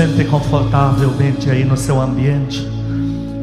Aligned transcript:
sente 0.00 0.24
confortavelmente 0.24 1.50
aí 1.50 1.62
no 1.62 1.76
seu 1.76 2.00
ambiente, 2.00 2.66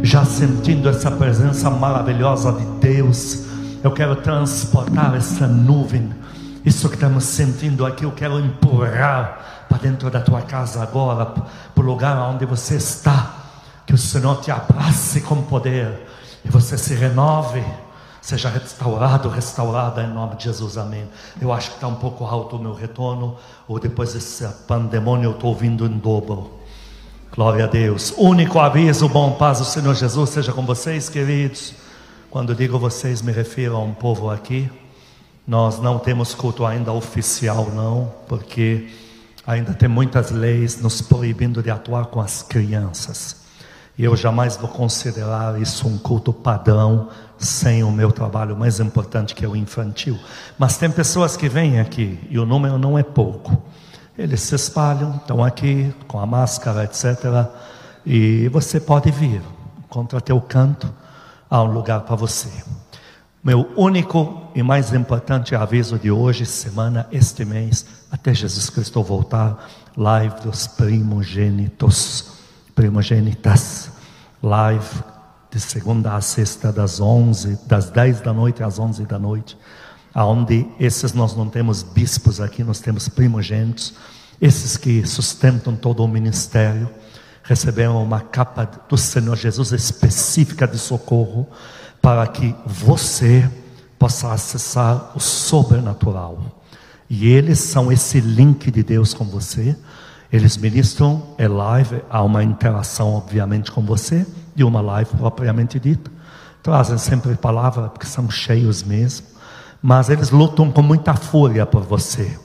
já 0.02 0.26
sentindo 0.26 0.90
essa 0.90 1.12
presença 1.12 1.70
maravilhosa 1.70 2.52
de 2.52 2.66
Deus. 2.80 3.44
Eu 3.84 3.92
quero 3.92 4.16
transportar 4.16 5.14
essa 5.16 5.46
nuvem, 5.46 6.10
isso 6.66 6.90
que 6.90 6.96
estamos 6.96 7.26
sentindo 7.26 7.86
aqui, 7.86 8.06
eu 8.06 8.12
quero 8.12 8.40
empurrar 8.40 9.68
para 9.70 9.78
dentro 9.78 10.10
da 10.10 10.20
tua 10.20 10.42
casa 10.42 10.82
agora, 10.82 11.28
para 11.28 11.46
o 11.76 11.82
lugar 11.86 12.18
onde 12.28 12.44
você 12.44 12.78
está. 12.78 13.36
Que 13.86 13.94
o 13.94 13.98
Senhor 13.98 14.42
te 14.42 14.50
abrace 14.50 15.22
com 15.22 15.44
poder 15.44 16.08
e 16.44 16.50
você 16.50 16.76
se 16.76 16.96
renove 16.96 17.64
seja 18.28 18.50
restaurado, 18.50 19.30
restaurada 19.30 20.04
em 20.04 20.14
nome 20.14 20.36
de 20.36 20.44
Jesus, 20.44 20.78
amém. 20.78 21.08
Eu 21.40 21.54
acho 21.54 21.70
que 21.70 21.76
está 21.76 21.88
um 21.88 21.96
pouco 21.96 22.26
alto 22.26 22.58
o 22.58 22.60
meu 22.60 22.74
retorno, 22.74 23.38
ou 23.66 23.80
depois 23.80 24.12
desse 24.12 24.46
pandemônio 24.68 25.28
eu 25.30 25.32
estou 25.32 25.52
ouvindo 25.52 25.86
em 25.86 25.98
dobro. 25.98 26.52
Glória 27.34 27.64
a 27.64 27.68
Deus. 27.70 28.14
Único 28.18 28.60
aviso, 28.60 29.08
bom 29.08 29.32
paz 29.32 29.60
do 29.60 29.64
Senhor 29.66 29.96
Jesus 29.96 30.30
seja 30.30 30.52
com 30.52 30.66
vocês, 30.66 31.08
queridos. 31.08 31.74
Quando 32.30 32.54
digo 32.54 32.78
vocês, 32.78 33.22
me 33.22 33.32
refiro 33.32 33.78
a 33.78 33.80
um 33.80 33.94
povo 33.94 34.30
aqui. 34.30 34.70
Nós 35.48 35.80
não 35.80 35.98
temos 35.98 36.36
culto 36.36 36.66
ainda 36.66 36.92
oficial, 36.92 37.72
não, 37.74 38.12
porque 38.28 38.90
ainda 39.46 39.74
tem 39.74 39.88
muitas 39.88 40.32
leis 40.32 40.82
nos 40.82 41.00
proibindo 41.00 41.64
de 41.64 41.72
atuar 41.72 42.08
com 42.08 42.20
as 42.20 42.44
crianças. 42.44 43.48
E 43.98 44.04
eu 44.04 44.16
jamais 44.16 44.58
vou 44.58 44.70
considerar 44.70 45.60
isso 45.60 45.88
um 45.88 45.98
culto 45.98 46.32
padrão 46.32 47.10
sem 47.38 47.84
o 47.84 47.92
meu 47.92 48.12
trabalho 48.12 48.56
mais 48.56 48.80
importante 48.80 49.36
que 49.36 49.46
é 49.46 49.48
o 49.48 49.56
infantil. 49.56 50.20
Mas 50.58 50.78
tem 50.78 50.90
pessoas 50.90 51.38
que 51.38 51.48
vêm 51.48 51.80
aqui 51.80 52.20
e 52.30 52.40
o 52.40 52.46
número 52.46 52.78
não 52.78 52.98
é 52.98 53.04
pouco. 53.04 53.64
Eles 54.18 54.42
se 54.42 54.56
espalham, 54.56 55.18
estão 55.18 55.44
aqui 55.44 55.94
com 56.08 56.20
a 56.20 56.26
máscara, 56.26 56.84
etc. 56.84 57.48
E 58.06 58.50
você 58.50 58.80
pode 58.80 59.12
vir, 59.12 59.42
contra 59.88 60.20
teu 60.20 60.42
canto, 60.42 60.92
há 61.50 61.62
um 61.62 61.72
lugar 61.72 62.02
para 62.02 62.16
você. 62.16 62.50
Meu 63.44 63.70
único 63.78 64.50
e 64.56 64.64
mais 64.64 64.92
importante 64.94 65.56
aviso 65.56 66.00
de 66.00 66.10
hoje, 66.10 66.46
semana, 66.46 67.08
este 67.12 67.46
mês, 67.46 67.86
até 68.12 68.34
Jesus 68.34 68.70
Cristo 68.70 69.04
voltar, 69.04 69.70
live 69.96 70.42
dos 70.42 70.68
primogênitos, 70.68 72.32
primogênitas, 72.74 73.92
live 74.42 75.04
de 75.52 75.60
segunda 75.60 76.16
a 76.16 76.22
sexta, 76.22 76.72
das 76.72 77.00
11, 77.00 77.60
das 77.66 77.90
10 77.90 78.22
da 78.22 78.34
noite 78.34 78.64
às 78.64 78.78
11 78.78 79.06
da 79.06 79.18
noite, 79.18 79.58
aonde 80.14 80.68
esses 80.80 81.14
nós 81.14 81.36
não 81.36 81.50
temos 81.50 81.84
bispos 81.84 82.42
aqui, 82.42 82.64
nós 82.64 82.80
temos 82.80 83.08
primogênitos, 83.08 83.94
esses 84.42 84.78
que 84.78 85.06
sustentam 85.06 85.76
todo 85.76 86.04
o 86.04 86.08
ministério, 86.08 86.90
receberam 87.44 88.04
uma 88.04 88.20
capa 88.20 88.70
do 88.90 88.98
Senhor 88.98 89.36
Jesus 89.36 89.72
específica 89.72 90.68
de 90.68 90.78
socorro, 90.78 91.48
para 92.02 92.28
que 92.28 92.54
você 92.66 93.50
possa 93.98 94.32
acessar 94.32 95.12
o 95.16 95.20
sobrenatural. 95.20 96.62
E 97.10 97.28
eles 97.28 97.60
são 97.60 97.92
esse 97.92 98.20
link 98.20 98.70
de 98.70 98.84
Deus 98.84 99.14
com 99.14 99.24
você. 99.24 99.76
Eles 100.32 100.58
ministram, 100.58 101.36
é 101.38 101.48
live, 101.48 102.02
há 102.10 102.22
uma 102.22 102.44
interação, 102.44 103.14
obviamente, 103.14 103.72
com 103.72 103.82
você 103.82 104.26
de 104.58 104.64
uma 104.64 104.82
live 104.82 105.12
propriamente 105.16 105.80
dita. 105.80 106.10
Trazem 106.64 106.98
sempre 106.98 107.36
palavra, 107.36 107.90
porque 107.90 108.08
são 108.08 108.28
cheios 108.28 108.82
mesmo. 108.82 109.28
Mas 109.80 110.10
eles 110.10 110.32
lutam 110.32 110.72
com 110.72 110.82
muita 110.82 111.14
fúria 111.14 111.64
por 111.64 111.84
você. 111.84 112.36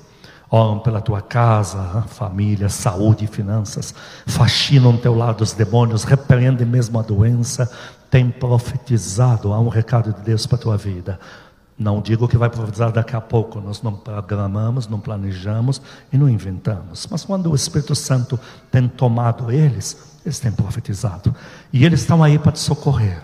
Oram 0.51 0.79
pela 0.79 1.01
tua 1.01 1.23
casa, 1.23 2.05
família, 2.09 2.69
saúde, 2.69 3.27
finanças. 3.27 3.95
Fascinam 4.27 4.95
teu 4.99 5.17
lado 5.17 5.41
os 5.41 5.53
demônios, 5.53 6.05
repreendem 6.05 6.67
mesmo 6.67 6.99
a 6.99 7.03
doença. 7.03 7.67
Tem 8.11 8.31
profetizado. 8.31 9.55
Há 9.55 9.59
um 9.59 9.69
recado 9.69 10.13
de 10.13 10.21
Deus 10.21 10.47
para 10.47 10.59
a 10.59 10.61
tua 10.61 10.77
vida. 10.77 11.19
Não 11.79 12.03
digo 12.03 12.29
que 12.29 12.37
vai 12.37 12.51
profetizar 12.51 12.93
daqui 12.93 13.17
a 13.17 13.21
pouco, 13.23 13.59
nós 13.59 13.81
não 13.81 13.95
programamos, 13.95 14.87
não 14.87 15.01
planejamos 15.01 15.81
e 16.13 16.19
não 16.19 16.29
inventamos. 16.29 17.09
Mas 17.11 17.25
quando 17.25 17.51
o 17.51 17.55
Espírito 17.55 17.95
Santo 17.95 18.39
tem 18.71 18.87
tomado 18.87 19.51
eles, 19.51 20.12
eles 20.25 20.39
têm 20.39 20.53
profetizado. 20.53 21.35
E 21.73 21.85
eles 21.85 22.01
estão 22.01 22.23
aí 22.23 22.39
para 22.39 22.53
te 22.53 22.61
socorrer. 22.61 23.23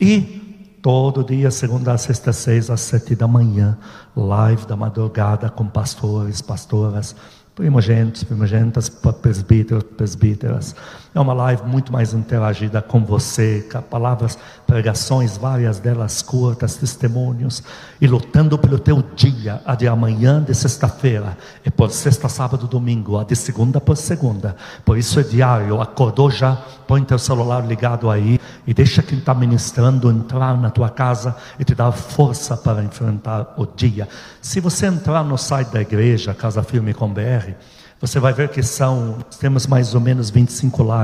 E 0.00 0.78
todo 0.82 1.24
dia, 1.24 1.50
segunda 1.50 1.92
a 1.92 1.98
sexta, 1.98 2.32
seis 2.32 2.70
às 2.70 2.80
sete 2.80 3.14
da 3.14 3.26
manhã, 3.26 3.76
live 4.16 4.66
da 4.66 4.76
madrugada 4.76 5.50
com 5.50 5.66
pastores, 5.66 6.40
pastoras, 6.40 7.14
primogênitos, 7.54 8.22
primogênitas, 8.22 8.88
presbíteros, 8.88 9.82
presbíteras. 9.82 10.74
É 11.14 11.20
uma 11.20 11.32
live 11.32 11.62
muito 11.64 11.92
mais 11.92 12.12
interagida 12.12 12.82
com 12.82 13.04
você, 13.04 13.66
com 13.72 13.80
palavras, 13.80 14.38
pregações, 14.66 15.36
várias 15.36 15.78
delas 15.78 16.20
curtas, 16.20 16.76
testemunhos, 16.76 17.62
e 18.00 18.06
lutando 18.06 18.58
pelo 18.58 18.78
teu 18.78 19.02
dia, 19.16 19.62
a 19.64 19.74
de 19.74 19.88
amanhã, 19.88 20.42
de 20.42 20.54
sexta-feira, 20.54 21.36
é 21.64 21.70
por 21.70 21.90
sexta, 21.90 22.28
sábado, 22.28 22.66
domingo, 22.66 23.18
a 23.18 23.24
de 23.24 23.34
segunda 23.34 23.80
por 23.80 23.96
segunda. 23.96 24.54
Por 24.84 24.98
isso 24.98 25.18
é 25.18 25.22
diário, 25.22 25.80
acordou 25.80 26.30
já, 26.30 26.56
põe 26.86 27.02
teu 27.02 27.18
celular 27.18 27.66
ligado 27.66 28.10
aí 28.10 28.38
e 28.66 28.74
deixa 28.74 29.02
quem 29.02 29.18
está 29.18 29.32
ministrando 29.32 30.10
entrar 30.10 30.58
na 30.58 30.70
tua 30.70 30.90
casa 30.90 31.34
e 31.58 31.64
te 31.64 31.74
dar 31.74 31.90
força 31.90 32.56
para 32.56 32.84
enfrentar 32.84 33.54
o 33.56 33.64
dia. 33.64 34.06
Se 34.42 34.60
você 34.60 34.86
entrar 34.86 35.24
no 35.24 35.38
site 35.38 35.68
da 35.68 35.80
igreja, 35.80 36.34
Casa 36.34 36.62
Firme 36.62 36.92
com 36.92 37.12
BR, 37.12 37.54
você 38.00 38.20
vai 38.20 38.32
ver 38.32 38.48
que 38.48 38.62
são, 38.62 39.16
temos 39.40 39.66
mais 39.66 39.92
ou 39.92 40.00
menos 40.00 40.30
25 40.30 40.82
lives, 40.82 40.97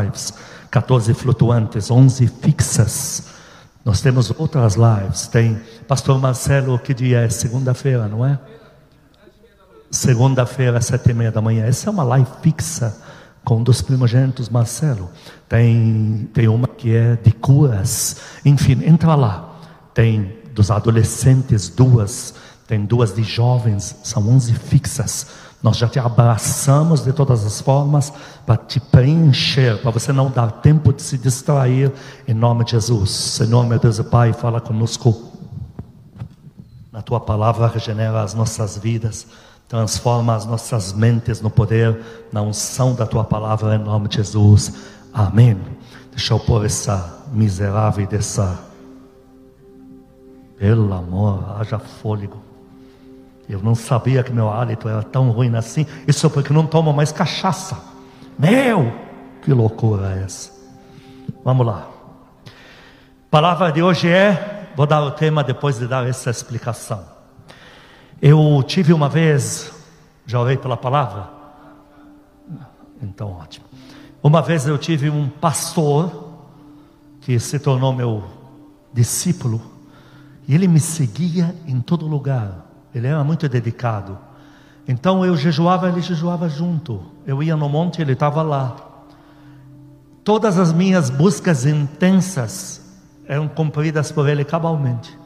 14 0.71 1.15
flutuantes, 1.15 1.91
11 1.91 2.27
fixas. 2.27 3.25
Nós 3.85 4.01
temos 4.01 4.33
outras 4.37 4.75
lives. 4.75 5.27
Tem 5.29 5.61
Pastor 5.87 6.19
Marcelo, 6.19 6.79
que 6.79 6.95
dia 6.95 7.21
é? 7.21 7.29
Segunda-feira, 7.29 8.09
não 8.09 8.25
é? 8.25 8.39
Segunda-feira, 9.91 10.81
sete 10.81 11.11
e 11.11 11.15
meia 11.15 11.31
da 11.31 11.41
manhã. 11.41 11.65
Essa 11.65 11.89
é 11.89 11.91
uma 11.91 12.03
live 12.03 12.29
fixa 12.43 12.97
com 13.45 13.59
um 13.59 13.63
dos 13.63 13.83
primogênitos, 13.83 14.49
Marcelo. 14.49 15.11
Tem, 15.49 16.29
tem 16.33 16.49
uma 16.49 16.67
que 16.67 16.97
é 16.97 17.17
de 17.17 17.31
curas. 17.31 18.17
Enfim, 18.45 18.83
entra 18.85 19.15
lá. 19.15 19.55
Tem 19.93 20.39
dos 20.53 20.71
adolescentes 20.71 21.69
duas. 21.69 22.35
Tem 22.67 22.85
duas 22.85 23.15
de 23.15 23.23
jovens. 23.23 23.95
São 24.03 24.29
onze 24.29 24.55
fixas 24.55 25.27
nós 25.65 25.79
já 25.79 25.89
te 25.89 25.99
abraçamos 25.99 27.03
de 27.03 27.11
todas 27.11 27.43
as 27.47 27.59
formas 27.59 28.13
para 28.45 28.55
te 28.55 28.79
preencher, 28.79 29.81
para 29.81 29.91
você 29.91 30.13
não 30.13 30.31
dar 30.31 30.53
tempo 30.61 30.93
de 30.93 31.01
se 31.01 31.17
distrair, 31.17 31.91
em 32.29 32.35
nome 32.35 32.67
de 32.67 32.73
Jesus. 32.73 33.11
Senhor, 33.11 33.65
meu 33.65 33.79
Deus 33.79 33.99
e 33.99 34.05
Pai, 34.05 34.35
fala 34.35 34.61
conosco. 34.61 35.33
Na 36.93 37.01
tua 37.01 37.19
palavra, 37.19 37.67
regenera 37.67 38.23
as 38.23 38.35
nossas 38.35 38.77
vidas, 38.77 39.27
transforma 39.67 40.35
as 40.35 40.45
nossas 40.45 40.93
mentes 40.93 41.41
no 41.41 41.49
poder, 41.49 41.99
na 42.31 42.43
unção 42.43 42.95
da 42.95 43.07
tua 43.07 43.25
palavra, 43.25 43.75
em 43.75 43.79
nome 43.79 44.09
de 44.09 44.17
Jesus. 44.17 44.71
Amém. 45.15 45.59
Deixa 46.11 46.35
eu 46.35 46.41
pôr 46.41 46.67
essa 46.67 47.25
miserável 47.33 48.07
dessa. 48.07 48.61
Pelo 50.59 50.93
amor, 50.93 51.57
haja 51.59 51.79
fôlego. 51.79 52.44
Eu 53.49 53.61
não 53.63 53.75
sabia 53.75 54.23
que 54.23 54.33
meu 54.33 54.51
hálito 54.51 54.89
era 54.89 55.03
tão 55.03 55.31
ruim 55.31 55.55
assim. 55.55 55.87
Isso 56.07 56.29
porque 56.31 56.53
não 56.53 56.67
tomo 56.67 56.93
mais 56.93 57.13
cachaça. 57.13 57.79
Meu, 58.39 58.93
que 59.43 59.53
loucura 59.53 60.17
é 60.17 60.25
essa? 60.25 60.53
Vamos 61.45 61.67
lá. 61.67 61.89
Palavra 63.31 63.71
de 63.71 63.83
hoje 63.83 64.09
é, 64.09 64.71
vou 64.77 64.87
dar 64.87 65.03
o 65.03 65.11
tema 65.11 65.45
depois 65.45 65.79
de 65.79 65.87
dar 65.87 66.07
essa 66.09 66.31
explicação. 66.31 67.05
Eu 68.23 68.63
tive 68.67 68.93
uma 68.93 69.09
vez, 69.09 69.73
já 70.25 70.41
orei 70.41 70.57
pela 70.57 70.77
palavra? 70.77 71.29
Então, 73.03 73.33
ótimo. 73.33 73.67
Uma 74.23 74.41
vez 74.41 74.67
eu 74.67 74.79
tive 74.79 75.11
um 75.11 75.29
pastor 75.29 76.33
que 77.21 77.39
se 77.39 77.59
tornou 77.59 77.93
meu 77.93 78.25
discípulo 78.93 79.61
e 80.49 80.55
ele 80.55 80.67
me 80.67 80.81
seguia 80.81 81.55
em 81.67 81.81
todo 81.81 82.07
lugar. 82.07 82.65
Ele 82.95 83.07
era 83.07 83.25
muito 83.25 83.49
dedicado. 83.49 84.19
Então 84.87 85.25
eu 85.25 85.37
jejuava, 85.37 85.89
ele 85.89 86.01
jejuava 86.01 86.49
junto. 86.49 87.03
Eu 87.27 87.43
ia 87.43 87.57
no 87.57 87.69
monte, 87.69 88.01
ele 88.01 88.13
estava 88.13 88.43
lá. 88.43 88.77
Todas 90.23 90.59
as 90.59 90.73
minhas 90.73 91.11
buscas 91.11 91.67
intensas 91.67 92.81
eram 93.27 93.49
cumpridas 93.49 94.13
por 94.13 94.29
ele 94.29 94.45
cabalmente. 94.45 95.19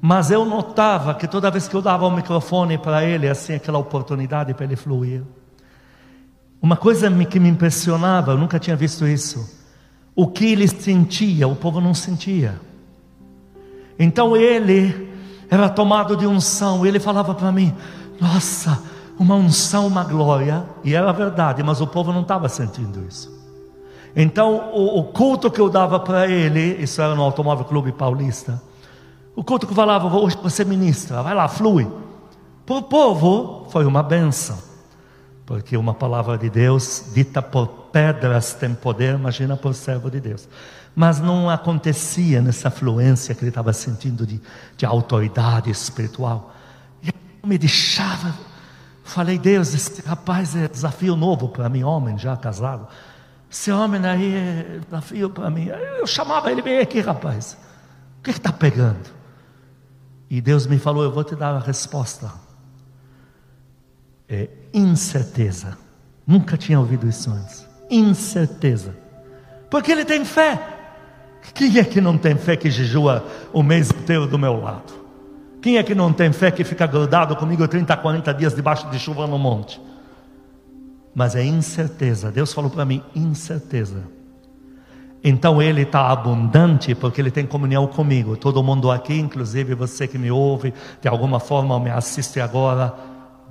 Mas 0.00 0.30
eu 0.30 0.44
notava 0.44 1.14
que 1.14 1.26
toda 1.26 1.50
vez 1.50 1.66
que 1.68 1.74
eu 1.74 1.80
dava 1.80 2.06
o 2.06 2.10
microfone 2.10 2.76
para 2.76 3.04
ele, 3.04 3.28
assim, 3.28 3.54
aquela 3.54 3.78
oportunidade 3.78 4.52
para 4.52 4.64
ele 4.64 4.76
fluir, 4.76 5.22
uma 6.60 6.76
coisa 6.76 7.10
que 7.26 7.38
me 7.38 7.48
impressionava, 7.48 8.32
eu 8.32 8.38
nunca 8.38 8.58
tinha 8.58 8.76
visto 8.76 9.06
isso. 9.06 9.62
O 10.14 10.26
que 10.26 10.52
ele 10.52 10.68
sentia, 10.68 11.46
o 11.48 11.56
povo 11.56 11.80
não 11.80 11.94
sentia. 11.94 12.60
Então 13.98 14.36
ele 14.36 15.13
era 15.50 15.68
tomado 15.68 16.16
de 16.16 16.26
unção. 16.26 16.84
Ele 16.84 16.98
falava 16.98 17.34
para 17.34 17.50
mim: 17.52 17.74
Nossa, 18.20 18.82
uma 19.18 19.34
unção, 19.34 19.86
uma 19.86 20.04
glória, 20.04 20.64
e 20.82 20.94
era 20.94 21.12
verdade, 21.12 21.62
mas 21.62 21.80
o 21.80 21.86
povo 21.86 22.12
não 22.12 22.22
estava 22.22 22.48
sentindo 22.48 23.04
isso. 23.08 23.32
Então, 24.16 24.70
o, 24.72 25.00
o 25.00 25.04
culto 25.04 25.50
que 25.50 25.60
eu 25.60 25.68
dava 25.68 25.98
para 25.98 26.28
ele, 26.28 26.82
isso 26.82 27.02
era 27.02 27.14
no 27.14 27.22
Automóvel 27.22 27.64
Clube 27.64 27.92
Paulista, 27.92 28.62
o 29.34 29.42
culto 29.42 29.66
que 29.66 29.72
eu 29.72 29.76
falava, 29.76 30.06
hoje 30.16 30.38
você 30.40 30.64
ministra, 30.64 31.22
vai 31.22 31.34
lá, 31.34 31.48
flui. 31.48 31.90
Para 32.64 32.76
o 32.76 32.82
povo, 32.82 33.66
foi 33.68 33.84
uma 33.84 34.02
benção, 34.02 34.56
porque 35.44 35.76
uma 35.76 35.92
palavra 35.92 36.38
de 36.38 36.48
Deus, 36.48 37.10
dita 37.12 37.42
por 37.42 37.66
pedras, 37.92 38.54
tem 38.54 38.72
poder, 38.72 39.16
imagina 39.16 39.56
por 39.56 39.74
servo 39.74 40.10
de 40.10 40.20
Deus. 40.20 40.48
Mas 40.94 41.20
não 41.20 41.50
acontecia 41.50 42.40
nessa 42.40 42.70
fluência 42.70 43.34
que 43.34 43.42
ele 43.42 43.48
estava 43.50 43.72
sentindo 43.72 44.26
de, 44.26 44.40
de 44.76 44.86
autoridade 44.86 45.70
espiritual. 45.70 46.54
E 47.02 47.08
eu 47.08 47.48
me 47.48 47.58
deixava 47.58 48.34
Falei, 49.04 49.38
Deus, 49.38 49.74
esse 49.74 50.00
rapaz 50.00 50.56
é 50.56 50.66
desafio 50.66 51.14
novo 51.14 51.50
para 51.50 51.68
mim, 51.68 51.84
homem 51.84 52.18
já 52.18 52.34
casado. 52.36 52.88
Esse 53.50 53.70
homem 53.70 54.04
aí 54.04 54.34
é 54.34 54.80
desafio 54.82 55.28
para 55.28 55.50
mim. 55.50 55.66
Eu 55.66 56.06
chamava 56.06 56.50
ele, 56.50 56.62
vem 56.62 56.80
aqui, 56.80 57.00
rapaz. 57.00 57.56
O 58.18 58.22
que 58.22 58.30
está 58.30 58.50
pegando? 58.50 59.12
E 60.30 60.40
Deus 60.40 60.66
me 60.66 60.78
falou, 60.78 61.04
eu 61.04 61.12
vou 61.12 61.22
te 61.22 61.36
dar 61.36 61.54
a 61.54 61.58
resposta. 61.58 62.32
É 64.26 64.48
incerteza. 64.72 65.76
Nunca 66.26 66.56
tinha 66.56 66.80
ouvido 66.80 67.06
isso 67.06 67.30
antes. 67.30 67.68
Incerteza. 67.90 68.96
Porque 69.70 69.92
ele 69.92 70.06
tem 70.06 70.24
fé. 70.24 70.73
Quem 71.52 71.78
é 71.78 71.84
que 71.84 72.00
não 72.00 72.16
tem 72.16 72.36
fé 72.36 72.56
que 72.56 72.70
jejua 72.70 73.24
o 73.52 73.62
mês 73.62 73.90
inteiro 73.90 74.26
do 74.26 74.38
meu 74.38 74.60
lado? 74.60 74.92
Quem 75.60 75.78
é 75.78 75.82
que 75.82 75.94
não 75.94 76.12
tem 76.12 76.32
fé 76.32 76.50
que 76.50 76.64
fica 76.64 76.86
grudado 76.86 77.36
comigo 77.36 77.66
30, 77.66 77.96
40 77.96 78.34
dias 78.34 78.54
debaixo 78.54 78.88
de 78.90 78.98
chuva 78.98 79.26
no 79.26 79.38
monte? 79.38 79.80
Mas 81.14 81.36
é 81.36 81.44
incerteza. 81.44 82.30
Deus 82.30 82.52
falou 82.52 82.70
para 82.70 82.84
mim: 82.84 83.02
incerteza. 83.14 84.02
Então 85.22 85.62
ele 85.62 85.82
está 85.82 86.10
abundante 86.10 86.94
porque 86.94 87.20
ele 87.20 87.30
tem 87.30 87.46
comunhão 87.46 87.86
comigo. 87.86 88.36
Todo 88.36 88.62
mundo 88.62 88.90
aqui, 88.90 89.18
inclusive 89.18 89.74
você 89.74 90.06
que 90.06 90.18
me 90.18 90.30
ouve, 90.30 90.74
de 91.00 91.08
alguma 91.08 91.40
forma 91.40 91.80
me 91.80 91.88
assiste 91.88 92.40
agora, 92.40 92.92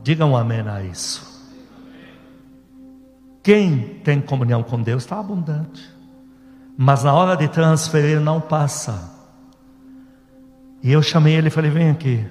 diga 0.04 0.24
um 0.24 0.38
amém 0.38 0.62
a 0.68 0.84
isso. 0.84 1.34
Quem 3.42 4.00
tem 4.04 4.22
comunhão 4.22 4.62
com 4.62 4.80
Deus 4.82 5.04
está 5.04 5.20
abundante. 5.20 5.93
Mas 6.78 7.04
na 7.04 7.14
hora 7.14 7.38
de 7.38 7.48
transferir 7.48 8.20
não 8.20 8.42
passa. 8.42 9.12
E 10.82 10.92
eu 10.92 11.02
chamei 11.02 11.36
ele 11.36 11.48
e 11.48 11.52
falei: 11.52 11.70
vem 11.70 11.90
aqui, 11.90 12.26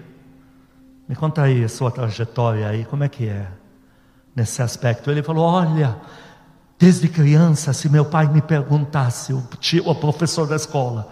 me 1.08 1.14
conta 1.14 1.42
aí 1.42 1.64
a 1.64 1.68
sua 1.68 1.90
trajetória 1.90 2.68
aí, 2.68 2.84
como 2.84 3.04
é 3.04 3.08
que 3.08 3.28
é 3.28 3.48
nesse 4.34 4.60
aspecto? 4.60 5.10
Ele 5.10 5.22
falou: 5.22 5.44
olha, 5.44 5.96
desde 6.78 7.08
criança, 7.08 7.72
se 7.72 7.88
meu 7.88 8.04
pai 8.04 8.26
me 8.26 8.42
perguntasse, 8.42 9.32
o, 9.32 9.42
tio, 9.58 9.88
o 9.88 9.94
professor 9.94 10.46
da 10.46 10.56
escola, 10.56 11.08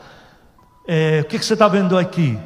é, 0.87 1.21
o 1.21 1.25
que, 1.25 1.38
que 1.38 1.44
você 1.44 1.55
está 1.55 1.69
vendo 1.69 1.97
aqui? 1.97 2.38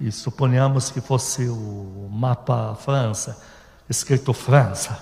E 0.00 0.10
suponhamos 0.10 0.90
que 0.90 1.00
fosse 1.00 1.48
o 1.48 2.08
mapa 2.10 2.74
França, 2.74 3.40
escrito 3.88 4.32
França. 4.32 4.98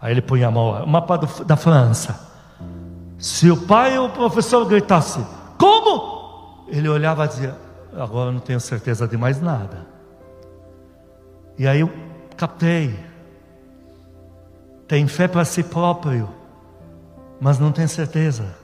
Aí 0.00 0.12
ele 0.12 0.22
punha 0.22 0.48
a 0.48 0.50
mão, 0.50 0.84
o 0.84 0.86
mapa 0.86 1.18
do, 1.18 1.44
da 1.44 1.56
França. 1.56 2.31
Se 3.22 3.48
o 3.48 3.56
pai 3.56 3.96
ou 3.96 4.08
o 4.08 4.10
professor 4.10 4.64
gritasse, 4.64 5.24
como? 5.56 6.64
Ele 6.66 6.88
olhava 6.88 7.24
e 7.24 7.28
dizia, 7.28 7.56
agora 7.96 8.32
não 8.32 8.40
tenho 8.40 8.58
certeza 8.58 9.06
de 9.06 9.16
mais 9.16 9.40
nada. 9.40 9.86
E 11.56 11.68
aí 11.68 11.78
eu 11.78 11.90
captei. 12.36 12.98
Tem 14.88 15.06
fé 15.06 15.28
para 15.28 15.44
si 15.44 15.62
próprio, 15.62 16.28
mas 17.40 17.60
não 17.60 17.70
tem 17.70 17.86
certeza. 17.86 18.56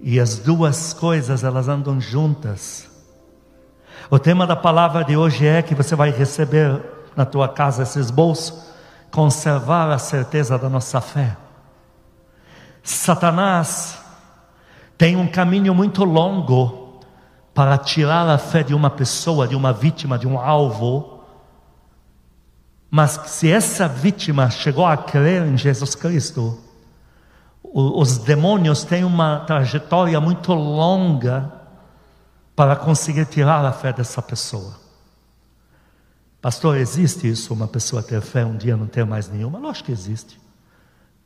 E 0.00 0.20
as 0.20 0.38
duas 0.38 0.92
coisas 0.92 1.42
elas 1.42 1.66
andam 1.66 2.00
juntas. 2.00 2.88
O 4.08 4.20
tema 4.20 4.46
da 4.46 4.54
palavra 4.54 5.02
de 5.02 5.16
hoje 5.16 5.44
é 5.44 5.62
que 5.62 5.74
você 5.74 5.96
vai 5.96 6.12
receber 6.12 6.80
na 7.16 7.24
tua 7.24 7.48
casa 7.48 7.82
esses 7.82 8.08
bolsos, 8.08 8.70
conservar 9.10 9.90
a 9.90 9.98
certeza 9.98 10.56
da 10.56 10.68
nossa 10.68 11.00
fé. 11.00 11.41
Satanás 12.82 13.98
tem 14.98 15.16
um 15.16 15.26
caminho 15.26 15.74
muito 15.74 16.04
longo 16.04 17.00
para 17.54 17.76
tirar 17.78 18.28
a 18.28 18.38
fé 18.38 18.62
de 18.62 18.74
uma 18.74 18.90
pessoa, 18.90 19.46
de 19.46 19.54
uma 19.54 19.72
vítima, 19.72 20.18
de 20.18 20.26
um 20.26 20.38
alvo. 20.38 21.20
Mas 22.90 23.12
se 23.26 23.50
essa 23.50 23.88
vítima 23.88 24.50
chegou 24.50 24.86
a 24.86 24.96
crer 24.96 25.42
em 25.46 25.56
Jesus 25.56 25.94
Cristo, 25.94 26.58
os 27.62 28.18
demônios 28.18 28.84
têm 28.84 29.04
uma 29.04 29.40
trajetória 29.40 30.20
muito 30.20 30.52
longa 30.52 31.52
para 32.54 32.76
conseguir 32.76 33.26
tirar 33.26 33.64
a 33.64 33.72
fé 33.72 33.92
dessa 33.92 34.20
pessoa. 34.20 34.80
Pastor, 36.40 36.76
existe 36.76 37.28
isso, 37.28 37.54
uma 37.54 37.68
pessoa 37.68 38.02
ter 38.02 38.20
fé 38.20 38.44
um 38.44 38.56
dia 38.56 38.76
não 38.76 38.86
ter 38.86 39.06
mais 39.06 39.28
nenhuma? 39.28 39.58
Lógico 39.58 39.86
que 39.86 39.92
existe. 39.92 40.40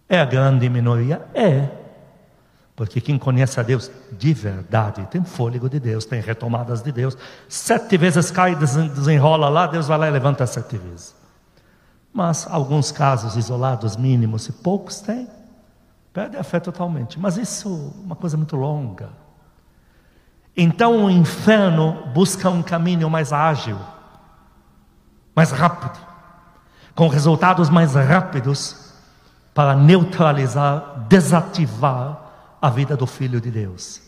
É 0.09 0.21
a 0.21 0.25
grande 0.25 0.69
minoria? 0.69 1.27
É. 1.35 1.69
Porque 2.77 3.01
quem 3.01 3.19
conhece 3.19 3.59
a 3.59 3.63
Deus 3.63 3.91
de 4.13 4.35
verdade 4.35 5.07
tem 5.07 5.25
fôlego 5.25 5.69
de 5.69 5.81
Deus, 5.81 6.05
tem 6.05 6.21
retomadas 6.21 6.83
de 6.83 6.93
Deus. 6.93 7.17
Sete 7.49 7.97
vezes 7.97 8.31
cai 8.31 8.55
desenrola 8.55 9.49
lá, 9.49 9.67
Deus 9.67 9.89
vai 9.89 9.99
lá 9.99 10.09
e 10.09 10.11
levanta 10.11 10.47
sete 10.47 10.77
vezes. 10.77 11.17
Mas 12.13 12.47
alguns 12.51 12.93
casos 12.93 13.35
isolados, 13.37 13.97
mínimos, 13.97 14.47
e 14.49 14.53
poucos 14.53 15.01
têm, 15.01 15.27
perde 16.13 16.37
a 16.37 16.45
fé 16.45 16.61
totalmente. 16.61 17.19
Mas 17.19 17.39
isso 17.39 17.95
é 17.99 18.05
uma 18.05 18.17
coisa 18.17 18.37
muito 18.37 18.57
longa. 18.57 19.09
Então 20.55 21.07
o 21.07 21.11
inferno 21.11 22.07
busca 22.15 22.49
um 22.49 22.63
caminho 22.63 23.09
mais 23.09 23.33
ágil, 23.33 23.79
mais 25.35 25.51
rápido, 25.51 25.99
com 26.95 27.09
resultados 27.09 27.69
mais 27.69 27.95
rápidos 27.95 28.86
para 29.57 29.75
neutralizar, 29.75 31.07
desativar 31.09 32.21
a 32.61 32.69
vida 32.69 32.95
do 32.95 33.07
Filho 33.07 33.41
de 33.41 33.51
Deus. 33.51 34.03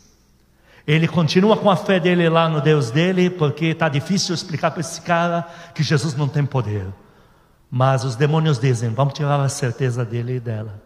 Ele 0.86 1.08
continua 1.08 1.56
com 1.56 1.70
a 1.70 1.76
fé 1.76 1.98
dele 1.98 2.28
lá 2.28 2.50
no 2.50 2.60
Deus 2.60 2.90
dele, 2.90 3.30
porque 3.30 3.64
está 3.66 3.88
difícil 3.88 4.34
explicar 4.34 4.70
para 4.72 4.82
esse 4.82 5.00
cara 5.00 5.48
que 5.74 5.82
Jesus 5.82 6.14
não 6.14 6.28
tem 6.28 6.44
poder. 6.44 6.84
Mas 7.70 8.04
os 8.04 8.14
demônios 8.14 8.58
dizem: 8.58 8.90
vamos 8.90 9.14
tirar 9.14 9.40
a 9.40 9.48
certeza 9.48 10.04
dele 10.04 10.36
e 10.36 10.40
dela. 10.40 10.82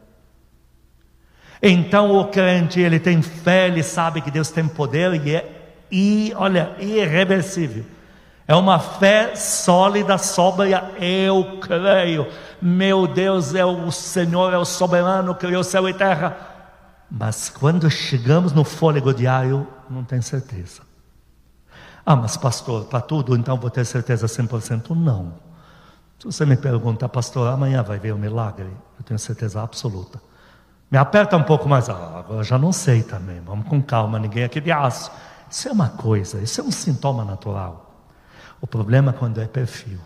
Então 1.60 2.16
o 2.16 2.28
crente, 2.28 2.78
ele 2.78 3.00
tem 3.00 3.20
fé, 3.20 3.66
ele 3.66 3.82
sabe 3.82 4.20
que 4.20 4.30
Deus 4.30 4.48
tem 4.50 4.68
poder 4.68 5.26
e 5.26 5.34
é, 5.34 5.74
e, 5.90 6.32
olha, 6.36 6.70
irreversível. 6.78 7.84
É 8.46 8.54
uma 8.54 8.78
fé 8.78 9.36
sólida, 9.36 10.18
sóbria, 10.18 10.90
eu 10.98 11.58
creio. 11.60 12.26
Meu 12.60 13.06
Deus 13.06 13.54
é 13.54 13.64
o 13.64 13.90
Senhor, 13.90 14.52
é 14.52 14.58
o 14.58 14.64
soberano, 14.64 15.34
criou 15.34 15.62
céu 15.62 15.88
e 15.88 15.94
terra. 15.94 16.36
Mas 17.10 17.48
quando 17.48 17.90
chegamos 17.90 18.52
no 18.52 18.64
fôlego 18.64 19.12
diário, 19.14 19.66
não 19.88 20.02
tem 20.02 20.20
certeza. 20.20 20.82
Ah, 22.04 22.16
mas 22.16 22.36
pastor, 22.36 22.86
para 22.86 23.00
tudo 23.00 23.36
então 23.36 23.56
vou 23.56 23.70
ter 23.70 23.84
certeza 23.84 24.26
100%? 24.26 24.90
Não. 24.90 25.34
Se 26.18 26.26
você 26.26 26.44
me 26.44 26.56
pergunta, 26.56 27.08
pastor, 27.08 27.48
amanhã 27.48 27.82
vai 27.82 27.98
ver 27.98 28.12
o 28.12 28.18
milagre, 28.18 28.70
eu 28.98 29.04
tenho 29.04 29.18
certeza 29.18 29.62
absoluta. 29.62 30.20
Me 30.90 30.98
aperta 30.98 31.36
um 31.36 31.42
pouco 31.42 31.68
mais, 31.68 31.88
ah, 31.88 32.18
agora 32.18 32.42
já 32.42 32.58
não 32.58 32.72
sei 32.72 33.02
também, 33.02 33.40
vamos 33.40 33.68
com 33.68 33.80
calma, 33.80 34.18
ninguém 34.18 34.44
aqui 34.44 34.60
de 34.60 34.72
aço. 34.72 35.10
Isso 35.50 35.68
é 35.68 35.72
uma 35.72 35.90
coisa, 35.90 36.38
isso 36.40 36.60
é 36.60 36.64
um 36.64 36.70
sintoma 36.70 37.24
natural. 37.24 37.91
O 38.62 38.66
problema 38.66 39.10
é 39.10 39.12
quando 39.12 39.40
é 39.40 39.46
perfil. 39.46 39.98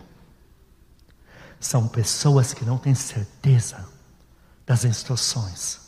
São 1.61 1.87
pessoas 1.87 2.55
que 2.55 2.65
não 2.65 2.79
têm 2.79 2.95
certeza 2.95 3.87
das 4.67 4.83
instruções. 4.83 5.79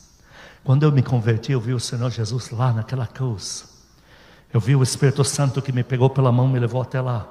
Quando 0.63 0.83
eu 0.83 0.93
me 0.93 1.03
converti, 1.03 1.53
eu 1.53 1.61
vi 1.61 1.73
o 1.73 1.81
Senhor 1.81 2.11
Jesus 2.11 2.51
lá 2.51 2.71
naquela 2.75 3.07
cruz. 3.07 3.67
Eu 4.53 4.61
vi 4.61 4.77
o 4.77 4.83
Espírito 4.83 5.25
Santo 5.25 5.63
que 5.63 5.73
me 5.73 5.83
pegou 5.83 6.11
pela 6.11 6.31
mão 6.31 6.47
e 6.47 6.53
me 6.53 6.59
levou 6.59 6.83
até 6.83 7.01
lá. 7.01 7.27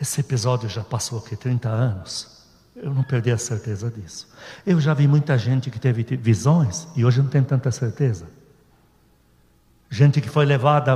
Esse 0.00 0.20
episódio 0.20 0.66
já 0.66 0.82
passou 0.82 1.18
aqui 1.18 1.36
30 1.36 1.68
anos. 1.68 2.46
Eu 2.74 2.94
não 2.94 3.02
perdi 3.02 3.30
a 3.30 3.36
certeza 3.36 3.90
disso. 3.90 4.26
Eu 4.66 4.80
já 4.80 4.94
vi 4.94 5.06
muita 5.06 5.36
gente 5.36 5.70
que 5.70 5.78
teve 5.78 6.02
visões 6.16 6.88
e 6.96 7.04
hoje 7.04 7.20
não 7.20 7.28
tem 7.28 7.42
tanta 7.42 7.70
certeza. 7.70 8.26
Gente 9.90 10.22
que 10.22 10.28
foi 10.30 10.46
levada 10.46 10.94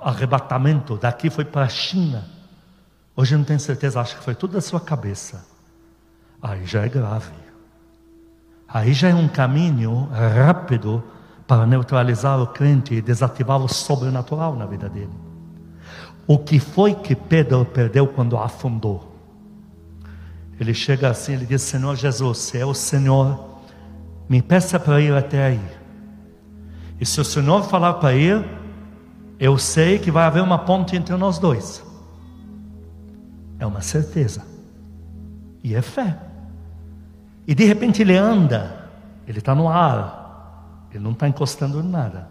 a 0.00 0.08
arrebatamento, 0.08 0.96
daqui 0.96 1.28
foi 1.28 1.44
para 1.44 1.66
a 1.66 1.68
China. 1.68 2.35
Hoje 3.16 3.34
não 3.34 3.44
tem 3.44 3.58
certeza, 3.58 4.00
acha 4.00 4.16
que 4.16 4.22
foi 4.22 4.34
tudo 4.34 4.52
da 4.52 4.60
sua 4.60 4.78
cabeça. 4.78 5.46
Aí 6.42 6.66
já 6.66 6.84
é 6.84 6.88
grave. 6.88 7.32
Aí 8.68 8.92
já 8.92 9.08
é 9.08 9.14
um 9.14 9.26
caminho 9.26 10.08
rápido 10.12 11.02
para 11.46 11.66
neutralizar 11.66 12.38
o 12.40 12.48
crente 12.48 12.94
e 12.94 13.00
desativar 13.00 13.58
o 13.58 13.68
sobrenatural 13.68 14.54
na 14.54 14.66
vida 14.66 14.88
dele. 14.88 15.12
O 16.26 16.38
que 16.38 16.58
foi 16.58 16.94
que 16.94 17.14
Pedro 17.14 17.64
perdeu 17.64 18.06
quando 18.06 18.36
afundou? 18.36 19.16
Ele 20.58 20.74
chega 20.74 21.08
assim, 21.08 21.34
ele 21.34 21.46
diz: 21.46 21.62
Senhor 21.62 21.94
Jesus, 21.94 22.38
se 22.38 22.58
é 22.58 22.66
o 22.66 22.74
Senhor, 22.74 23.60
me 24.28 24.42
peça 24.42 24.78
para 24.78 25.00
ir 25.00 25.14
até 25.14 25.46
aí. 25.46 25.60
E 27.00 27.06
se 27.06 27.20
o 27.20 27.24
Senhor 27.24 27.62
falar 27.62 27.94
para 27.94 28.14
ir, 28.14 28.44
eu 29.38 29.56
sei 29.56 29.98
que 29.98 30.10
vai 30.10 30.24
haver 30.24 30.42
uma 30.42 30.58
ponte 30.58 30.96
entre 30.96 31.14
nós 31.16 31.38
dois. 31.38 31.85
É 33.58 33.66
uma 33.66 33.80
certeza. 33.80 34.44
E 35.62 35.74
é 35.74 35.82
fé. 35.82 36.16
E 37.46 37.54
de 37.54 37.64
repente 37.64 38.02
ele 38.02 38.16
anda, 38.16 38.88
ele 39.26 39.38
está 39.38 39.54
no 39.54 39.68
ar, 39.68 40.88
ele 40.90 41.02
não 41.02 41.12
está 41.12 41.28
encostando 41.28 41.80
em 41.80 41.88
nada. 41.88 42.28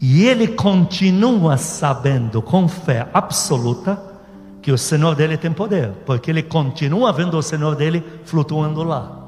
E 0.00 0.24
ele 0.24 0.48
continua 0.48 1.56
sabendo 1.56 2.40
com 2.40 2.66
fé 2.66 3.08
absoluta 3.12 4.00
que 4.62 4.72
o 4.72 4.78
Senhor 4.78 5.14
dele 5.14 5.36
tem 5.36 5.52
poder, 5.52 5.90
porque 6.06 6.30
ele 6.30 6.42
continua 6.42 7.12
vendo 7.12 7.36
o 7.36 7.42
Senhor 7.42 7.74
dele 7.74 8.02
flutuando 8.24 8.82
lá. 8.82 9.18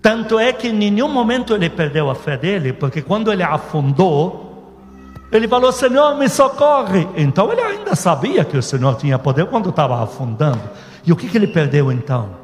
Tanto 0.00 0.38
é 0.38 0.52
que 0.52 0.68
em 0.68 0.72
nenhum 0.72 1.08
momento 1.08 1.54
ele 1.54 1.70
perdeu 1.70 2.10
a 2.10 2.14
fé 2.14 2.36
dele, 2.36 2.72
porque 2.72 3.00
quando 3.00 3.32
ele 3.32 3.42
afundou, 3.42 4.41
ele 5.32 5.48
falou: 5.48 5.72
Senhor, 5.72 6.16
me 6.16 6.28
socorre. 6.28 7.08
Então 7.16 7.50
ele 7.50 7.62
ainda 7.62 7.96
sabia 7.96 8.44
que 8.44 8.56
o 8.56 8.62
Senhor 8.62 8.94
tinha 8.96 9.18
poder 9.18 9.46
quando 9.46 9.70
estava 9.70 10.02
afundando. 10.02 10.60
E 11.04 11.10
o 11.10 11.16
que, 11.16 11.28
que 11.28 11.38
ele 11.38 11.46
perdeu 11.46 11.90
então? 11.90 12.42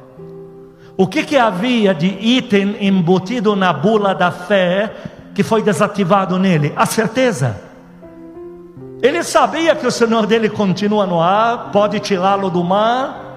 O 0.96 1.06
que, 1.06 1.22
que 1.22 1.36
havia 1.36 1.94
de 1.94 2.06
item 2.06 2.76
embutido 2.80 3.54
na 3.54 3.72
bula 3.72 4.14
da 4.14 4.32
fé 4.32 4.92
que 5.34 5.44
foi 5.44 5.62
desativado 5.62 6.38
nele? 6.38 6.72
A 6.74 6.86
certeza. 6.86 7.60
Ele 9.00 9.22
sabia 9.22 9.76
que 9.76 9.86
o 9.86 9.92
Senhor 9.92 10.26
dele 10.26 10.48
continua 10.48 11.06
no 11.06 11.20
ar, 11.20 11.70
pode 11.70 12.00
tirá-lo 12.00 12.50
do 12.50 12.64
mar, 12.64 13.28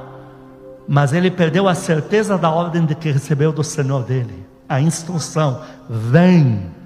mas 0.87 1.13
ele 1.13 1.29
perdeu 1.29 1.67
a 1.67 1.75
certeza 1.75 2.35
da 2.35 2.49
ordem 2.49 2.83
de 2.83 2.95
que 2.95 3.11
recebeu 3.11 3.51
do 3.51 3.63
Senhor 3.63 4.01
dele, 4.03 4.43
a 4.67 4.81
instrução: 4.81 5.61
vem. 5.87 6.80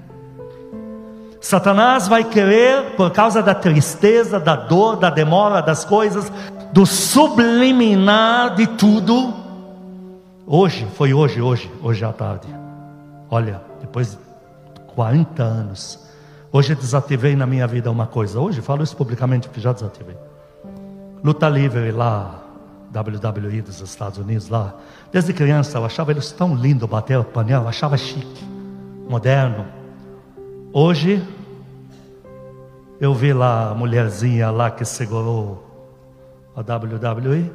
Satanás 1.46 2.08
vai 2.08 2.24
querer, 2.24 2.96
por 2.96 3.12
causa 3.12 3.42
da 3.42 3.54
tristeza, 3.54 4.40
da 4.40 4.56
dor, 4.56 4.96
da 4.96 5.10
demora 5.10 5.62
das 5.62 5.86
coisas, 5.86 6.32
do 6.74 6.86
subliminar 6.86 8.56
de 8.56 8.66
tudo. 8.68 9.34
Hoje, 10.48 10.88
foi 10.96 11.14
hoje, 11.14 11.42
hoje, 11.42 11.72
hoje 11.84 12.04
à 12.04 12.12
tarde. 12.12 12.48
Olha, 13.30 13.62
depois 13.80 14.12
de 14.12 14.18
40 14.96 15.44
anos, 15.44 16.06
Hoje 16.56 16.74
desativei 16.74 17.36
na 17.36 17.46
minha 17.46 17.68
vida 17.68 17.92
uma 17.92 18.08
coisa. 18.08 18.40
Hoje 18.40 18.62
falo 18.62 18.82
isso 18.82 18.96
publicamente 18.96 19.50
porque 19.50 19.60
já 19.60 19.74
desativei. 19.74 20.16
Luta 21.22 21.50
livre 21.50 21.92
lá, 21.92 22.40
WWE 22.96 23.62
dos 23.62 23.82
Estados 23.82 24.20
Unidos 24.20 24.48
lá. 24.48 24.74
Desde 25.12 25.34
criança 25.34 25.78
eu 25.78 25.84
achava 25.84 26.12
eles 26.12 26.32
tão 26.32 26.56
lindo 26.56 26.88
bater 26.88 27.20
o 27.20 27.25
panela, 27.25 27.68
achava 27.68 27.98
chique, 27.98 28.46
moderno. 29.10 29.66
Hoje 30.77 31.25
eu 33.00 33.13
vi 33.13 33.32
lá 33.32 33.70
a 33.70 33.74
mulherzinha 33.74 34.51
lá 34.51 34.70
que 34.70 34.84
segurou 34.84 35.63
a 36.53 36.60
WWE, 36.60 37.50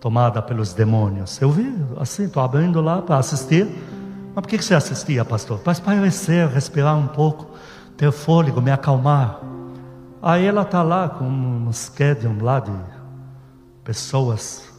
tomada 0.00 0.40
pelos 0.40 0.72
demônios. 0.72 1.38
Eu 1.42 1.50
vi, 1.50 1.70
assim, 1.98 2.24
estou 2.24 2.42
abrindo 2.42 2.80
lá 2.80 3.02
para 3.02 3.18
assistir. 3.18 3.66
Mas 4.34 4.40
por 4.40 4.48
que 4.48 4.62
você 4.62 4.74
assistia, 4.74 5.26
pastor? 5.26 5.58
Para 5.58 5.74
espairecer, 5.74 6.48
respirar 6.48 6.96
um 6.96 7.06
pouco 7.06 7.50
ter 7.98 8.10
fôlego, 8.10 8.62
me 8.62 8.70
acalmar. 8.70 9.40
Aí 10.22 10.46
ela 10.46 10.62
está 10.62 10.82
lá 10.82 11.10
com 11.10 11.26
um 11.26 11.70
schedule 11.70 12.40
lá 12.40 12.60
de 12.60 12.72
pessoas, 13.84 14.72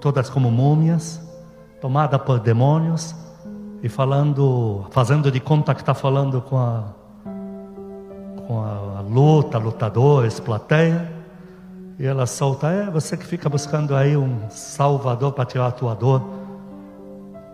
todas 0.00 0.30
como 0.30 0.48
múmias, 0.48 1.20
tomada 1.80 2.20
por 2.20 2.38
demônios, 2.38 3.16
e 3.84 3.88
falando, 3.90 4.86
fazendo 4.92 5.30
de 5.30 5.38
conta 5.38 5.74
que 5.74 5.82
está 5.82 5.92
falando 5.92 6.40
com 6.40 6.56
a, 6.56 6.84
com 8.46 8.62
a 8.62 9.02
luta, 9.02 9.58
lutadores, 9.58 10.40
plateia. 10.40 11.12
E 11.98 12.06
ela 12.06 12.24
solta, 12.24 12.68
é 12.68 12.90
você 12.90 13.14
que 13.14 13.26
fica 13.26 13.46
buscando 13.46 13.94
aí 13.94 14.16
um 14.16 14.48
salvador 14.48 15.32
para 15.32 15.44
tirar 15.44 15.66
a 15.66 15.70
tua 15.70 15.94
dor. 15.94 16.22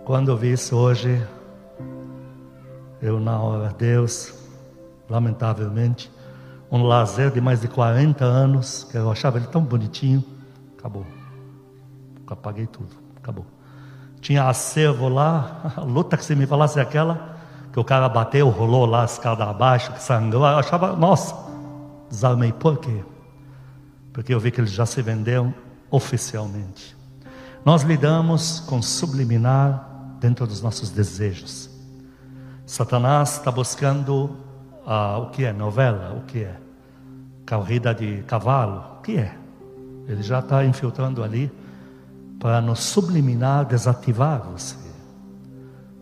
Quando 0.05 0.31
eu 0.31 0.37
vi 0.37 0.53
isso 0.53 0.77
hoje, 0.77 1.21
eu 3.03 3.19
na 3.19 3.37
hora, 3.41 3.75
Deus, 3.77 4.33
lamentavelmente. 5.09 6.13
Um 6.71 6.85
lazer 6.85 7.33
de 7.33 7.41
mais 7.41 7.61
de 7.61 7.67
40 7.67 8.25
anos, 8.25 8.85
que 8.85 8.97
eu 8.97 9.11
achava 9.11 9.37
ele 9.37 9.49
tão 9.49 9.65
bonitinho, 9.65 10.25
acabou. 10.79 11.05
Apaguei 12.25 12.69
tudo, 12.69 12.95
acabou. 13.17 13.45
Tinha 14.21 14.49
acervo 14.49 15.09
lá, 15.09 15.73
a 15.77 15.81
luta 15.81 16.17
que 16.17 16.25
se 16.25 16.35
me 16.35 16.47
falasse 16.47 16.79
aquela, 16.79 17.37
que 17.73 17.79
o 17.79 17.85
cara 17.85 18.09
bateu, 18.09 18.49
rolou 18.49 18.85
lá 18.85 19.03
a 19.03 19.05
escada 19.05 19.45
abaixo, 19.45 19.93
que 19.93 20.03
sangrou, 20.03 20.45
eu 20.47 20.59
achava, 20.59 20.95
nossa, 20.97 21.35
desarmei. 22.11 22.53
Por 22.53 22.79
quê? 22.79 23.05
Porque 24.13 24.35
eu 24.35 24.41
vi 24.41 24.51
que 24.51 24.61
eles 24.61 24.73
já 24.73 24.85
se 24.85 25.01
venderam 25.03 25.55
oficialmente. 25.91 26.97
Nós 27.65 27.83
lidamos 27.83 28.61
com 28.61 28.83
subliminar 28.83 29.89
dentro 30.19 30.47
dos 30.47 30.63
nossos 30.63 30.91
desejos. 30.91 31.71
Satanás 32.67 33.39
está 33.39 33.51
buscando 33.51 34.37
ah, 34.87 35.19
o 35.19 35.31
que 35.31 35.45
é 35.45 35.53
novela, 35.53 36.15
o 36.17 36.23
que 36.23 36.45
é 36.45 36.57
corrida 37.49 37.93
de 37.93 38.23
cavalo, 38.23 38.99
o 38.99 39.03
que 39.03 39.17
é? 39.17 39.35
Ele 40.07 40.23
já 40.23 40.39
está 40.39 40.65
infiltrando 40.65 41.23
ali 41.23 41.51
para 42.41 42.61
nos 42.63 42.81
subliminar, 42.81 43.67
desativar 43.67 44.43
você, 44.51 44.75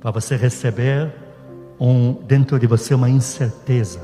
para 0.00 0.12
você 0.12 0.37
receber 0.37 1.12
um, 1.80 2.12
dentro 2.12 2.59
de 2.61 2.66
você 2.66 2.95
uma 2.95 3.11
incerteza. 3.11 4.00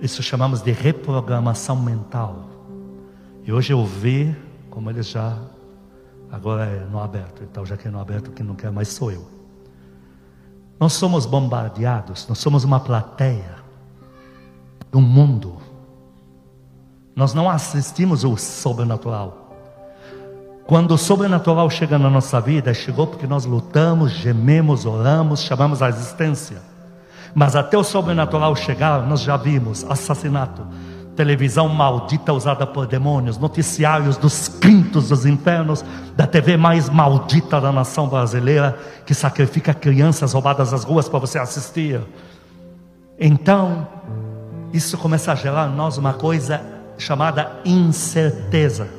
Isso 0.00 0.22
chamamos 0.22 0.62
de 0.62 0.72
reprogramação 0.72 1.76
mental. 1.76 2.48
E 3.44 3.52
hoje 3.52 3.74
eu 3.74 3.84
vi 3.84 4.34
como 4.70 4.88
eles 4.90 5.06
já 5.06 5.38
agora 6.32 6.64
é 6.64 6.84
no 6.90 6.98
aberto. 6.98 7.42
Então 7.42 7.64
já 7.64 7.76
que 7.76 7.86
é 7.86 7.90
no 7.90 8.00
aberto, 8.00 8.30
quem 8.30 8.44
não 8.44 8.54
quer 8.54 8.72
mais 8.72 8.88
sou 8.88 9.12
eu. 9.12 9.26
Nós 10.80 10.94
somos 10.94 11.26
bombardeados, 11.26 12.26
nós 12.26 12.38
somos 12.38 12.64
uma 12.64 12.80
plateia 12.80 13.56
do 14.90 15.00
mundo. 15.00 15.58
Nós 17.14 17.34
não 17.34 17.48
assistimos 17.48 18.24
o 18.24 18.36
sobrenatural. 18.36 19.45
Quando 20.66 20.92
o 20.92 20.98
sobrenatural 20.98 21.70
chega 21.70 21.96
na 21.96 22.10
nossa 22.10 22.40
vida, 22.40 22.74
chegou 22.74 23.06
porque 23.06 23.26
nós 23.26 23.44
lutamos, 23.44 24.10
gememos, 24.10 24.84
oramos, 24.84 25.42
chamamos 25.42 25.80
a 25.80 25.88
existência. 25.88 26.56
Mas 27.32 27.54
até 27.54 27.78
o 27.78 27.84
sobrenatural 27.84 28.56
chegar, 28.56 29.06
nós 29.06 29.20
já 29.20 29.36
vimos 29.36 29.84
assassinato, 29.88 30.66
televisão 31.14 31.68
maldita 31.68 32.32
usada 32.32 32.66
por 32.66 32.84
demônios, 32.84 33.38
noticiários 33.38 34.16
dos 34.16 34.48
quintos 34.48 35.10
dos 35.10 35.24
infernos, 35.24 35.84
da 36.16 36.26
TV 36.26 36.56
mais 36.56 36.88
maldita 36.88 37.60
da 37.60 37.70
nação 37.70 38.08
brasileira, 38.08 38.76
que 39.04 39.14
sacrifica 39.14 39.72
crianças 39.72 40.32
roubadas 40.32 40.72
às 40.72 40.82
ruas 40.82 41.08
para 41.08 41.20
você 41.20 41.38
assistir. 41.38 42.00
Então, 43.20 43.86
isso 44.72 44.98
começa 44.98 45.30
a 45.30 45.36
gerar 45.36 45.68
em 45.68 45.76
nós 45.76 45.96
uma 45.96 46.14
coisa 46.14 46.60
chamada 46.98 47.52
incerteza. 47.64 48.95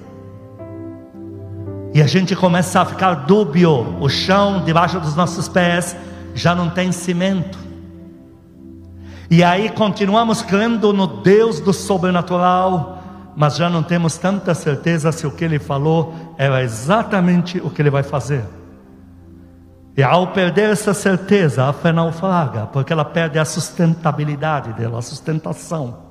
E 1.97 2.01
a 2.03 2.05
gente 2.05 2.35
começa 2.35 2.79
a 2.79 2.85
ficar 2.85 3.25
dúbio, 3.25 3.97
o 3.99 4.07
chão 4.07 4.63
debaixo 4.63 4.99
dos 4.99 5.15
nossos 5.15 5.47
pés 5.47 5.97
já 6.35 6.53
não 6.53 6.69
tem 6.69 6.91
cimento. 6.91 7.57
E 9.31 9.43
aí 9.43 9.67
continuamos 9.71 10.43
crendo 10.43 10.93
no 10.93 11.07
Deus 11.07 11.59
do 11.59 11.73
sobrenatural, 11.73 13.01
mas 13.35 13.55
já 13.55 13.67
não 13.67 13.81
temos 13.81 14.15
tanta 14.15 14.53
certeza 14.53 15.11
se 15.11 15.25
o 15.25 15.31
que 15.31 15.43
ele 15.43 15.57
falou 15.57 16.13
era 16.37 16.61
exatamente 16.61 17.57
o 17.57 17.71
que 17.71 17.81
ele 17.81 17.89
vai 17.89 18.03
fazer. 18.03 18.45
E 19.97 20.03
ao 20.03 20.27
perder 20.27 20.69
essa 20.69 20.93
certeza, 20.93 21.65
a 21.65 21.73
fé 21.73 21.91
naufraga, 21.91 22.67
porque 22.67 22.93
ela 22.93 23.05
perde 23.05 23.39
a 23.39 23.43
sustentabilidade 23.43 24.71
dela, 24.73 24.99
a 24.99 25.01
sustentação. 25.01 26.06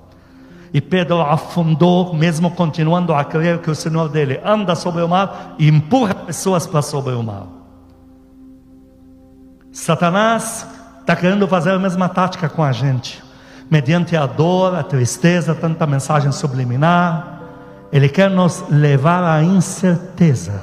E 0.76 0.80
Pedro 0.82 1.22
afundou, 1.22 2.12
mesmo 2.12 2.50
continuando 2.50 3.14
a 3.14 3.24
crer 3.24 3.60
que 3.60 3.70
o 3.70 3.74
Senhor 3.74 4.10
dele 4.10 4.38
anda 4.44 4.74
sobre 4.74 5.00
o 5.00 5.08
mar 5.08 5.54
e 5.58 5.68
empurra 5.68 6.14
pessoas 6.14 6.66
para 6.66 6.82
sobre 6.82 7.14
o 7.14 7.22
mar. 7.22 7.46
Satanás 9.72 10.66
está 11.00 11.16
querendo 11.16 11.48
fazer 11.48 11.70
a 11.70 11.78
mesma 11.78 12.10
tática 12.10 12.46
com 12.46 12.62
a 12.62 12.72
gente, 12.72 13.24
mediante 13.70 14.14
a 14.18 14.26
dor, 14.26 14.74
a 14.74 14.82
tristeza, 14.82 15.54
tanta 15.54 15.86
mensagem 15.86 16.30
subliminar. 16.30 17.40
Ele 17.90 18.10
quer 18.10 18.28
nos 18.28 18.62
levar 18.68 19.24
à 19.24 19.42
incerteza, 19.42 20.62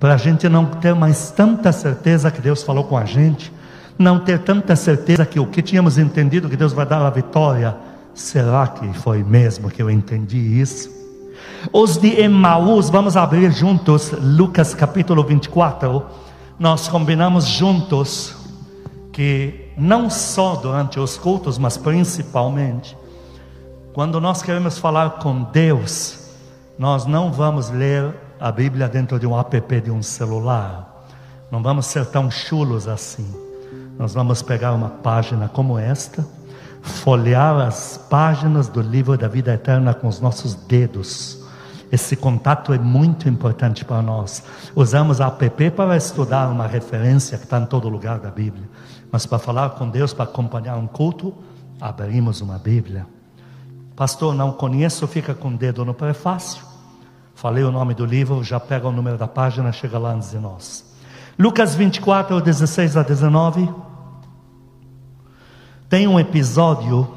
para 0.00 0.14
a 0.14 0.16
gente 0.16 0.48
não 0.48 0.66
ter 0.66 0.96
mais 0.96 1.30
tanta 1.30 1.70
certeza 1.70 2.28
que 2.28 2.40
Deus 2.40 2.64
falou 2.64 2.82
com 2.82 2.98
a 2.98 3.04
gente, 3.04 3.52
não 3.96 4.18
ter 4.18 4.40
tanta 4.40 4.74
certeza 4.74 5.24
que 5.24 5.38
o 5.38 5.46
que 5.46 5.62
tínhamos 5.62 5.96
entendido 5.96 6.48
que 6.48 6.56
Deus 6.56 6.72
vai 6.72 6.84
dar 6.84 7.06
a 7.06 7.10
vitória, 7.10 7.93
será 8.14 8.66
que 8.68 8.92
foi 8.94 9.22
mesmo 9.22 9.70
que 9.70 9.82
eu 9.82 9.90
entendi 9.90 10.38
isso? 10.38 10.90
Os 11.72 11.96
de 11.98 12.20
Emaús, 12.20 12.88
vamos 12.88 13.16
abrir 13.16 13.50
juntos 13.50 14.12
Lucas 14.12 14.74
capítulo 14.74 15.24
24. 15.24 16.04
Nós 16.58 16.88
combinamos 16.88 17.46
juntos 17.46 18.34
que 19.12 19.72
não 19.76 20.08
só 20.08 20.56
durante 20.56 21.00
os 21.00 21.16
cultos, 21.16 21.58
mas 21.58 21.76
principalmente, 21.76 22.96
quando 23.92 24.20
nós 24.20 24.42
queremos 24.42 24.78
falar 24.78 25.18
com 25.18 25.42
Deus, 25.44 26.30
nós 26.78 27.06
não 27.06 27.32
vamos 27.32 27.70
ler 27.70 28.14
a 28.38 28.50
Bíblia 28.52 28.88
dentro 28.88 29.18
de 29.18 29.26
um 29.26 29.38
app 29.38 29.80
de 29.80 29.90
um 29.90 30.02
celular. 30.02 31.06
Não 31.50 31.62
vamos 31.62 31.86
ser 31.86 32.06
tão 32.06 32.30
chulos 32.30 32.88
assim. 32.88 33.26
Nós 33.98 34.12
vamos 34.12 34.42
pegar 34.42 34.72
uma 34.72 34.88
página 34.88 35.48
como 35.48 35.78
esta, 35.78 36.26
folhear 36.84 37.56
as 37.56 37.96
páginas 38.10 38.68
do 38.68 38.80
livro 38.82 39.16
da 39.16 39.26
vida 39.26 39.54
eterna 39.54 39.94
com 39.94 40.06
os 40.06 40.20
nossos 40.20 40.54
dedos. 40.54 41.42
Esse 41.90 42.14
contato 42.14 42.72
é 42.72 42.78
muito 42.78 43.28
importante 43.28 43.84
para 43.84 44.02
nós. 44.02 44.42
Usamos 44.76 45.20
a 45.20 45.28
app 45.28 45.70
para 45.70 45.96
estudar 45.96 46.48
uma 46.48 46.66
referência 46.66 47.38
que 47.38 47.44
está 47.44 47.58
em 47.58 47.66
todo 47.66 47.88
lugar 47.88 48.18
da 48.18 48.30
Bíblia. 48.30 48.68
Mas 49.10 49.24
para 49.24 49.38
falar 49.38 49.70
com 49.70 49.88
Deus, 49.88 50.12
para 50.12 50.24
acompanhar 50.24 50.76
um 50.76 50.86
culto, 50.86 51.34
abrimos 51.80 52.40
uma 52.40 52.58
Bíblia. 52.58 53.06
Pastor, 53.96 54.34
não 54.34 54.52
conheço, 54.52 55.06
fica 55.06 55.34
com 55.34 55.48
o 55.48 55.56
dedo 55.56 55.84
no 55.84 55.94
prefácio. 55.94 56.64
Falei 57.34 57.64
o 57.64 57.72
nome 57.72 57.94
do 57.94 58.04
livro, 58.04 58.44
já 58.44 58.60
pega 58.60 58.88
o 58.88 58.92
número 58.92 59.16
da 59.16 59.28
página, 59.28 59.72
chega 59.72 59.98
lá 59.98 60.12
antes 60.12 60.30
de 60.30 60.38
nós. 60.38 60.84
Lucas 61.38 61.74
24, 61.74 62.40
16 62.40 62.96
a 62.96 63.02
19. 63.02 63.83
Tem 65.94 66.08
um 66.08 66.18
episódio 66.18 67.08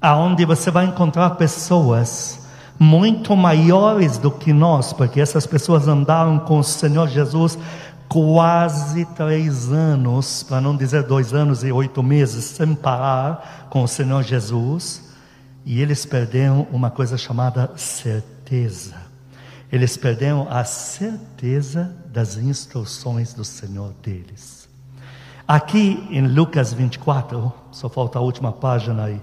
aonde 0.00 0.44
você 0.44 0.68
vai 0.68 0.86
encontrar 0.86 1.30
pessoas 1.36 2.40
muito 2.76 3.36
maiores 3.36 4.18
do 4.18 4.32
que 4.32 4.52
nós, 4.52 4.92
porque 4.92 5.20
essas 5.20 5.46
pessoas 5.46 5.86
andaram 5.86 6.40
com 6.40 6.58
o 6.58 6.64
Senhor 6.64 7.06
Jesus 7.06 7.56
quase 8.08 9.04
três 9.14 9.70
anos, 9.70 10.42
para 10.42 10.60
não 10.60 10.76
dizer 10.76 11.04
dois 11.04 11.32
anos 11.32 11.62
e 11.62 11.70
oito 11.70 12.02
meses, 12.02 12.46
sem 12.46 12.74
parar 12.74 13.68
com 13.70 13.84
o 13.84 13.88
Senhor 13.88 14.24
Jesus. 14.24 15.14
E 15.64 15.80
eles 15.80 16.04
perderam 16.04 16.66
uma 16.72 16.90
coisa 16.90 17.16
chamada 17.16 17.70
certeza. 17.76 18.96
Eles 19.70 19.96
perderam 19.96 20.48
a 20.50 20.64
certeza 20.64 21.94
das 22.12 22.36
instruções 22.38 23.32
do 23.34 23.44
Senhor 23.44 23.92
deles. 24.02 24.57
Aqui 25.48 26.06
em 26.10 26.28
Lucas 26.28 26.74
24, 26.74 27.50
só 27.70 27.88
falta 27.88 28.18
a 28.18 28.20
última 28.20 28.52
página 28.52 29.04
aí. 29.04 29.22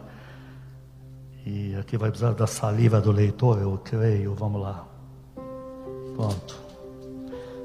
E 1.45 1.75
aqui 1.75 1.97
vai 1.99 2.09
precisar 2.09 2.33
da 2.33 2.47
saliva 2.47 2.99
do 2.99 3.11
leitor, 3.11 3.61
eu 3.61 3.79
creio. 3.83 4.33
Vamos 4.33 4.59
lá. 4.59 4.83
Pronto. 6.15 6.55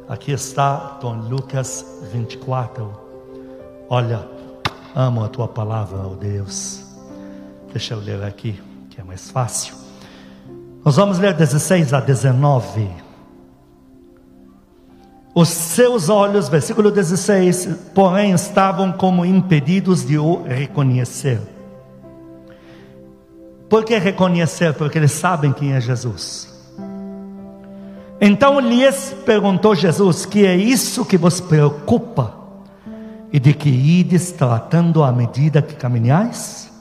Aqui 0.06 0.32
está 0.32 0.76
Tom 1.00 1.20
Lucas 1.22 2.02
24. 2.12 2.92
Olha, 3.88 4.28
amo 4.94 5.24
a 5.24 5.28
tua 5.28 5.48
palavra, 5.48 5.96
ó 5.96 6.12
oh 6.12 6.16
Deus. 6.16 6.84
Deixa 7.72 7.94
eu 7.94 8.00
ler 8.00 8.22
aqui 8.22 8.60
que 8.90 9.00
é 9.00 9.04
mais 9.04 9.30
fácil. 9.30 9.74
Nós 10.84 10.96
vamos 10.96 11.18
ler 11.18 11.32
16 11.32 11.94
a 11.94 12.00
19. 12.00 12.90
Os 15.34 15.48
seus 15.48 16.08
olhos, 16.08 16.48
versículo 16.48 16.90
16, 16.90 17.68
porém 17.94 18.32
estavam 18.32 18.90
como 18.90 19.24
impedidos 19.24 20.04
de 20.04 20.18
o 20.18 20.42
reconhecer. 20.42 21.40
Por 23.68 23.84
que 23.84 23.96
reconhecer? 23.96 24.74
Porque 24.74 24.98
eles 24.98 25.12
sabem 25.12 25.52
quem 25.52 25.72
é 25.72 25.80
Jesus. 25.80 26.50
Então 28.20 28.58
lhes 28.58 29.14
perguntou 29.24 29.74
Jesus: 29.76 30.26
Que 30.26 30.44
é 30.44 30.56
isso 30.56 31.04
que 31.04 31.16
vos 31.16 31.40
preocupa? 31.40 32.34
E 33.32 33.38
de 33.38 33.54
que 33.54 33.70
ides 33.70 34.32
tratando 34.32 35.04
à 35.04 35.12
medida 35.12 35.62
que 35.62 35.76
caminhais? 35.76 36.72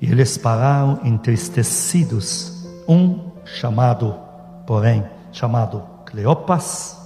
E 0.00 0.10
eles 0.10 0.38
pararam 0.38 1.00
entristecidos. 1.04 2.66
Um 2.88 3.30
chamado, 3.44 4.14
porém, 4.66 5.04
chamado 5.30 5.82
Cleopas, 6.06 6.97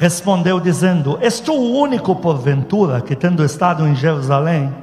respondeu 0.00 0.58
dizendo: 0.58 1.18
És 1.20 1.40
tu 1.40 1.52
o 1.52 1.78
único, 1.78 2.16
porventura, 2.16 3.02
que 3.02 3.14
tendo 3.14 3.44
estado 3.44 3.86
em 3.86 3.94
Jerusalém, 3.94 4.74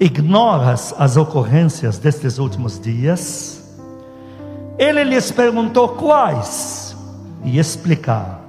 ignoras 0.00 0.94
as 0.98 1.18
ocorrências 1.18 1.98
destes 1.98 2.38
últimos 2.38 2.80
dias? 2.80 3.62
Ele 4.78 5.04
lhes 5.04 5.30
perguntou 5.30 5.90
quais, 5.90 6.96
e 7.44 7.58
explicar 7.58 8.40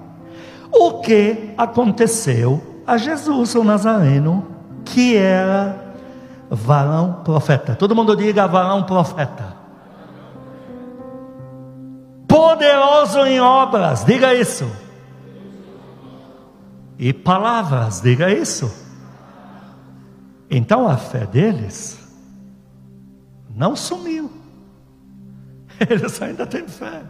o 0.71 1.01
que 1.01 1.53
aconteceu 1.57 2.63
a 2.87 2.97
Jesus, 2.97 3.53
o 3.53 3.63
Nazareno, 3.63 4.47
que 4.85 5.17
era 5.17 5.75
varão 6.49 7.19
profeta. 7.25 7.75
Todo 7.75 7.93
mundo 7.93 8.15
diga 8.15 8.47
varão 8.47 8.83
profeta. 8.83 9.53
Poderoso 12.25 13.19
em 13.25 13.41
obras, 13.41 14.05
diga 14.05 14.33
isso. 14.33 14.84
E 16.97 17.11
palavras, 17.11 18.01
diga 18.01 18.31
isso. 18.31 18.71
Então 20.49 20.87
a 20.87 20.97
fé 20.97 21.25
deles 21.25 21.99
não 23.53 23.75
sumiu. 23.75 24.31
Eles 25.89 26.21
ainda 26.21 26.45
têm 26.45 26.67
fé. 26.67 27.01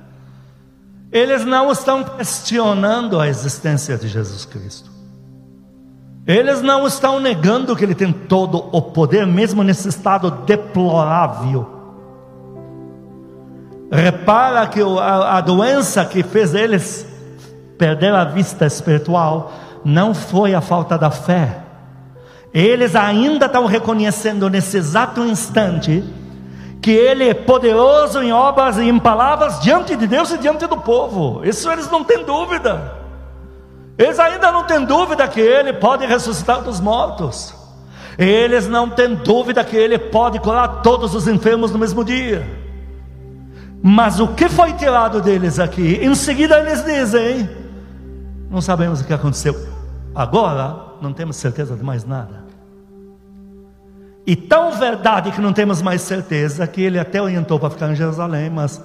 Eles 1.12 1.46
não 1.46 1.72
estão 1.72 2.04
questionando 2.04 3.20
a 3.20 3.28
existência 3.28 3.98
de 3.98 4.08
Jesus 4.08 4.46
Cristo. 4.46 4.90
Eles 6.28 6.62
não 6.62 6.88
estão 6.88 7.20
negando 7.20 7.76
que 7.76 7.84
ele 7.84 7.94
tem 7.94 8.12
todo 8.12 8.58
o 8.72 8.82
poder, 8.82 9.28
mesmo 9.28 9.62
nesse 9.62 9.88
estado 9.88 10.32
deplorável. 10.32 11.76
Repara 13.92 14.66
que 14.66 14.82
a, 14.82 15.40
doença 15.42 16.04
que 16.04 16.24
fez 16.24 16.56
eles 16.56 17.06
perder 17.78 18.14
a 18.14 18.26
vista 18.26 18.66
espiritual 18.66 19.54
não 19.86 20.16
foi 20.16 20.56
a 20.56 20.62
falta 20.62 20.98
da 20.98 21.12
fé. 21.12 21.60
Eles 22.52 22.96
ainda 22.96 23.46
estão 23.46 23.68
reconhecendo 23.68 24.50
nesse 24.50 24.78
exato 24.78 25.22
instante 25.24 26.04
que 26.82 26.92
Ele 26.92 27.30
é 27.30 27.34
poderoso 27.34 28.22
em 28.22 28.32
obras 28.32 28.78
e 28.78 28.84
em 28.84 28.98
palavras 28.98 29.60
diante 29.60 29.96
de 29.96 30.08
Deus 30.08 30.32
e 30.32 30.38
diante 30.38 30.66
do 30.66 30.78
povo. 30.78 31.42
Isso 31.44 31.70
eles 31.70 31.90
não 31.92 32.04
têm 32.04 32.24
dúvida. 32.24 32.94
Eles 33.98 34.20
ainda 34.20 34.52
não 34.52 34.64
têm 34.66 34.84
dúvida 34.86 35.28
que 35.28 35.40
Ele 35.40 35.74
pode 35.74 36.06
ressuscitar 36.06 36.62
dos 36.62 36.80
mortos. 36.80 37.54
Eles 38.18 38.68
não 38.68 38.90
têm 38.90 39.16
dúvida 39.16 39.64
que 39.64 39.76
Ele 39.76 39.98
pode 39.98 40.40
curar 40.40 40.82
todos 40.82 41.14
os 41.14 41.28
enfermos 41.28 41.72
no 41.72 41.78
mesmo 41.78 42.04
dia. 42.04 42.46
Mas 43.84 44.20
o 44.20 44.30
que 44.30 44.50
foi 44.50 44.74
tirado 44.74 45.22
deles 45.22 45.60
aqui? 45.60 46.00
Em 46.02 46.16
seguida 46.16 46.60
eles 46.60 46.84
dizem: 46.84 47.50
Não 48.50 48.62
sabemos 48.62 49.02
o 49.02 49.04
que 49.04 49.14
aconteceu. 49.14 49.75
Agora 50.16 50.94
não 51.02 51.12
temos 51.12 51.36
certeza 51.36 51.76
de 51.76 51.84
mais 51.84 52.06
nada. 52.06 52.46
E 54.26 54.36
tão 54.36 54.72
verdade 54.72 55.32
que 55.32 55.42
não 55.42 55.54
temos 55.54 55.82
mais 55.82 56.02
certeza 56.02 56.66
que 56.66 56.82
ele 56.82 56.98
até 56.98 57.22
orientou 57.22 57.60
para 57.60 57.70
ficar 57.70 57.92
em 57.92 57.96
Jerusalém, 57.96 58.50
mas 58.50 58.82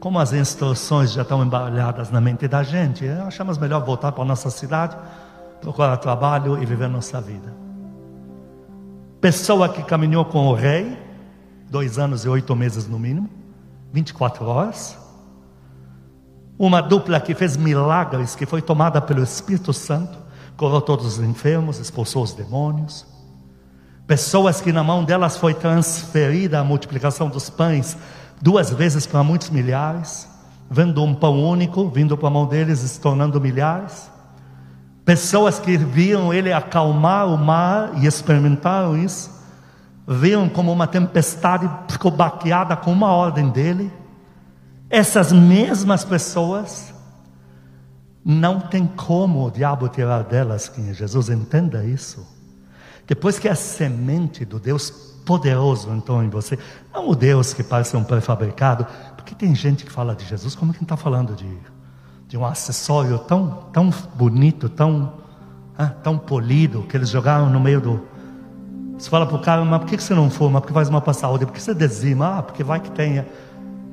como 0.00 0.18
as 0.18 0.32
instruções 0.32 1.12
já 1.12 1.22
estão 1.22 1.44
embaralhadas 1.44 2.10
na 2.10 2.20
mente 2.20 2.48
da 2.48 2.62
gente, 2.62 3.06
achamos 3.08 3.58
melhor 3.58 3.84
voltar 3.84 4.12
para 4.12 4.22
a 4.22 4.26
nossa 4.26 4.50
cidade, 4.50 4.96
procurar 5.60 5.96
trabalho 5.98 6.60
e 6.62 6.64
viver 6.64 6.88
nossa 6.88 7.20
vida. 7.20 7.52
Pessoa 9.20 9.68
que 9.68 9.82
caminhou 9.82 10.24
com 10.24 10.46
o 10.46 10.54
rei, 10.54 10.98
dois 11.70 11.98
anos 11.98 12.24
e 12.24 12.28
oito 12.28 12.56
meses 12.56 12.88
no 12.88 12.98
mínimo, 12.98 13.28
24 13.92 14.44
horas. 14.46 14.98
Uma 16.58 16.80
dupla 16.80 17.20
que 17.20 17.34
fez 17.34 17.56
milagres, 17.56 18.34
que 18.34 18.46
foi 18.46 18.62
tomada 18.62 19.00
pelo 19.00 19.22
Espírito 19.22 19.72
Santo, 19.72 20.21
curou 20.62 20.80
todos 20.80 21.18
os 21.18 21.18
enfermos, 21.18 21.80
expulsou 21.80 22.22
os 22.22 22.34
demônios. 22.34 23.04
Pessoas 24.06 24.60
que 24.60 24.70
na 24.70 24.84
mão 24.84 25.02
delas 25.02 25.36
foi 25.36 25.54
transferida 25.54 26.60
a 26.60 26.62
multiplicação 26.62 27.28
dos 27.28 27.50
pães 27.50 27.96
duas 28.40 28.70
vezes 28.70 29.04
para 29.04 29.24
muitos 29.24 29.50
milhares, 29.50 30.28
vendo 30.70 31.02
um 31.02 31.16
pão 31.16 31.36
único, 31.44 31.88
vindo 31.88 32.16
para 32.16 32.28
a 32.28 32.30
mão 32.30 32.46
deles 32.46 32.80
e 32.80 32.88
se 32.88 33.00
tornando 33.00 33.40
milhares. 33.40 34.08
Pessoas 35.04 35.58
que 35.58 35.76
viam 35.76 36.32
ele 36.32 36.52
acalmar 36.52 37.26
o 37.26 37.36
mar 37.36 37.94
e 38.00 38.06
experimentaram 38.06 38.96
isso, 38.96 39.32
viram 40.06 40.48
como 40.48 40.70
uma 40.70 40.86
tempestade 40.86 41.68
ficou 41.88 42.12
baqueada 42.12 42.76
com 42.76 42.92
uma 42.92 43.08
ordem 43.08 43.48
dele. 43.48 43.92
Essas 44.88 45.32
mesmas 45.32 46.04
pessoas, 46.04 46.91
não 48.24 48.60
tem 48.60 48.86
como 48.86 49.46
o 49.46 49.50
diabo 49.50 49.88
tirar 49.88 50.22
delas 50.22 50.68
quem 50.68 50.88
é 50.90 50.94
Jesus, 50.94 51.28
entenda 51.28 51.84
isso. 51.84 52.26
Depois 53.06 53.38
que 53.38 53.48
a 53.48 53.54
semente 53.54 54.44
do 54.44 54.60
Deus 54.60 55.12
poderoso 55.24 55.90
então 55.92 56.22
em 56.22 56.28
você. 56.28 56.58
Não 56.92 57.08
o 57.08 57.14
Deus 57.14 57.52
que 57.52 57.62
parece 57.62 57.96
um 57.96 58.04
pré-fabricado, 58.04 58.86
porque 59.16 59.34
tem 59.34 59.54
gente 59.54 59.84
que 59.84 59.90
fala 59.90 60.14
de 60.14 60.24
Jesus 60.24 60.54
como 60.54 60.72
quem 60.72 60.82
está 60.82 60.96
falando 60.96 61.34
de, 61.34 61.48
de 62.28 62.36
um 62.36 62.44
acessório 62.44 63.18
tão, 63.20 63.64
tão 63.72 63.90
bonito, 64.14 64.68
tão, 64.68 65.14
ah, 65.76 65.86
tão 65.86 66.18
polido, 66.18 66.82
que 66.82 66.96
eles 66.96 67.08
jogaram 67.08 67.48
no 67.48 67.60
meio 67.60 67.80
do. 67.80 68.02
Você 68.98 69.10
fala 69.10 69.26
para 69.26 69.36
o 69.36 69.40
cara, 69.40 69.64
mas 69.64 69.80
por 69.80 69.88
que 69.88 70.00
você 70.00 70.14
não 70.14 70.30
fuma? 70.30 70.60
Porque 70.60 70.72
faz 70.72 70.88
uma 70.88 71.00
para 71.00 71.10
a 71.10 71.14
saúde. 71.14 71.44
Por 71.46 71.52
que 71.52 71.62
você 71.62 71.74
dezima? 71.74 72.38
Ah, 72.38 72.42
porque 72.42 72.62
vai 72.62 72.78
que 72.78 72.90
tenha. 72.90 73.26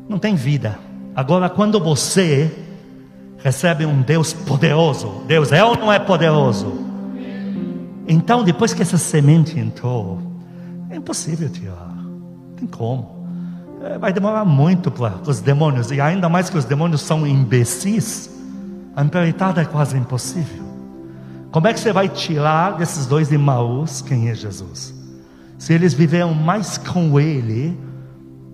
Não 0.07 0.19
tem 0.19 0.35
vida. 0.35 0.77
Agora, 1.15 1.49
quando 1.49 1.79
você 1.79 2.68
recebe 3.43 3.85
um 3.85 4.01
Deus 4.01 4.33
poderoso, 4.33 5.23
Deus 5.27 5.51
é 5.51 5.63
ou 5.63 5.77
não 5.77 5.91
é 5.91 5.99
poderoso? 5.99 6.87
Então, 8.07 8.43
depois 8.43 8.73
que 8.73 8.81
essa 8.81 8.97
semente 8.97 9.59
entrou, 9.59 10.19
é 10.89 10.95
impossível 10.95 11.47
tirar. 11.49 11.95
Não 11.95 12.55
tem 12.55 12.67
como. 12.67 13.19
É, 13.83 13.97
vai 13.97 14.11
demorar 14.11 14.43
muito 14.43 14.89
para 14.89 15.13
os 15.27 15.39
demônios, 15.39 15.91
e 15.91 16.01
ainda 16.01 16.27
mais 16.27 16.49
que 16.49 16.57
os 16.57 16.65
demônios 16.65 17.01
são 17.01 17.25
imbecis, 17.25 18.29
a 18.95 19.03
empreitada 19.03 19.61
é 19.61 19.65
quase 19.65 19.97
impossível. 19.97 20.63
Como 21.51 21.67
é 21.67 21.73
que 21.73 21.79
você 21.79 21.93
vai 21.93 22.09
tirar 22.09 22.77
desses 22.77 23.05
dois 23.05 23.31
irmãos 23.31 24.01
quem 24.01 24.29
é 24.29 24.35
Jesus? 24.35 24.93
Se 25.57 25.73
eles 25.73 25.93
viveram 25.93 26.33
mais 26.33 26.77
com 26.77 27.19
ele 27.19 27.77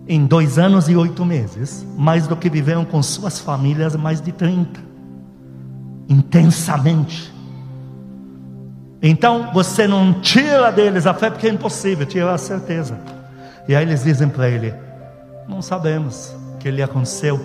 em 0.08 0.26
dois 0.26 0.60
anos 0.60 0.88
e 0.88 0.96
oito 0.96 1.26
meses, 1.26 1.86
mais 1.98 2.28
do 2.28 2.36
que 2.36 2.50
viveram 2.50 2.86
com 2.86 3.02
suas 3.02 3.40
famílias 3.40 3.96
mais 3.96 4.22
de 4.22 4.32
30, 4.32 4.80
intensamente. 6.08 7.34
Então 9.02 9.52
você 9.54 9.88
não 9.88 10.14
tira 10.14 10.72
deles 10.72 11.06
a 11.06 11.14
fé 11.14 11.30
porque 11.30 11.48
é 11.48 11.52
impossível, 11.52 12.06
tira 12.06 12.34
a 12.34 12.38
certeza. 12.38 13.00
E 13.68 13.76
aí 13.76 13.84
eles 13.84 14.04
dizem 14.04 14.30
para 14.30 14.48
ele: 14.48 14.74
não 15.48 15.62
sabemos 15.62 16.36
o 16.54 16.58
que 16.58 16.70
lhe 16.70 16.82
aconteceu. 16.82 17.40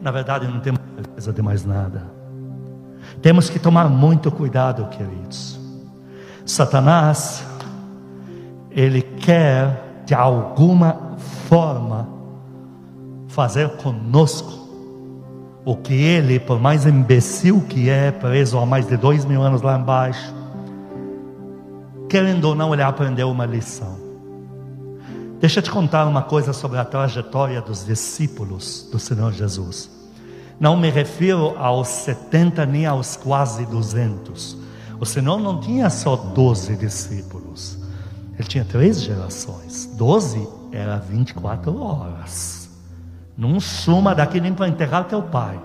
Na 0.00 0.10
verdade, 0.10 0.46
não 0.46 0.60
temos 0.60 0.80
certeza 0.94 1.32
de 1.32 1.42
mais 1.42 1.64
nada. 1.64 2.02
Temos 3.22 3.48
que 3.48 3.58
tomar 3.58 3.88
muito 3.88 4.30
cuidado, 4.30 4.86
queridos. 4.88 5.58
Satanás, 6.44 7.44
ele 8.70 9.00
quer 9.00 9.85
de 10.06 10.14
alguma 10.14 11.18
forma 11.48 12.08
fazer 13.26 13.68
conosco 13.76 14.64
o 15.64 15.76
que 15.76 15.92
ele, 15.92 16.38
por 16.38 16.60
mais 16.60 16.86
imbecil 16.86 17.60
que 17.68 17.90
é, 17.90 18.12
preso 18.12 18.56
há 18.56 18.64
mais 18.64 18.86
de 18.86 18.96
dois 18.96 19.24
mil 19.24 19.42
anos 19.42 19.62
lá 19.62 19.76
embaixo, 19.76 20.32
querendo 22.08 22.44
ou 22.44 22.54
não, 22.54 22.72
ele 22.72 22.84
aprendeu 22.84 23.28
uma 23.28 23.44
lição. 23.44 23.98
Deixa 25.40 25.58
eu 25.58 25.62
te 25.62 25.70
contar 25.70 26.06
uma 26.06 26.22
coisa 26.22 26.52
sobre 26.52 26.78
a 26.78 26.84
trajetória 26.84 27.60
dos 27.60 27.84
discípulos 27.84 28.88
do 28.90 28.98
Senhor 28.98 29.32
Jesus. 29.32 29.90
Não 30.58 30.76
me 30.76 30.88
refiro 30.88 31.54
aos 31.58 31.88
70 31.88 32.64
nem 32.64 32.86
aos 32.86 33.16
quase 33.16 33.66
200. 33.66 34.56
O 34.98 35.04
Senhor 35.04 35.38
não 35.38 35.60
tinha 35.60 35.90
só 35.90 36.16
12 36.16 36.76
discípulos. 36.76 37.75
Ele 38.38 38.48
tinha 38.48 38.64
três 38.64 39.02
gerações. 39.02 39.86
12 39.96 40.46
era 40.72 40.98
24 40.98 41.80
horas. 41.80 42.70
Não 43.36 43.60
suma 43.60 44.14
daqui 44.14 44.40
nem 44.40 44.54
para 44.54 44.68
enterrar 44.68 45.04
teu 45.04 45.22
pai. 45.22 45.60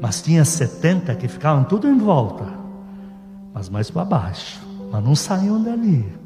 Mas 0.00 0.22
tinha 0.22 0.44
70 0.44 1.14
que 1.14 1.28
ficaram 1.28 1.64
tudo 1.64 1.88
em 1.88 1.98
volta. 1.98 2.46
Mas 3.52 3.68
mais 3.68 3.90
para 3.90 4.04
baixo. 4.04 4.60
Mas 4.90 5.04
não 5.04 5.14
saíam 5.14 5.62
dali 5.62 6.20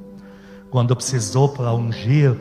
quando 0.75 0.97
precisou 0.97 1.49
para 1.51 1.73
ungir 1.73 2.37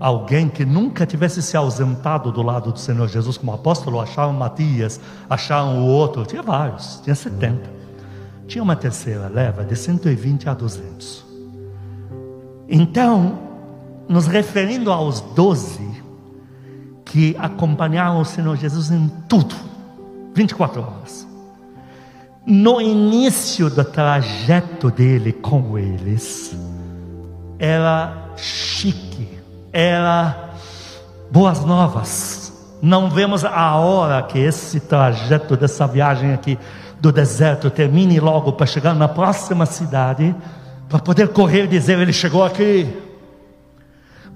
alguém 0.00 0.48
que 0.48 0.64
nunca 0.64 1.04
tivesse 1.04 1.42
se 1.42 1.54
ausentado 1.54 2.32
do 2.32 2.40
lado 2.40 2.72
do 2.72 2.78
Senhor 2.78 3.06
Jesus 3.06 3.36
como 3.36 3.52
apóstolo, 3.52 4.00
acharam 4.00 4.32
Matias, 4.32 4.98
acharam 5.28 5.82
o 5.82 5.86
outro, 5.86 6.24
tinha 6.24 6.42
vários, 6.42 7.02
tinha 7.04 7.14
70. 7.14 7.70
Tinha 8.46 8.64
uma 8.64 8.74
terceira 8.74 9.28
leva 9.28 9.62
de 9.62 9.76
120 9.76 10.48
a 10.48 10.54
200. 10.54 11.23
Então, 12.68 13.38
nos 14.08 14.26
referindo 14.26 14.90
aos 14.90 15.20
12 15.20 16.02
que 17.04 17.36
acompanharam 17.38 18.20
o 18.20 18.24
Senhor 18.24 18.56
Jesus 18.56 18.90
em 18.90 19.08
tudo, 19.28 19.54
24 20.34 20.82
horas. 20.82 21.28
No 22.46 22.80
início 22.80 23.70
do 23.70 23.84
trajeto 23.84 24.90
dele 24.90 25.32
com 25.32 25.78
eles, 25.78 26.54
era 27.58 28.32
chique, 28.36 29.28
era 29.72 30.50
boas 31.30 31.64
novas. 31.64 32.52
Não 32.82 33.08
vemos 33.08 33.44
a 33.44 33.76
hora 33.76 34.22
que 34.22 34.38
esse 34.38 34.80
trajeto 34.80 35.56
dessa 35.56 35.86
viagem 35.86 36.34
aqui 36.34 36.58
do 37.00 37.10
deserto 37.10 37.70
termine 37.70 38.20
logo 38.20 38.52
para 38.52 38.66
chegar 38.66 38.94
na 38.94 39.08
próxima 39.08 39.64
cidade, 39.64 40.34
para 40.94 41.02
poder 41.02 41.30
correr 41.30 41.64
e 41.64 41.66
dizer: 41.66 41.98
Ele 41.98 42.12
chegou 42.12 42.44
aqui. 42.44 42.86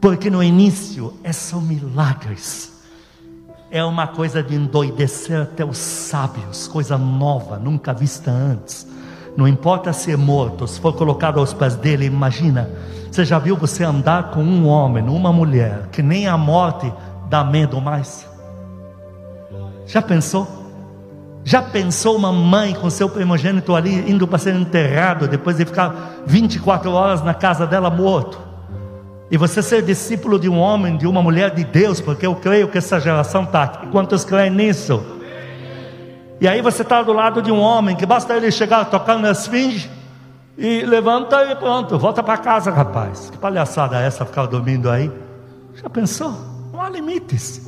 Porque 0.00 0.28
no 0.28 0.42
início 0.42 1.14
é 1.22 1.32
são 1.32 1.60
milagres, 1.60 2.82
é 3.70 3.84
uma 3.84 4.08
coisa 4.08 4.42
de 4.42 4.56
endoidecer 4.56 5.42
até 5.42 5.64
os 5.64 5.78
sábios, 5.78 6.66
coisa 6.66 6.98
nova, 6.98 7.58
nunca 7.58 7.92
vista 7.92 8.32
antes. 8.32 8.88
Não 9.36 9.46
importa 9.46 9.92
se 9.92 10.10
é 10.10 10.16
morto, 10.16 10.66
se 10.66 10.80
for 10.80 10.92
colocado 10.94 11.38
aos 11.38 11.52
pés 11.52 11.76
dele, 11.76 12.06
imagina 12.06 12.68
você 13.08 13.24
já 13.24 13.38
viu 13.38 13.56
você 13.56 13.84
andar 13.84 14.30
com 14.30 14.42
um 14.42 14.66
homem, 14.66 15.08
uma 15.08 15.32
mulher, 15.32 15.88
que 15.92 16.02
nem 16.02 16.26
a 16.26 16.36
morte 16.36 16.92
dá 17.28 17.42
medo 17.44 17.80
mais? 17.80 18.28
Já 19.86 20.02
pensou? 20.02 20.46
Já 21.48 21.62
pensou 21.62 22.14
uma 22.14 22.30
mãe 22.30 22.74
com 22.74 22.90
seu 22.90 23.08
primogênito 23.08 23.74
ali 23.74 24.04
indo 24.06 24.28
para 24.28 24.36
ser 24.36 24.54
enterrado 24.54 25.26
depois 25.26 25.56
de 25.56 25.64
ficar 25.64 26.20
24 26.26 26.90
horas 26.92 27.22
na 27.22 27.32
casa 27.32 27.66
dela 27.66 27.88
morto? 27.88 28.38
E 29.30 29.38
você 29.38 29.62
ser 29.62 29.80
discípulo 29.80 30.38
de 30.38 30.46
um 30.46 30.58
homem, 30.58 30.98
de 30.98 31.06
uma 31.06 31.22
mulher 31.22 31.54
de 31.54 31.64
Deus, 31.64 32.02
porque 32.02 32.26
eu 32.26 32.34
creio 32.36 32.68
que 32.68 32.76
essa 32.76 33.00
geração 33.00 33.44
está 33.44 33.62
aqui. 33.62 33.86
Quantos 33.86 34.26
creem 34.26 34.50
nisso? 34.50 35.02
E 36.38 36.46
aí 36.46 36.60
você 36.60 36.82
está 36.82 37.02
do 37.02 37.14
lado 37.14 37.40
de 37.40 37.50
um 37.50 37.60
homem 37.60 37.96
que 37.96 38.04
basta 38.04 38.36
ele 38.36 38.50
chegar 38.50 38.84
tocando 38.84 39.22
na 39.22 39.30
esfinge 39.30 39.90
e 40.58 40.82
levanta 40.82 41.50
e 41.50 41.56
pronto, 41.56 41.98
volta 41.98 42.22
para 42.22 42.36
casa, 42.36 42.70
rapaz. 42.70 43.30
Que 43.30 43.38
palhaçada 43.38 43.98
é 43.98 44.06
essa 44.06 44.26
ficar 44.26 44.44
dormindo 44.44 44.90
aí? 44.90 45.10
Já 45.76 45.88
pensou? 45.88 46.30
Não 46.70 46.82
há 46.82 46.90
limites. 46.90 47.66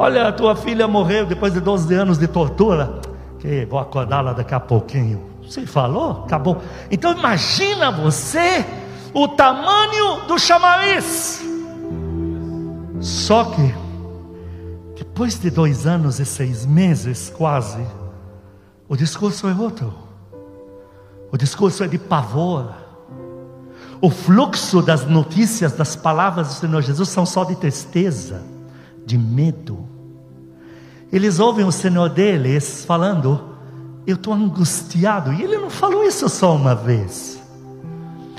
Olha, 0.00 0.28
a 0.28 0.32
tua 0.32 0.54
filha 0.54 0.86
morreu 0.86 1.26
depois 1.26 1.52
de 1.52 1.58
12 1.58 1.92
anos 1.92 2.18
de 2.18 2.28
tortura. 2.28 3.00
Que 3.40 3.66
vou 3.66 3.80
acordá-la 3.80 4.32
daqui 4.32 4.54
a 4.54 4.60
pouquinho. 4.60 5.20
Você 5.42 5.66
falou? 5.66 6.22
Acabou. 6.24 6.62
Então 6.88 7.18
imagina 7.18 7.90
você 7.90 8.64
o 9.12 9.26
tamanho 9.26 10.20
do 10.28 10.38
chamariz. 10.38 11.42
Só 13.00 13.46
que 13.46 13.74
depois 14.96 15.36
de 15.40 15.50
dois 15.50 15.84
anos 15.84 16.20
e 16.20 16.24
seis 16.24 16.64
meses, 16.64 17.32
quase, 17.36 17.84
o 18.88 18.96
discurso 18.96 19.48
é 19.48 19.52
outro. 19.52 19.92
O 21.32 21.36
discurso 21.36 21.82
é 21.82 21.88
de 21.88 21.98
pavor. 21.98 22.72
O 24.00 24.10
fluxo 24.10 24.80
das 24.80 25.04
notícias, 25.06 25.72
das 25.72 25.96
palavras 25.96 26.46
do 26.46 26.54
Senhor 26.54 26.82
Jesus 26.82 27.08
são 27.08 27.26
só 27.26 27.42
de 27.42 27.56
tristeza, 27.56 28.44
de 29.08 29.18
medo. 29.18 29.86
Eles 31.12 31.40
ouvem 31.40 31.64
o 31.64 31.72
Senhor 31.72 32.08
deles 32.08 32.84
falando: 32.84 33.40
Eu 34.06 34.16
estou 34.16 34.32
angustiado. 34.34 35.32
E 35.32 35.42
ele 35.42 35.56
não 35.56 35.70
falou 35.70 36.04
isso 36.04 36.28
só 36.28 36.54
uma 36.54 36.74
vez. 36.74 37.42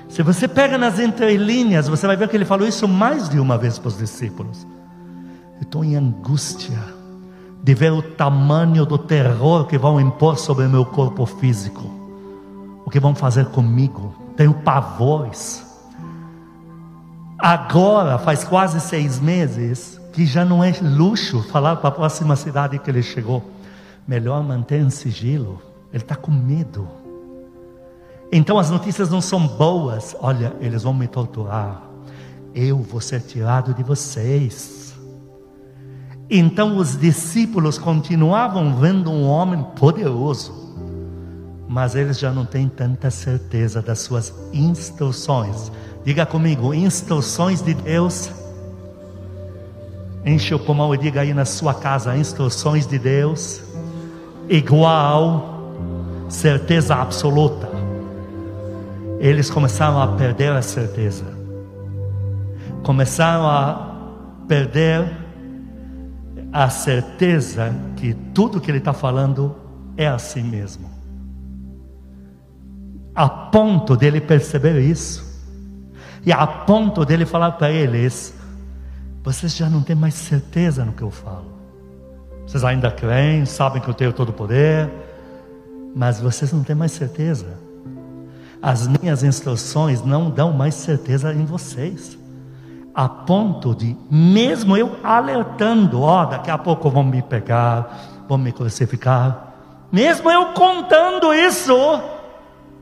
Se 0.08 0.24
você 0.24 0.48
pega 0.48 0.78
nas 0.78 1.00
entrelinhas, 1.00 1.88
você 1.88 2.08
vai 2.08 2.16
ver 2.16 2.28
que 2.30 2.38
ele 2.38 2.46
falou 2.46 2.68
isso 2.68 2.88
mais 2.88 3.28
de 3.28 3.40
uma 3.40 3.58
vez 3.58 3.78
para 3.78 3.90
os 3.90 3.98
discípulos. 3.98 4.68
Eu 5.58 5.64
estou 5.64 5.84
em 5.84 5.96
angústia 5.96 6.80
de 7.64 7.74
ver 7.74 7.92
o 7.92 8.02
tamanho 8.02 8.86
do 8.86 8.98
terror 8.98 9.66
que 9.66 9.78
vão 9.78 10.00
impor 10.00 10.38
sobre 10.38 10.66
o 10.66 10.70
meu 10.70 10.86
corpo 10.86 11.26
físico 11.26 12.00
o 12.90 12.92
que 12.92 13.00
vão 13.00 13.14
fazer 13.14 13.46
comigo? 13.46 14.16
Tenho 14.36 14.52
pavores. 14.52 15.64
Agora, 17.38 18.18
faz 18.18 18.44
quase 18.44 18.82
seis 18.82 19.20
meses, 19.20 19.99
que 20.20 20.26
já 20.26 20.44
não 20.44 20.62
é 20.62 20.74
luxo 20.82 21.42
falar 21.44 21.78
para 21.78 21.88
a 21.88 21.92
próxima 21.94 22.36
cidade 22.36 22.78
que 22.78 22.92
ele 22.92 23.02
chegou. 23.02 23.42
Melhor 24.06 24.44
manter 24.44 24.82
em 24.82 24.90
sigilo. 24.90 25.62
Ele 25.94 26.04
está 26.04 26.14
com 26.14 26.30
medo. 26.30 26.90
Então 28.30 28.60
as 28.60 28.70
notícias 28.70 29.10
não 29.10 29.22
são 29.22 29.48
boas. 29.48 30.18
Olha, 30.20 30.54
eles 30.60 30.84
vão 30.84 30.94
me 30.94 31.08
torturar. 31.08 31.84
Eu 32.54 32.80
vou 32.80 33.00
ser 33.00 33.22
tirado 33.22 33.74
de 33.74 33.82
vocês. 33.82 34.94
Então 36.30 36.76
os 36.76 36.98
discípulos 36.98 37.78
continuavam 37.78 38.76
vendo 38.76 39.10
um 39.10 39.26
homem 39.26 39.64
poderoso 39.78 40.60
mas 41.72 41.94
eles 41.94 42.18
já 42.18 42.32
não 42.32 42.46
têm 42.48 42.68
tanta 42.68 43.12
certeza 43.12 43.80
das 43.80 44.00
suas 44.00 44.34
instruções. 44.52 45.72
Diga 46.04 46.26
comigo, 46.26 46.74
instruções 46.74 47.62
de 47.62 47.76
Deus 47.76 48.32
Enche 50.26 50.54
o 50.54 50.60
pulmão 50.60 50.94
e 50.94 50.98
diga 50.98 51.22
aí 51.22 51.34
na 51.34 51.46
sua 51.46 51.74
casa 51.74 52.18
instruções 52.18 52.86
de 52.86 53.00
Deus, 53.00 53.62
igual 54.50 55.74
certeza 56.28 56.96
absoluta. 56.96 57.70
Eles 59.20 59.50
começaram 59.50 60.02
a 60.02 60.08
perder 60.08 60.52
a 60.52 60.62
certeza, 60.62 61.26
começaram 62.84 63.48
a 63.48 63.96
perder 64.48 65.10
a 66.52 66.70
certeza 66.70 67.76
que 67.96 68.14
tudo 68.14 68.60
que 68.60 68.72
ele 68.72 68.80
está 68.80 68.94
falando 68.94 69.56
é 69.96 70.08
assim 70.08 70.42
mesmo, 70.42 70.90
a 73.14 73.28
ponto 73.28 73.96
dele 73.96 74.22
perceber 74.22 74.80
isso, 74.80 75.28
e 76.26 76.32
a 76.32 76.48
ponto 76.48 77.06
dele 77.06 77.26
falar 77.26 77.52
para 77.54 77.72
eles: 77.72 78.34
vocês 79.24 79.56
já 79.56 79.70
não 79.70 79.82
têm 79.82 79.96
mais 79.96 80.14
certeza 80.14 80.84
no 80.86 80.94
que 80.94 81.02
eu 81.02 81.12
falo, 81.12 81.52
vocês 82.46 82.64
ainda 82.64 82.90
creem, 82.92 83.46
sabem 83.46 83.82
que 83.82 83.88
eu 83.88 83.94
tenho 83.94 84.14
todo 84.14 84.30
o 84.30 84.34
poder, 84.34 84.90
mas 85.96 86.20
vocês 86.20 86.52
não 86.52 86.64
têm 86.64 86.76
mais 86.76 86.92
certeza. 86.92 87.58
As 88.62 88.88
minhas 88.88 89.24
instruções 89.24 90.04
não 90.04 90.30
dão 90.30 90.52
mais 90.52 90.74
certeza 90.74 91.34
em 91.34 91.46
vocês 91.46 92.18
a 92.94 93.08
ponto 93.08 93.74
de, 93.74 93.96
mesmo 94.12 94.76
eu 94.76 94.98
alertando, 95.02 96.02
ó, 96.02 96.24
oh, 96.24 96.26
daqui 96.26 96.52
a 96.52 96.58
pouco 96.58 96.90
vão 96.90 97.02
me 97.02 97.22
pegar, 97.22 98.26
vão 98.28 98.38
me 98.38 98.52
crucificar, 98.52 99.54
mesmo 99.90 100.30
eu 100.30 100.48
contando 100.54 101.34
isso, 101.34 101.74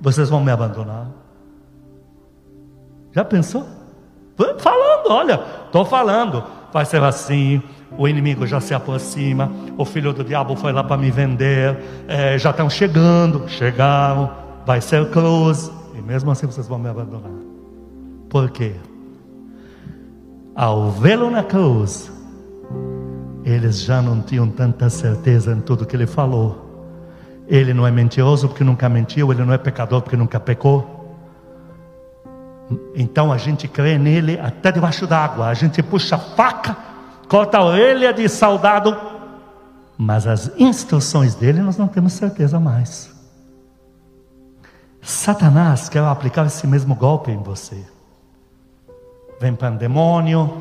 vocês 0.02 0.28
vão 0.28 0.44
me 0.44 0.52
abandonar. 0.52 1.08
Já 3.12 3.24
pensou? 3.24 3.77
Falando, 4.60 5.10
olha, 5.10 5.42
estou 5.66 5.84
falando, 5.84 6.44
vai 6.72 6.86
ser 6.86 7.02
assim, 7.02 7.62
o 7.98 8.08
inimigo 8.08 8.46
já 8.46 8.60
se 8.62 8.74
aproxima, 8.74 9.52
o 9.78 9.84
filho 9.84 10.14
do 10.14 10.24
diabo 10.24 10.56
foi 10.56 10.72
lá 10.72 10.84
para 10.84 10.98
me 10.98 11.10
vender, 11.10 11.78
é, 12.08 12.38
já 12.38 12.52
estão 12.52 12.70
chegando, 12.70 13.48
chegaram, 13.48 14.30
vai 14.66 14.80
ser 14.80 15.10
cruz, 15.10 15.72
e 15.98 16.02
mesmo 16.02 16.30
assim 16.30 16.46
vocês 16.46 16.68
vão 16.68 16.78
me 16.78 16.90
abandonar. 16.90 17.32
Por 18.30 18.50
quê? 18.52 18.76
Ao 20.56 20.92
vê-lo 20.92 21.32
na 21.32 21.44
cruz, 21.44 22.12
eles 23.44 23.82
já 23.82 24.02
não 24.02 24.22
tinham 24.22 24.48
tanta 24.50 24.90
certeza 24.90 25.54
em 25.54 25.62
tudo 25.62 25.86
que 25.86 25.96
ele 25.96 26.06
falou. 26.06 26.66
Ele 27.48 27.74
não 27.74 27.88
é 27.88 27.92
mentiroso 27.92 28.50
porque 28.50 28.64
nunca 28.64 28.90
mentiu, 28.90 29.32
ele 29.32 29.44
não 29.44 29.54
é 29.54 29.58
pecador 29.58 30.02
porque 30.02 30.18
nunca 30.18 30.40
pecou. 30.40 30.97
Então 32.96 33.32
a 33.32 33.38
gente 33.38 33.68
crê 33.68 33.98
nele 33.98 34.40
até 34.40 34.72
debaixo 34.72 35.08
d'água, 35.08 35.48
a 35.48 35.54
gente 35.54 35.82
puxa 35.82 36.16
a 36.16 36.20
faca, 36.20 36.76
corta 37.30 37.58
a 37.58 37.64
orelha 37.64 38.14
de 38.14 38.28
soldado, 38.28 38.96
mas 39.98 40.28
as 40.28 40.52
instruções 40.58 41.36
dele 41.36 41.62
nós 41.62 41.78
não 41.78 41.88
temos 41.88 42.14
certeza 42.14 42.60
mais. 42.60 43.10
Satanás 45.02 45.88
quer 45.88 46.04
aplicar 46.04 46.46
esse 46.46 46.68
mesmo 46.68 46.94
golpe 46.94 47.32
em 47.32 47.42
você 47.42 47.86
vem 49.40 49.56
pandemônio, 49.56 50.52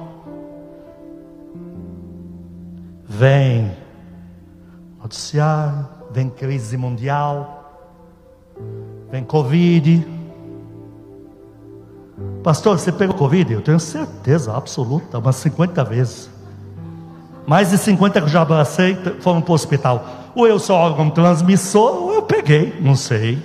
vem 3.05 3.73
noticiário, 5.01 5.87
vem 6.11 6.29
crise 6.29 6.77
mundial, 6.77 7.93
vem 9.11 9.25
Covid. 9.25 10.16
Pastor, 12.47 12.79
você 12.79 12.93
pegou 12.93 13.17
Covid? 13.17 13.55
Eu 13.55 13.61
tenho 13.61 13.81
certeza 13.81 14.57
absoluta, 14.57 15.19
umas 15.19 15.35
50 15.35 15.83
vezes. 15.83 16.31
Mais 17.45 17.71
de 17.71 17.79
50 17.79 18.21
que 18.21 18.27
eu 18.27 18.31
já 18.31 18.43
abracei 18.43 18.95
foram 19.19 19.41
para 19.41 19.51
o 19.51 19.55
hospital. 19.57 20.07
Ou 20.33 20.47
eu 20.47 20.61
sou 20.61 20.77
órgão 20.77 21.11
transmissor, 21.11 22.05
ou 22.05 22.15
eu 22.15 22.23
peguei, 22.23 22.79
não 22.81 22.95
sei. 22.95 23.43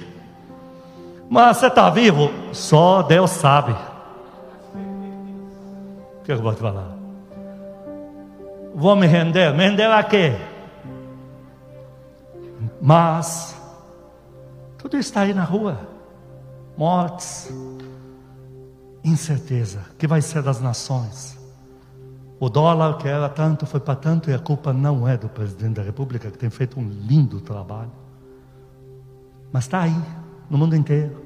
Mas 1.27 1.57
você 1.57 1.65
está 1.65 1.89
vivo? 1.89 2.29
Só 2.51 3.01
Deus 3.01 3.31
sabe 3.31 3.75
que 6.23 6.31
eu 6.31 6.39
vou 6.39 6.53
te 6.53 6.61
falar? 6.61 6.95
Vou 8.75 8.95
me 8.95 9.07
render, 9.07 9.51
me 9.51 9.67
render 9.67 9.89
a 9.89 10.03
quê? 10.03 10.35
Mas, 12.79 13.59
tudo 14.77 14.95
está 14.95 15.21
aí 15.21 15.33
na 15.33 15.43
rua: 15.43 15.79
mortes, 16.77 17.51
incerteza, 19.03 19.79
que 19.97 20.07
vai 20.07 20.21
ser 20.21 20.41
das 20.43 20.59
nações. 20.59 21.37
O 22.39 22.49
dólar 22.49 22.97
que 22.97 23.07
era 23.07 23.29
tanto 23.29 23.65
foi 23.65 23.79
para 23.79 23.95
tanto 23.95 24.29
e 24.29 24.33
a 24.33 24.39
culpa 24.39 24.73
não 24.73 25.07
é 25.07 25.15
do 25.17 25.29
presidente 25.29 25.75
da 25.75 25.83
República, 25.83 26.31
que 26.31 26.37
tem 26.37 26.49
feito 26.49 26.79
um 26.79 26.87
lindo 26.87 27.39
trabalho. 27.39 27.91
Mas 29.51 29.65
está 29.65 29.81
aí, 29.81 29.95
no 30.49 30.57
mundo 30.57 30.75
inteiro. 30.75 31.23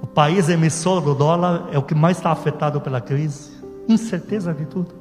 O 0.00 0.06
país 0.06 0.48
emissor 0.48 1.00
do 1.00 1.14
dólar 1.14 1.68
é 1.72 1.78
o 1.78 1.82
que 1.82 1.94
mais 1.94 2.18
está 2.18 2.30
afetado 2.30 2.80
pela 2.80 3.00
crise 3.00 3.52
incerteza 3.88 4.52
de 4.54 4.64
tudo. 4.66 4.94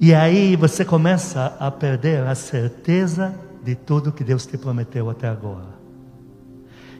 E 0.00 0.14
aí 0.14 0.56
você 0.56 0.84
começa 0.84 1.56
a 1.58 1.70
perder 1.70 2.26
a 2.26 2.34
certeza 2.34 3.34
de 3.62 3.74
tudo 3.74 4.12
que 4.12 4.22
Deus 4.22 4.46
te 4.46 4.58
prometeu 4.58 5.08
até 5.08 5.28
agora. 5.28 5.75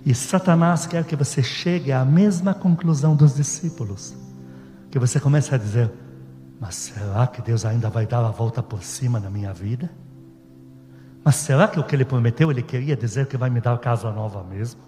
E 0.06 0.14
Satanás 0.14 0.86
quer 0.86 1.02
que 1.02 1.16
você 1.16 1.42
chegue 1.42 1.90
à 1.90 2.04
mesma 2.04 2.54
conclusão 2.54 3.16
dos 3.16 3.34
discípulos. 3.34 4.14
Que 4.88 5.00
você 5.00 5.18
comece 5.18 5.52
a 5.52 5.58
dizer: 5.58 5.90
Mas 6.60 6.76
será 6.76 7.26
que 7.26 7.42
Deus 7.42 7.64
ainda 7.64 7.90
vai 7.90 8.06
dar 8.06 8.24
a 8.24 8.30
volta 8.30 8.62
por 8.62 8.84
cima 8.84 9.18
na 9.18 9.28
minha 9.28 9.52
vida? 9.52 9.90
Mas 11.24 11.34
será 11.34 11.66
que 11.66 11.80
o 11.80 11.82
que 11.82 11.96
ele 11.96 12.04
prometeu, 12.04 12.52
ele 12.52 12.62
queria 12.62 12.96
dizer 12.96 13.26
que 13.26 13.36
vai 13.36 13.50
me 13.50 13.60
dar 13.60 13.76
casa 13.78 14.12
nova 14.12 14.44
mesmo? 14.44 14.80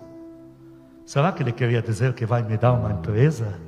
Será 1.04 1.33
que 1.33 1.42
ele 1.42 1.50
queria 1.50 1.83
dizer 1.83 2.12
que 2.12 2.24
vai 2.24 2.44
me 2.44 2.57
dar 2.57 2.74
uma 2.74 2.92
empresa? 2.92 3.59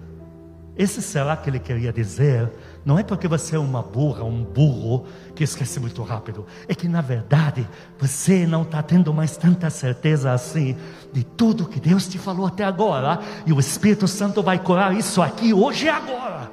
Esse 0.77 1.03
será 1.03 1.37
que 1.37 1.51
ele 1.51 1.59
queria 1.59 1.93
dizer, 1.93 2.49
não 2.85 2.99
é 2.99 3.03
porque 3.03 3.29
você 3.29 3.57
é 3.57 3.59
uma 3.59 3.83
burra, 3.83 4.25
um 4.25 4.43
burro, 4.43 5.05
que 5.35 5.45
esquece 5.45 5.79
muito 5.79 6.03
rápido. 6.03 6.47
É 6.67 6.75
que 6.75 6.89
na 6.89 7.01
verdade 7.01 7.69
você 7.99 8.47
não 8.47 8.63
está 8.63 8.83
tendo 8.83 9.13
mais 9.13 9.37
tanta 9.37 9.69
certeza 9.69 10.33
assim 10.33 10.77
de 11.13 11.23
tudo 11.23 11.67
que 11.67 11.79
Deus 11.79 12.09
te 12.09 12.19
falou 12.19 12.47
até 12.47 12.65
agora. 12.65 13.21
E 13.47 13.53
o 13.53 13.61
Espírito 13.61 14.09
Santo 14.09 14.43
vai 14.43 14.59
curar 14.59 14.97
isso 14.97 15.21
aqui 15.21 15.53
hoje 15.53 15.87
e 15.87 15.89
agora. 15.89 16.51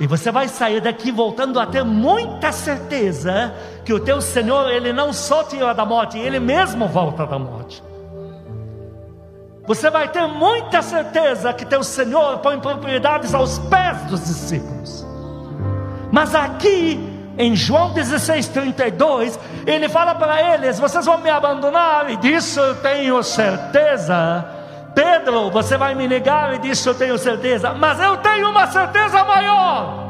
E 0.00 0.06
você 0.06 0.32
vai 0.32 0.48
sair 0.48 0.80
daqui 0.80 1.12
voltando 1.12 1.60
a 1.60 1.66
ter 1.66 1.84
muita 1.84 2.50
certeza 2.50 3.54
que 3.84 3.92
o 3.92 4.00
teu 4.00 4.20
Senhor, 4.20 4.70
Ele 4.70 4.92
não 4.92 5.12
só 5.12 5.44
tira 5.44 5.72
da 5.72 5.84
morte, 5.84 6.18
Ele 6.18 6.40
mesmo 6.40 6.88
volta 6.88 7.26
da 7.26 7.38
morte. 7.38 7.82
Você 9.66 9.88
vai 9.88 10.08
ter 10.08 10.26
muita 10.26 10.82
certeza 10.82 11.52
que 11.52 11.64
teu 11.64 11.82
Senhor 11.82 12.38
põe 12.38 12.60
propriedades 12.60 13.34
aos 13.34 13.58
pés 13.58 14.02
dos 14.02 14.20
discípulos. 14.24 15.06
Mas 16.12 16.34
aqui, 16.34 17.00
em 17.38 17.56
João 17.56 17.92
16, 17.94 18.48
32, 18.48 19.38
ele 19.66 19.88
fala 19.88 20.14
para 20.14 20.54
eles: 20.54 20.78
Vocês 20.78 21.06
vão 21.06 21.18
me 21.18 21.30
abandonar, 21.30 22.10
e 22.10 22.16
disso 22.16 22.60
eu 22.60 22.74
tenho 22.76 23.22
certeza. 23.22 24.44
Pedro, 24.94 25.50
você 25.50 25.76
vai 25.78 25.94
me 25.94 26.06
negar, 26.06 26.54
e 26.54 26.58
disso 26.58 26.90
eu 26.90 26.94
tenho 26.94 27.16
certeza. 27.16 27.72
Mas 27.72 27.98
eu 28.00 28.18
tenho 28.18 28.50
uma 28.50 28.66
certeza 28.66 29.24
maior. 29.24 30.04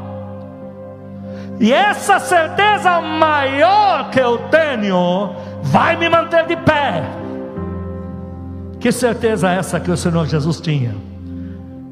E 1.61 1.71
essa 1.71 2.19
certeza 2.19 2.99
maior 2.99 4.09
que 4.09 4.19
eu 4.19 4.37
tenho 4.49 5.33
vai 5.63 5.95
me 5.95 6.09
manter 6.09 6.45
de 6.45 6.57
pé. 6.57 7.24
Que 8.85 8.91
certeza 8.91 9.49
é 9.49 9.57
essa 9.57 9.79
que 9.79 9.89
o 9.89 9.97
Senhor 9.97 10.27
Jesus 10.27 10.61
tinha? 10.61 10.95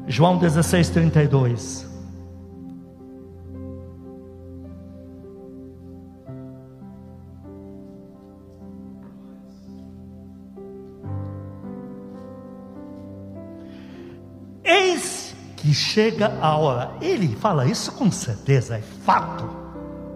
João 0.06 0.38
16, 0.38 0.90
32. 0.90 1.90
Eis 14.62 15.34
que 15.56 15.74
chega 15.74 16.38
a 16.40 16.56
hora. 16.56 16.92
Ele 17.00 17.34
fala 17.34 17.66
isso 17.66 17.90
com 17.90 18.08
certeza, 18.08 18.76
é 18.76 18.82
fato. 19.04 19.50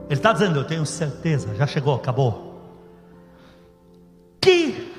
Ele 0.08 0.14
está 0.14 0.32
dizendo: 0.32 0.60
Eu 0.60 0.64
tenho 0.64 0.86
certeza, 0.86 1.52
já 1.56 1.66
chegou, 1.66 1.96
acabou. 1.96 2.70
Que 4.40 4.96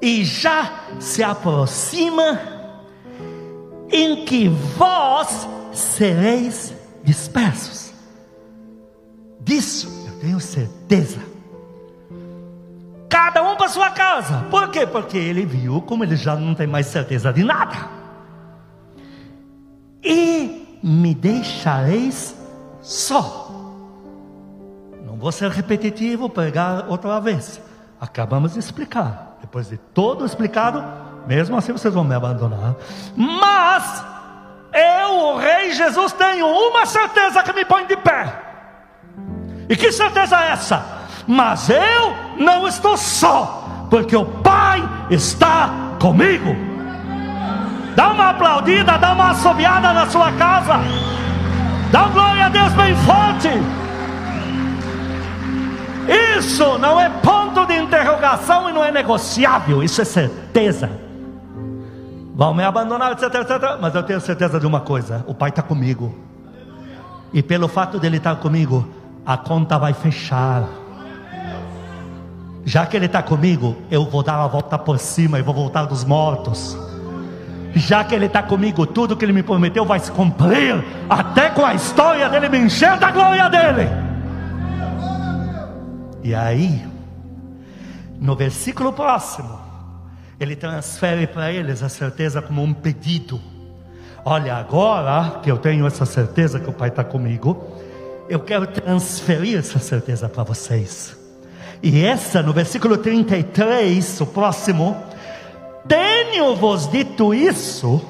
e 0.00 0.24
já 0.24 0.72
se 0.98 1.22
aproxima 1.22 2.40
em 3.90 4.24
que 4.24 4.48
vós 4.48 5.48
sereis 5.72 6.74
dispersos. 7.02 7.92
Disso 9.40 9.88
eu 10.06 10.20
tenho 10.20 10.40
certeza. 10.40 11.20
Cada 13.08 13.42
um 13.42 13.56
para 13.56 13.68
sua 13.68 13.90
casa. 13.90 14.44
Por 14.50 14.70
quê? 14.70 14.86
Porque 14.86 15.16
ele 15.16 15.44
viu 15.46 15.80
como 15.82 16.02
ele 16.02 16.16
já 16.16 16.34
não 16.34 16.54
tem 16.54 16.66
mais 16.66 16.86
certeza 16.86 17.32
de 17.32 17.44
nada. 17.44 17.88
E 20.02 20.78
me 20.82 21.14
deixareis 21.14 22.34
só. 22.82 23.50
Não 25.06 25.16
vou 25.16 25.30
ser 25.30 25.50
repetitivo, 25.50 26.28
pregar 26.28 26.88
outra 26.88 27.20
vez. 27.20 27.60
Acabamos 28.00 28.54
de 28.54 28.58
explicar. 28.58 29.33
Depois 29.54 29.68
de 29.68 29.76
todo 29.76 30.26
explicado, 30.26 30.84
mesmo 31.28 31.56
assim 31.56 31.70
vocês 31.70 31.94
vão 31.94 32.02
me 32.02 32.12
abandonar. 32.12 32.74
Mas 33.16 34.04
eu, 34.72 35.10
o 35.10 35.36
Rei 35.36 35.72
Jesus, 35.72 36.12
tenho 36.12 36.44
uma 36.44 36.84
certeza 36.84 37.40
que 37.40 37.52
me 37.52 37.64
põe 37.64 37.86
de 37.86 37.96
pé. 37.96 38.34
E 39.68 39.76
que 39.76 39.92
certeza 39.92 40.40
é 40.40 40.50
essa? 40.50 40.84
Mas 41.28 41.70
eu 41.70 42.16
não 42.36 42.66
estou 42.66 42.96
só, 42.96 43.86
porque 43.88 44.16
o 44.16 44.24
Pai 44.24 44.82
está 45.08 45.70
comigo. 46.00 46.56
Dá 47.94 48.08
uma 48.08 48.30
aplaudida, 48.30 48.98
dá 48.98 49.12
uma 49.12 49.30
assobiada 49.30 49.92
na 49.92 50.06
sua 50.06 50.32
casa. 50.32 50.80
Dá 51.92 52.08
glória 52.08 52.46
a 52.46 52.48
Deus 52.48 52.72
bem 52.72 52.96
forte. 52.96 53.50
Isso 56.08 56.78
não 56.78 57.00
é 57.00 57.08
ponto 57.08 57.66
de 57.66 57.74
interrogação 57.74 58.68
e 58.68 58.72
não 58.72 58.84
é 58.84 58.90
negociável, 58.90 59.82
isso 59.82 60.02
é 60.02 60.04
certeza. 60.04 60.90
Vão 62.34 62.52
me 62.52 62.64
abandonar, 62.64 63.12
etc, 63.12 63.34
etc. 63.34 63.78
Mas 63.80 63.94
eu 63.94 64.02
tenho 64.02 64.20
certeza 64.20 64.58
de 64.58 64.66
uma 64.66 64.80
coisa: 64.80 65.24
o 65.26 65.34
Pai 65.34 65.50
está 65.50 65.62
comigo. 65.62 66.14
E 67.32 67.42
pelo 67.42 67.68
fato 67.68 67.98
dele 67.98 68.16
estar 68.16 68.36
comigo, 68.36 68.86
a 69.24 69.36
conta 69.36 69.78
vai 69.78 69.92
fechar. 69.92 70.64
Já 72.64 72.86
que 72.86 72.96
ele 72.96 73.06
está 73.06 73.22
comigo, 73.22 73.76
eu 73.90 74.04
vou 74.04 74.22
dar 74.22 74.36
a 74.36 74.46
volta 74.46 74.78
por 74.78 74.98
cima 74.98 75.38
e 75.38 75.42
vou 75.42 75.54
voltar 75.54 75.84
dos 75.84 76.04
mortos. 76.04 76.76
Já 77.74 78.04
que 78.04 78.14
ele 78.14 78.26
está 78.26 78.42
comigo, 78.42 78.86
tudo 78.86 79.16
que 79.16 79.24
ele 79.24 79.32
me 79.32 79.42
prometeu 79.42 79.84
vai 79.84 79.98
se 79.98 80.10
cumprir, 80.10 80.82
até 81.10 81.50
com 81.50 81.64
a 81.64 81.74
história 81.74 82.28
dele 82.28 82.48
me 82.48 82.58
encher 82.58 82.96
da 82.98 83.10
glória 83.10 83.48
dele. 83.48 84.13
E 86.24 86.34
aí, 86.34 86.82
no 88.18 88.34
versículo 88.34 88.94
próximo, 88.94 89.60
ele 90.40 90.56
transfere 90.56 91.26
para 91.26 91.52
eles 91.52 91.82
a 91.82 91.90
certeza 91.90 92.40
como 92.40 92.62
um 92.62 92.72
pedido. 92.72 93.38
Olha, 94.24 94.56
agora 94.56 95.40
que 95.42 95.50
eu 95.50 95.58
tenho 95.58 95.86
essa 95.86 96.06
certeza 96.06 96.58
que 96.58 96.70
o 96.70 96.72
Pai 96.72 96.88
está 96.88 97.04
comigo, 97.04 97.78
eu 98.26 98.40
quero 98.40 98.66
transferir 98.66 99.58
essa 99.58 99.78
certeza 99.78 100.26
para 100.26 100.44
vocês. 100.44 101.14
E 101.82 102.02
essa, 102.02 102.42
no 102.42 102.54
versículo 102.54 102.96
33, 102.96 104.22
o 104.22 104.26
próximo, 104.26 104.96
tenho-vos 105.86 106.90
dito 106.90 107.34
isso, 107.34 108.02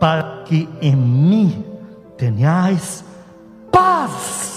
para 0.00 0.44
que 0.46 0.66
em 0.80 0.96
mim 0.96 1.62
tenhais 2.16 3.04
paz. 3.70 4.53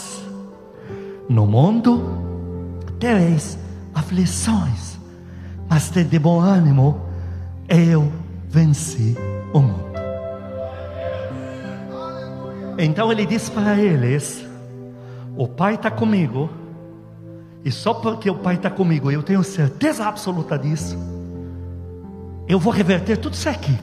No 1.29 1.45
mundo 1.45 2.01
tereis 2.99 3.57
aflições, 3.93 4.97
mas 5.69 5.89
de 5.89 6.19
bom 6.19 6.39
ânimo, 6.39 7.01
eu 7.67 8.11
venci 8.47 9.15
o 9.53 9.59
mundo. 9.59 9.87
Então 12.77 13.11
ele 13.11 13.25
diz 13.25 13.49
para 13.49 13.77
eles: 13.77 14.45
O 15.35 15.47
Pai 15.47 15.75
está 15.75 15.91
comigo, 15.91 16.49
e 17.65 17.71
só 17.71 17.93
porque 17.93 18.29
o 18.29 18.35
Pai 18.35 18.55
está 18.55 18.69
comigo, 18.69 19.11
eu 19.11 19.23
tenho 19.23 19.43
certeza 19.43 20.05
absoluta 20.05 20.57
disso, 20.57 20.97
eu 22.47 22.59
vou 22.59 22.71
reverter 22.71 23.17
tudo 23.17 23.33
isso 23.33 23.49
aqui. 23.49 23.77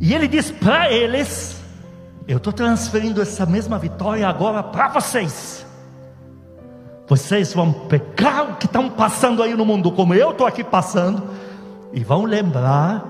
E 0.00 0.12
ele 0.12 0.28
diz 0.28 0.50
para 0.50 0.92
eles: 0.92 1.63
Eu 2.26 2.38
estou 2.38 2.52
transferindo 2.52 3.20
essa 3.20 3.44
mesma 3.44 3.78
vitória 3.78 4.26
agora 4.26 4.62
para 4.62 4.88
vocês. 4.88 5.64
Vocês 7.06 7.52
vão 7.52 7.72
pegar 7.72 8.42
o 8.44 8.56
que 8.56 8.64
estão 8.64 8.88
passando 8.88 9.42
aí 9.42 9.54
no 9.54 9.64
mundo, 9.66 9.92
como 9.92 10.14
eu 10.14 10.30
estou 10.30 10.46
aqui 10.46 10.64
passando, 10.64 11.22
e 11.92 12.02
vão 12.02 12.24
lembrar 12.24 13.04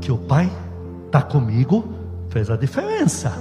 que 0.00 0.10
o 0.10 0.18
Pai 0.18 0.50
está 1.06 1.22
comigo 1.22 1.94
fez 2.36 2.50
a 2.50 2.56
diferença. 2.56 3.32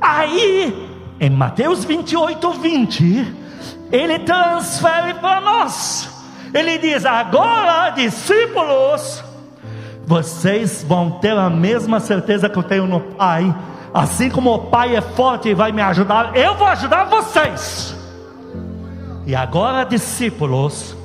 Aí, 0.00 0.88
em 1.18 1.30
Mateus 1.30 1.82
28, 1.84 2.50
20, 2.50 3.34
ele 3.90 4.18
transfere 4.18 5.14
para 5.14 5.40
nós. 5.40 6.10
Ele 6.52 6.76
diz: 6.76 7.06
agora, 7.06 7.90
discípulos, 7.90 9.24
vocês 10.04 10.84
vão 10.86 11.12
ter 11.12 11.36
a 11.38 11.48
mesma 11.48 12.00
certeza 12.00 12.48
que 12.50 12.58
eu 12.58 12.62
tenho 12.62 12.86
no 12.86 13.00
Pai. 13.00 13.54
Assim 13.94 14.28
como 14.28 14.52
o 14.52 14.58
Pai 14.58 14.96
é 14.96 15.00
forte 15.00 15.50
e 15.50 15.54
vai 15.54 15.70
me 15.70 15.80
ajudar, 15.80 16.36
eu 16.36 16.56
vou 16.56 16.66
ajudar 16.66 17.04
vocês. 17.04 17.96
E 19.24 19.36
agora, 19.36 19.84
discípulos, 19.84 20.96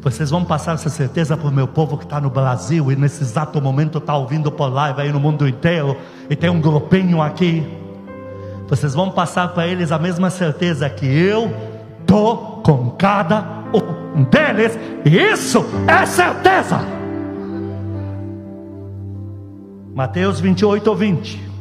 vocês 0.00 0.30
vão 0.30 0.44
passar 0.44 0.74
essa 0.74 0.88
certeza 0.88 1.36
para 1.36 1.48
o 1.48 1.52
meu 1.52 1.66
povo 1.66 1.98
que 1.98 2.04
está 2.04 2.20
no 2.20 2.30
Brasil 2.30 2.92
e 2.92 2.96
nesse 2.96 3.24
exato 3.24 3.60
momento 3.60 3.98
está 3.98 4.16
ouvindo 4.16 4.52
por 4.52 4.68
live 4.68 5.00
aí 5.00 5.12
no 5.12 5.18
mundo 5.18 5.48
inteiro 5.48 5.96
e 6.30 6.36
tem 6.36 6.48
um 6.48 6.60
grupinho 6.60 7.20
aqui. 7.20 7.66
Vocês 8.68 8.94
vão 8.94 9.10
passar 9.10 9.48
para 9.48 9.66
eles 9.66 9.90
a 9.90 9.98
mesma 9.98 10.30
certeza 10.30 10.88
que 10.88 11.04
eu 11.04 11.52
tô 12.06 12.36
com 12.62 12.90
cada 12.90 13.44
um 14.14 14.22
deles. 14.22 14.78
E 15.04 15.18
isso 15.18 15.64
é 15.88 16.06
certeza. 16.06 16.80
Mateus 19.92 20.38
28 20.38 20.86
ou 20.88 20.96
20. 20.96 21.51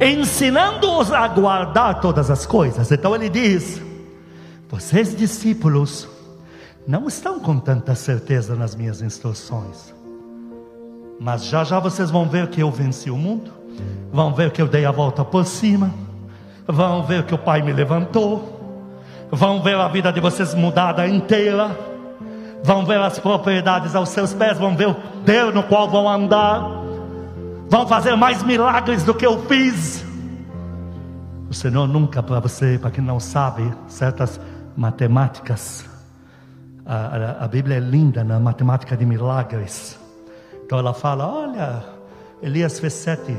Ensinando-os 0.00 1.12
a 1.12 1.26
guardar 1.28 2.00
todas 2.00 2.30
as 2.30 2.46
coisas. 2.46 2.90
Então 2.92 3.14
ele 3.14 3.28
diz: 3.28 3.82
Vocês 4.68 5.14
discípulos 5.16 6.08
não 6.86 7.06
estão 7.06 7.38
com 7.38 7.58
tanta 7.58 7.94
certeza 7.94 8.54
nas 8.54 8.74
minhas 8.74 9.02
instruções. 9.02 9.94
Mas 11.20 11.44
já 11.44 11.64
já 11.64 11.80
vocês 11.80 12.10
vão 12.10 12.26
ver 12.26 12.48
que 12.48 12.62
eu 12.62 12.70
venci 12.70 13.10
o 13.10 13.16
mundo, 13.16 13.50
vão 14.12 14.32
ver 14.32 14.52
que 14.52 14.62
eu 14.62 14.68
dei 14.68 14.84
a 14.86 14.92
volta 14.92 15.24
por 15.24 15.44
cima, 15.44 15.92
vão 16.66 17.02
ver 17.02 17.24
que 17.24 17.34
o 17.34 17.38
Pai 17.38 17.60
me 17.60 17.72
levantou, 17.72 18.86
vão 19.30 19.60
ver 19.60 19.74
a 19.74 19.88
vida 19.88 20.12
de 20.12 20.20
vocês 20.20 20.54
mudada 20.54 21.06
inteira, 21.08 21.76
vão 22.62 22.86
ver 22.86 23.00
as 23.00 23.18
propriedades 23.18 23.94
aos 23.94 24.10
seus 24.10 24.32
pés, 24.32 24.56
vão 24.58 24.76
ver 24.76 24.88
o 24.88 24.96
Deus 25.24 25.52
no 25.52 25.64
qual 25.64 25.90
vão 25.90 26.08
andar, 26.08 26.77
vão 27.68 27.86
fazer 27.86 28.16
mais 28.16 28.42
milagres 28.42 29.02
do 29.04 29.14
que 29.14 29.26
eu 29.26 29.42
fiz. 29.46 30.04
O 31.48 31.54
Senhor 31.54 31.86
nunca, 31.86 32.22
para 32.22 32.40
você, 32.40 32.78
para 32.78 32.90
quem 32.90 33.02
não 33.02 33.20
sabe, 33.20 33.72
certas 33.86 34.40
matemáticas, 34.76 35.86
a, 36.84 36.94
a, 36.94 37.44
a 37.44 37.48
Bíblia 37.48 37.76
é 37.76 37.80
linda 37.80 38.24
na 38.24 38.38
matemática 38.38 38.96
de 38.96 39.04
milagres. 39.04 39.98
Então 40.64 40.78
ela 40.78 40.92
fala: 40.92 41.26
olha, 41.26 41.84
Elias 42.42 42.78
fez 42.78 42.92
sete, 42.92 43.36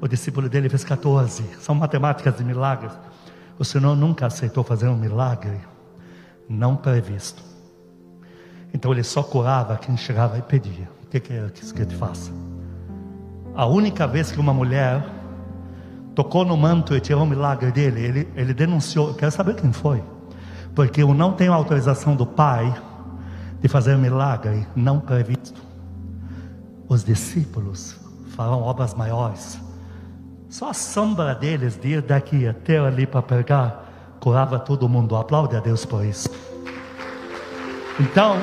o 0.00 0.08
discípulo 0.08 0.48
dele 0.48 0.68
fez 0.68 0.84
14. 0.84 1.44
São 1.60 1.74
matemáticas 1.74 2.36
de 2.36 2.44
milagres. 2.44 2.92
O 3.58 3.64
Senhor 3.64 3.96
nunca 3.96 4.26
aceitou 4.26 4.62
fazer 4.62 4.88
um 4.88 4.96
milagre 4.96 5.58
não 6.48 6.76
previsto. 6.76 7.42
Então 8.72 8.92
ele 8.92 9.02
só 9.02 9.22
curava 9.22 9.76
quem 9.76 9.96
chegava 9.96 10.38
e 10.38 10.42
pedia: 10.42 10.88
O 11.04 11.06
que, 11.08 11.20
que 11.20 11.32
é 11.32 11.48
que 11.50 11.82
eu 11.82 11.86
te 11.86 11.96
faça? 11.96 12.32
A 13.54 13.66
única 13.66 14.06
vez 14.06 14.30
que 14.30 14.38
uma 14.38 14.54
mulher 14.54 15.04
tocou 16.14 16.44
no 16.44 16.56
manto 16.56 16.94
e 16.94 17.00
tirou 17.00 17.22
um 17.22 17.26
milagre 17.26 17.70
dele, 17.72 18.00
ele, 18.00 18.28
ele 18.34 18.54
denunciou. 18.54 19.14
Quero 19.14 19.30
saber 19.30 19.56
quem 19.56 19.72
foi 19.72 20.02
porque 20.78 21.02
eu 21.02 21.12
não 21.12 21.32
tenho 21.32 21.52
autorização 21.52 22.14
do 22.14 22.24
Pai 22.24 22.72
de 23.60 23.66
fazer 23.66 23.96
um 23.96 23.98
milagre 23.98 24.64
não 24.76 25.00
previsto. 25.00 25.60
Os 26.88 27.02
discípulos 27.02 27.96
farão 28.36 28.62
obras 28.62 28.94
maiores. 28.94 29.60
Só 30.48 30.70
a 30.70 30.74
sombra 30.74 31.34
deles 31.34 31.76
de 31.76 31.94
ir 31.94 32.02
daqui 32.02 32.46
até 32.46 32.78
ali 32.78 33.08
para 33.08 33.22
pregar 33.22 34.16
curava 34.20 34.56
todo 34.56 34.88
mundo. 34.88 35.16
Aplaude 35.16 35.56
a 35.56 35.60
Deus 35.60 35.84
por 35.84 36.04
isso. 36.04 36.30
Então, 37.98 38.36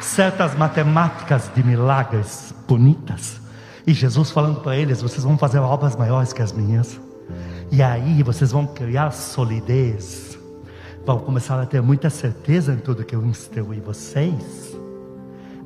certas 0.00 0.54
matemáticas 0.54 1.50
de 1.54 1.62
milagres 1.62 2.54
bonitas. 2.68 3.40
E 3.86 3.92
Jesus 3.92 4.30
falando 4.30 4.60
para 4.60 4.76
eles: 4.76 5.02
vocês 5.02 5.24
vão 5.24 5.36
fazer 5.38 5.58
obras 5.58 5.96
maiores 5.96 6.32
que 6.32 6.42
as 6.42 6.52
minhas. 6.52 7.00
E 7.70 7.82
aí 7.82 8.22
vocês 8.22 8.52
vão 8.52 8.66
criar 8.66 9.10
solidez 9.10 10.34
vão 11.04 11.18
começar 11.18 11.60
a 11.60 11.66
ter 11.66 11.82
muita 11.82 12.08
certeza 12.08 12.72
em 12.72 12.78
tudo 12.78 13.04
que 13.04 13.14
eu 13.14 13.24
instruí 13.26 13.80
vocês. 13.80 14.76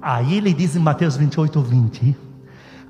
Aí 0.03 0.37
ele 0.37 0.53
diz 0.53 0.75
em 0.75 0.81
Mateus 0.81 1.17
28, 1.17 1.61
20: 1.61 2.17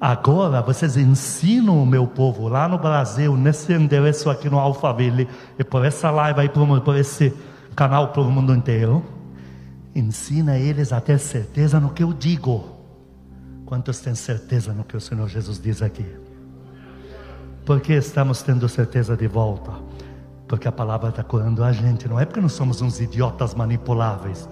Agora 0.00 0.62
vocês 0.62 0.96
ensinam 0.96 1.82
o 1.82 1.86
meu 1.86 2.06
povo 2.06 2.48
lá 2.48 2.68
no 2.68 2.78
Brasil, 2.78 3.36
nesse 3.36 3.72
endereço 3.72 4.30
aqui 4.30 4.48
no 4.48 4.58
Alphaville, 4.58 5.28
e 5.58 5.64
por 5.64 5.84
essa 5.84 6.10
live 6.10 6.40
aí, 6.40 6.48
por 6.48 6.96
esse 6.96 7.34
canal 7.76 8.08
para 8.08 8.22
o 8.22 8.30
mundo 8.30 8.54
inteiro. 8.54 9.04
Ensina 9.94 10.56
eles 10.56 10.92
a 10.92 11.00
ter 11.00 11.18
certeza 11.18 11.80
no 11.80 11.90
que 11.90 12.02
eu 12.02 12.12
digo. 12.12 12.77
Quantos 13.68 14.00
têm 14.00 14.14
certeza 14.14 14.72
no 14.72 14.82
que 14.82 14.96
o 14.96 15.00
Senhor 15.00 15.28
Jesus 15.28 15.60
diz 15.60 15.82
aqui? 15.82 16.06
Por 17.66 17.82
que 17.82 17.92
estamos 17.92 18.40
tendo 18.40 18.66
certeza 18.66 19.14
de 19.14 19.28
volta? 19.28 19.72
Porque 20.46 20.66
a 20.66 20.72
palavra 20.72 21.10
está 21.10 21.22
curando 21.22 21.62
a 21.62 21.70
gente, 21.70 22.08
não 22.08 22.18
é 22.18 22.24
porque 22.24 22.40
nós 22.40 22.52
somos 22.52 22.80
uns 22.80 22.98
idiotas 22.98 23.54
manipuláveis. 23.54 24.48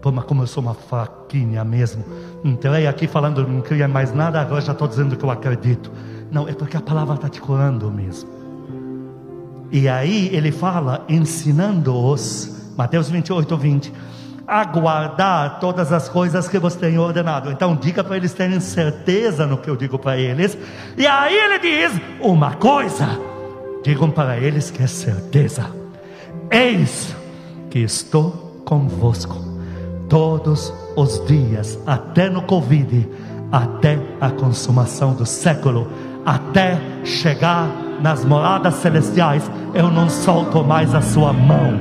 Pô, 0.00 0.10
mas 0.10 0.24
como 0.24 0.42
eu 0.42 0.48
sou 0.48 0.60
uma 0.60 0.74
fraquinha 0.74 1.62
mesmo, 1.62 2.04
entrei 2.42 2.88
aqui 2.88 3.06
falando 3.06 3.46
não 3.46 3.60
queria 3.60 3.86
mais 3.86 4.12
nada, 4.12 4.40
agora 4.40 4.60
já 4.60 4.72
estou 4.72 4.88
dizendo 4.88 5.16
que 5.16 5.24
eu 5.24 5.30
acredito. 5.30 5.92
Não, 6.28 6.48
é 6.48 6.52
porque 6.52 6.76
a 6.76 6.80
palavra 6.80 7.14
está 7.14 7.28
te 7.28 7.40
curando 7.40 7.92
mesmo. 7.92 8.28
E 9.70 9.88
aí 9.88 10.34
ele 10.34 10.50
fala, 10.50 11.04
ensinando-os, 11.08 12.72
Mateus 12.76 13.08
28, 13.08 13.56
20 13.56 13.92
a 14.52 14.64
guardar 14.64 15.58
todas 15.60 15.90
as 15.92 16.10
coisas 16.10 16.46
que 16.46 16.58
você 16.58 16.78
tem 16.78 16.98
ordenado. 16.98 17.50
Então, 17.50 17.74
diga 17.74 18.04
para 18.04 18.18
eles 18.18 18.34
terem 18.34 18.60
certeza 18.60 19.46
no 19.46 19.56
que 19.56 19.70
eu 19.70 19.76
digo 19.76 19.98
para 19.98 20.18
eles. 20.18 20.58
E 20.94 21.06
aí 21.06 21.34
ele 21.34 21.58
diz: 21.58 21.98
uma 22.20 22.52
coisa, 22.56 23.18
digam 23.82 24.10
para 24.10 24.36
eles 24.36 24.70
que 24.70 24.82
é 24.82 24.86
certeza. 24.86 25.64
Eis 26.50 27.16
que 27.70 27.78
estou 27.78 28.62
convosco 28.66 29.42
todos 30.06 30.70
os 30.94 31.26
dias, 31.26 31.78
até 31.86 32.28
no 32.28 32.42
Covid, 32.42 33.08
até 33.50 33.98
a 34.20 34.28
consumação 34.28 35.14
do 35.14 35.24
século, 35.24 35.90
até 36.26 36.78
chegar 37.04 37.68
nas 38.02 38.22
moradas 38.22 38.74
celestiais. 38.74 39.50
Eu 39.72 39.90
não 39.90 40.10
solto 40.10 40.62
mais 40.62 40.94
a 40.94 41.00
sua 41.00 41.32
mão. 41.32 41.80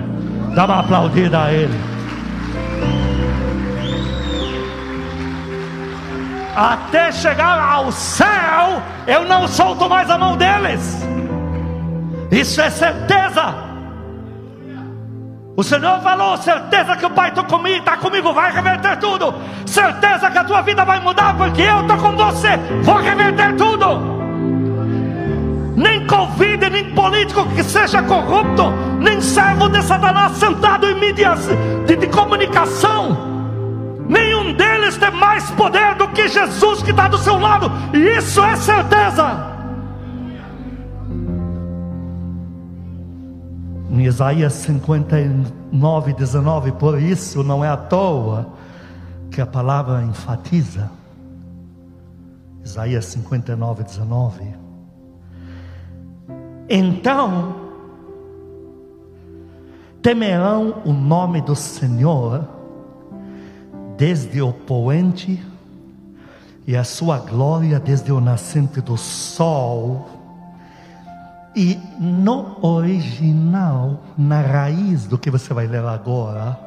Dá 0.55 0.63
uma 0.63 0.80
aplaudida 0.80 1.43
a 1.43 1.51
ele. 1.51 1.90
Até 6.56 7.12
chegar 7.12 7.60
ao 7.60 7.91
céu, 7.91 8.82
eu 9.08 9.26
não 9.26 9.47
solto 9.47 9.89
mais 9.89 10.10
a 10.10 10.18
mão 10.18 10.36
deles. 10.36 11.02
Isso 12.32 12.62
é 12.62 12.70
certeza. 12.70 13.56
O 15.56 15.64
Senhor 15.64 15.99
falou: 16.02 16.38
certeza 16.38 16.95
que 16.95 17.06
o 17.06 17.10
Pai 17.10 17.30
está 17.30 17.43
comigo, 17.43 17.80
está 17.80 17.97
comigo, 17.97 18.34
vai 18.34 18.52
reverter 18.52 18.97
tudo. 18.97 19.34
Certeza 19.66 20.32
que 20.32 20.38
a 20.38 20.43
tua 20.43 20.62
vida 20.62 20.86
vai 20.86 20.99
mudar, 20.99 21.36
porque 21.36 21.62
eu 21.62 21.82
estou 21.82 21.97
com 21.97 22.16
você, 22.16 22.58
vou 22.84 22.95
reverter 22.97 23.56
tudo. 23.56 24.22
Nem 25.76 26.06
Covid, 26.06 26.70
nem 26.70 26.93
político 26.93 27.45
que 27.49 27.64
seja 27.64 28.04
corrupto, 28.04 28.72
nem 28.99 29.20
servo 29.22 29.70
de 29.70 29.82
Satanás 29.82 30.34
sentado 30.34 30.89
em 30.89 30.99
mídias 30.99 31.47
de, 31.86 31.95
de 31.95 32.08
comunicação 32.08 33.30
deles 34.54 34.97
tem 34.97 35.12
mais 35.12 35.49
poder 35.52 35.95
do 35.95 36.08
que 36.10 36.28
Jesus 36.28 36.84
que 36.84 36.91
está 36.91 37.08
do 37.08 37.18
seu 37.18 37.38
lado, 37.38 37.72
e 37.93 38.18
isso 38.18 38.43
é 38.43 38.56
certeza. 38.56 39.52
Em 43.89 44.06
Isaías 44.06 44.54
59, 44.54 46.14
19, 46.14 46.72
por 46.74 46.99
isso 47.02 47.43
não 47.43 47.64
é 47.64 47.70
à 47.70 47.78
toa 47.78 48.54
que 49.30 49.41
a 49.41 49.45
palavra 49.45 50.02
enfatiza. 50.04 50.89
Isaías 52.64 53.06
59, 53.06 53.84
19. 53.84 54.56
Então, 56.70 57.56
temerão 60.02 60.82
o 60.86 60.93
nome 60.93 61.41
do 61.41 61.56
Senhor 61.56 62.47
desde 63.97 64.41
o 64.41 64.51
poente 64.51 65.41
e 66.67 66.75
a 66.75 66.83
sua 66.83 67.17
glória 67.17 67.79
desde 67.79 68.11
o 68.11 68.21
nascente 68.21 68.81
do 68.81 68.97
sol. 68.97 70.07
E 71.55 71.77
no 71.99 72.57
original, 72.61 74.01
na 74.17 74.41
raiz 74.41 75.05
do 75.05 75.17
que 75.17 75.29
você 75.29 75.53
vai 75.53 75.67
ler 75.67 75.83
agora, 75.83 76.57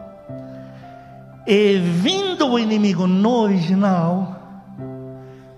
e 1.47 1.79
vindo 1.79 2.47
o 2.47 2.59
inimigo 2.59 3.07
no 3.07 3.31
original, 3.31 4.37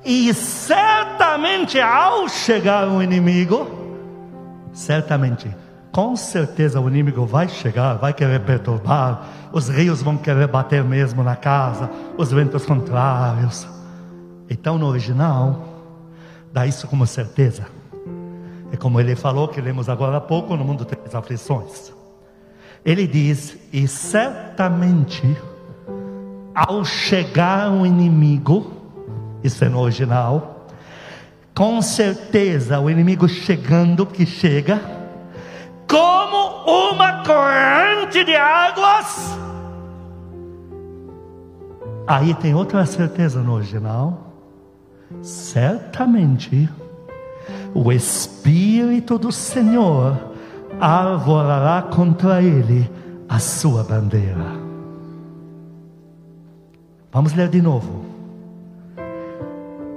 e 0.04 0.32
certamente 0.32 1.80
ao 1.80 2.28
chegar 2.28 2.88
o 2.88 3.02
inimigo, 3.02 3.68
certamente 4.72 5.50
com 5.97 6.14
certeza 6.14 6.78
o 6.78 6.90
inimigo 6.90 7.24
vai 7.24 7.49
chegar, 7.49 7.94
vai 7.94 8.12
querer 8.12 8.40
perturbar, 8.40 9.28
os 9.51 9.70
rios 9.70 10.03
vão 10.03 10.18
querer 10.18 10.47
bater 10.47 10.84
mesmo 10.84 11.24
na 11.24 11.34
casa, 11.34 11.88
os 12.18 12.30
ventos 12.30 12.66
contrários. 12.66 13.66
Então, 14.51 14.76
no 14.76 14.88
original, 14.88 15.66
dá 16.53 16.66
isso 16.66 16.86
como 16.86 17.07
certeza. 17.07 17.66
É 18.70 18.76
como 18.76 19.01
ele 19.01 19.16
falou, 19.16 19.49
que 19.49 19.59
lemos 19.59 19.88
agora 19.88 20.18
há 20.18 20.20
pouco, 20.20 20.55
no 20.55 20.66
mundo 20.66 20.84
tem 20.84 20.99
as 21.03 21.14
aflições. 21.14 21.90
Ele 22.84 23.07
diz: 23.07 23.57
E 23.72 23.88
certamente, 23.88 25.34
ao 26.55 26.84
chegar 26.84 27.72
o 27.72 27.86
inimigo, 27.86 28.70
isso 29.42 29.64
é 29.64 29.68
no 29.70 29.78
original, 29.78 30.66
com 31.55 31.80
certeza 31.80 32.78
o 32.80 32.90
inimigo 32.90 33.26
chegando, 33.26 34.05
que 34.05 34.26
chega, 34.26 34.95
como 35.89 36.64
uma 36.66 37.24
corrente 37.24 38.24
de 38.24 38.34
águas. 38.34 39.37
Aí 42.07 42.34
tem 42.34 42.55
outra 42.55 42.87
certeza 42.87 43.41
no 43.41 43.55
original. 43.55 44.32
Certamente 45.22 46.68
o 47.74 47.93
Espírito 47.93 49.18
do 49.18 49.32
Senhor 49.32 50.16
arvorará 50.80 51.82
contra 51.82 52.43
ele 52.43 52.91
a 53.28 53.39
sua 53.39 53.82
bandeira. 53.82 54.66
Vamos 57.12 57.32
ler 57.34 57.49
de 57.49 57.62
novo. 57.62 58.05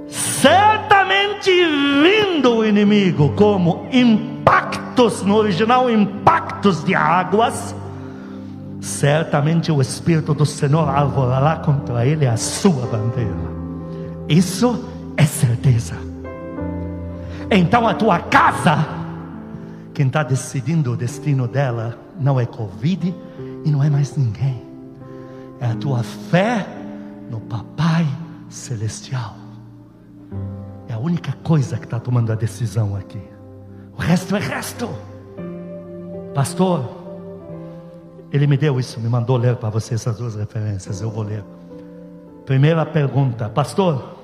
Certamente 0.08 1.50
vindo 1.50 2.56
o 2.56 2.64
inimigo 2.64 3.32
como 3.36 3.86
impacto 3.92 4.79
impactos, 4.90 5.22
no 5.22 5.36
original, 5.36 5.88
impactos 5.88 6.82
de 6.84 6.94
águas, 6.94 7.74
certamente 8.80 9.70
o 9.70 9.80
Espírito 9.80 10.34
do 10.34 10.44
Senhor 10.44 10.88
arvorará 10.88 11.56
contra 11.56 12.04
ele 12.04 12.26
a 12.26 12.36
sua 12.36 12.86
bandeira. 12.86 13.50
Isso 14.28 14.84
é 15.16 15.24
certeza. 15.24 15.94
Então 17.50 17.86
a 17.86 17.94
tua 17.94 18.18
casa, 18.18 18.86
quem 19.94 20.06
está 20.06 20.22
decidindo 20.22 20.92
o 20.92 20.96
destino 20.96 21.46
dela, 21.46 21.98
não 22.18 22.38
é 22.38 22.46
Covid 22.46 23.14
e 23.64 23.70
não 23.70 23.82
é 23.82 23.90
mais 23.90 24.16
ninguém. 24.16 24.62
É 25.60 25.66
a 25.66 25.74
tua 25.74 26.02
fé 26.02 26.66
no 27.30 27.40
Papai 27.40 28.06
Celestial. 28.48 29.36
É 30.88 30.94
a 30.94 30.98
única 30.98 31.32
coisa 31.44 31.76
que 31.76 31.84
está 31.84 32.00
tomando 32.00 32.32
a 32.32 32.34
decisão 32.34 32.96
aqui. 32.96 33.20
O 34.00 34.02
resto 34.02 34.34
é 34.34 34.38
resto. 34.38 34.88
Pastor, 36.34 36.88
ele 38.32 38.46
me 38.46 38.56
deu 38.56 38.80
isso, 38.80 38.98
me 38.98 39.10
mandou 39.10 39.36
ler 39.36 39.56
para 39.56 39.68
você 39.68 39.92
essas 39.92 40.16
duas 40.16 40.36
referências. 40.36 41.02
Eu 41.02 41.10
vou 41.10 41.22
ler. 41.22 41.44
Primeira 42.46 42.86
pergunta, 42.86 43.50
pastor. 43.50 44.16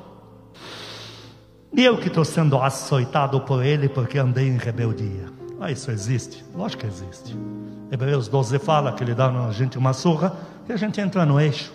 E 1.74 1.84
eu 1.84 1.98
que 1.98 2.08
estou 2.08 2.24
sendo 2.24 2.56
açoitado 2.56 3.38
por 3.42 3.62
ele 3.62 3.86
porque 3.86 4.18
andei 4.18 4.48
em 4.48 4.56
rebeldia. 4.56 5.26
Ah, 5.60 5.70
isso 5.70 5.90
existe? 5.90 6.42
Lógico 6.54 6.80
que 6.80 6.88
existe. 6.88 7.36
Hebreus 7.92 8.28
12 8.28 8.58
fala 8.58 8.94
que 8.94 9.04
ele 9.04 9.14
dá 9.14 9.28
a 9.28 9.52
gente 9.52 9.76
uma 9.76 9.92
surra 9.92 10.34
e 10.66 10.72
a 10.72 10.76
gente 10.78 11.02
entra 11.02 11.26
no 11.26 11.38
eixo. 11.38 11.70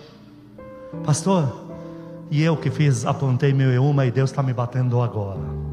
Pastor, 1.05 1.67
e 2.31 2.41
eu 2.41 2.57
que 2.57 2.71
fiz, 2.71 3.05
apontei 3.05 3.53
mil 3.53 3.71
e 3.71 3.77
uma 3.77 4.07
e 4.07 4.11
Deus 4.11 4.31
está 4.31 4.41
me 4.41 4.53
batendo 4.53 5.03
agora. 5.03 5.70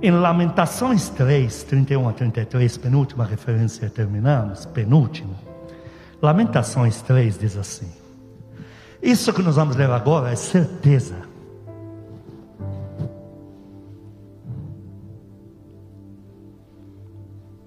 Em 0.00 0.12
Lamentações 0.12 1.08
3, 1.08 1.64
31 1.64 2.08
a 2.08 2.12
33, 2.12 2.76
penúltima 2.76 3.24
referência, 3.24 3.90
terminamos, 3.90 4.64
penúltimo. 4.64 5.34
Lamentações 6.22 7.02
3 7.02 7.36
diz 7.36 7.56
assim: 7.56 7.90
Isso 9.02 9.32
que 9.32 9.42
nós 9.42 9.56
vamos 9.56 9.74
ler 9.74 9.90
agora 9.90 10.30
é 10.30 10.36
certeza. 10.36 11.16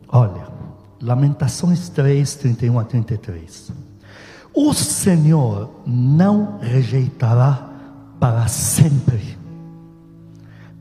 Olha, 0.08 0.48
Lamentações 1.02 1.90
3, 1.90 2.36
31 2.36 2.80
a 2.80 2.86
33. 2.86 3.74
O 4.54 4.74
Senhor 4.74 5.70
não 5.86 6.60
rejeitará 6.60 7.70
para 8.22 8.48
sempre 8.48 9.41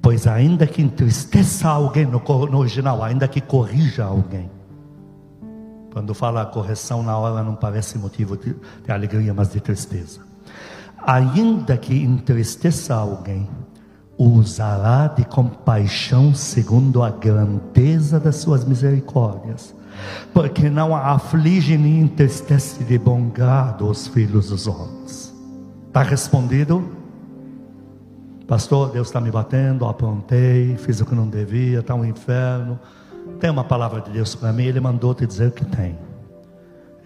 Pois 0.02 0.26
ainda 0.26 0.66
que 0.66 0.80
entristeça 0.80 1.68
alguém, 1.68 2.06
no, 2.06 2.22
no 2.46 2.58
original, 2.58 3.02
ainda 3.02 3.28
que 3.28 3.40
corrija 3.40 4.04
alguém. 4.04 4.50
Quando 5.92 6.14
fala 6.14 6.46
correção 6.46 7.02
na 7.02 7.18
hora 7.18 7.42
não 7.42 7.54
parece 7.54 7.98
motivo 7.98 8.36
de, 8.36 8.54
de 8.84 8.92
alegria, 8.92 9.34
mas 9.34 9.50
de 9.50 9.60
tristeza. 9.60 10.20
ainda 11.06 11.76
que 11.76 11.94
entristeça 11.94 12.94
alguém, 12.94 13.48
usará 14.16 15.08
de 15.08 15.24
compaixão 15.24 16.34
segundo 16.34 17.02
a 17.02 17.10
grandeza 17.10 18.20
das 18.20 18.36
suas 18.36 18.64
misericórdias, 18.64 19.74
porque 20.32 20.68
não 20.68 20.94
aflige 20.94 21.76
nem 21.76 22.00
entristece 22.00 22.84
de 22.84 22.98
bom 22.98 23.28
grado 23.30 23.88
os 23.88 24.06
filhos 24.06 24.50
dos 24.50 24.66
homens. 24.66 25.34
Está 25.88 26.02
respondido? 26.02 26.99
Pastor, 28.50 28.90
Deus 28.90 29.06
está 29.06 29.20
me 29.20 29.30
batendo, 29.30 29.86
aprontei, 29.86 30.76
fiz 30.76 31.00
o 31.00 31.06
que 31.06 31.14
não 31.14 31.28
devia, 31.28 31.78
está 31.78 31.94
um 31.94 32.04
inferno. 32.04 32.80
Tem 33.38 33.48
uma 33.48 33.62
palavra 33.62 34.00
de 34.00 34.10
Deus 34.10 34.34
para 34.34 34.52
mim, 34.52 34.64
Ele 34.64 34.80
mandou 34.80 35.14
te 35.14 35.24
dizer 35.24 35.52
que 35.52 35.64
tem. 35.64 35.96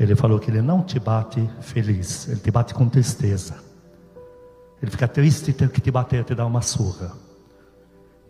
Ele 0.01 0.16
falou 0.16 0.38
que 0.38 0.51
Ele 0.51 0.62
não 0.62 0.82
te 0.82 0.99
bate 0.99 1.47
feliz, 1.61 2.28
Ele 2.28 2.40
te 2.40 2.51
bate 2.51 2.72
com 2.72 2.88
tristeza. 2.88 3.57
Ele 4.80 4.90
fica 4.90 5.07
triste 5.07 5.53
ter 5.53 5.68
que 5.68 5.82
te 5.82 5.90
bater, 5.90 6.24
te 6.24 6.34
dar 6.34 6.47
uma 6.47 6.62
surra. 6.62 7.12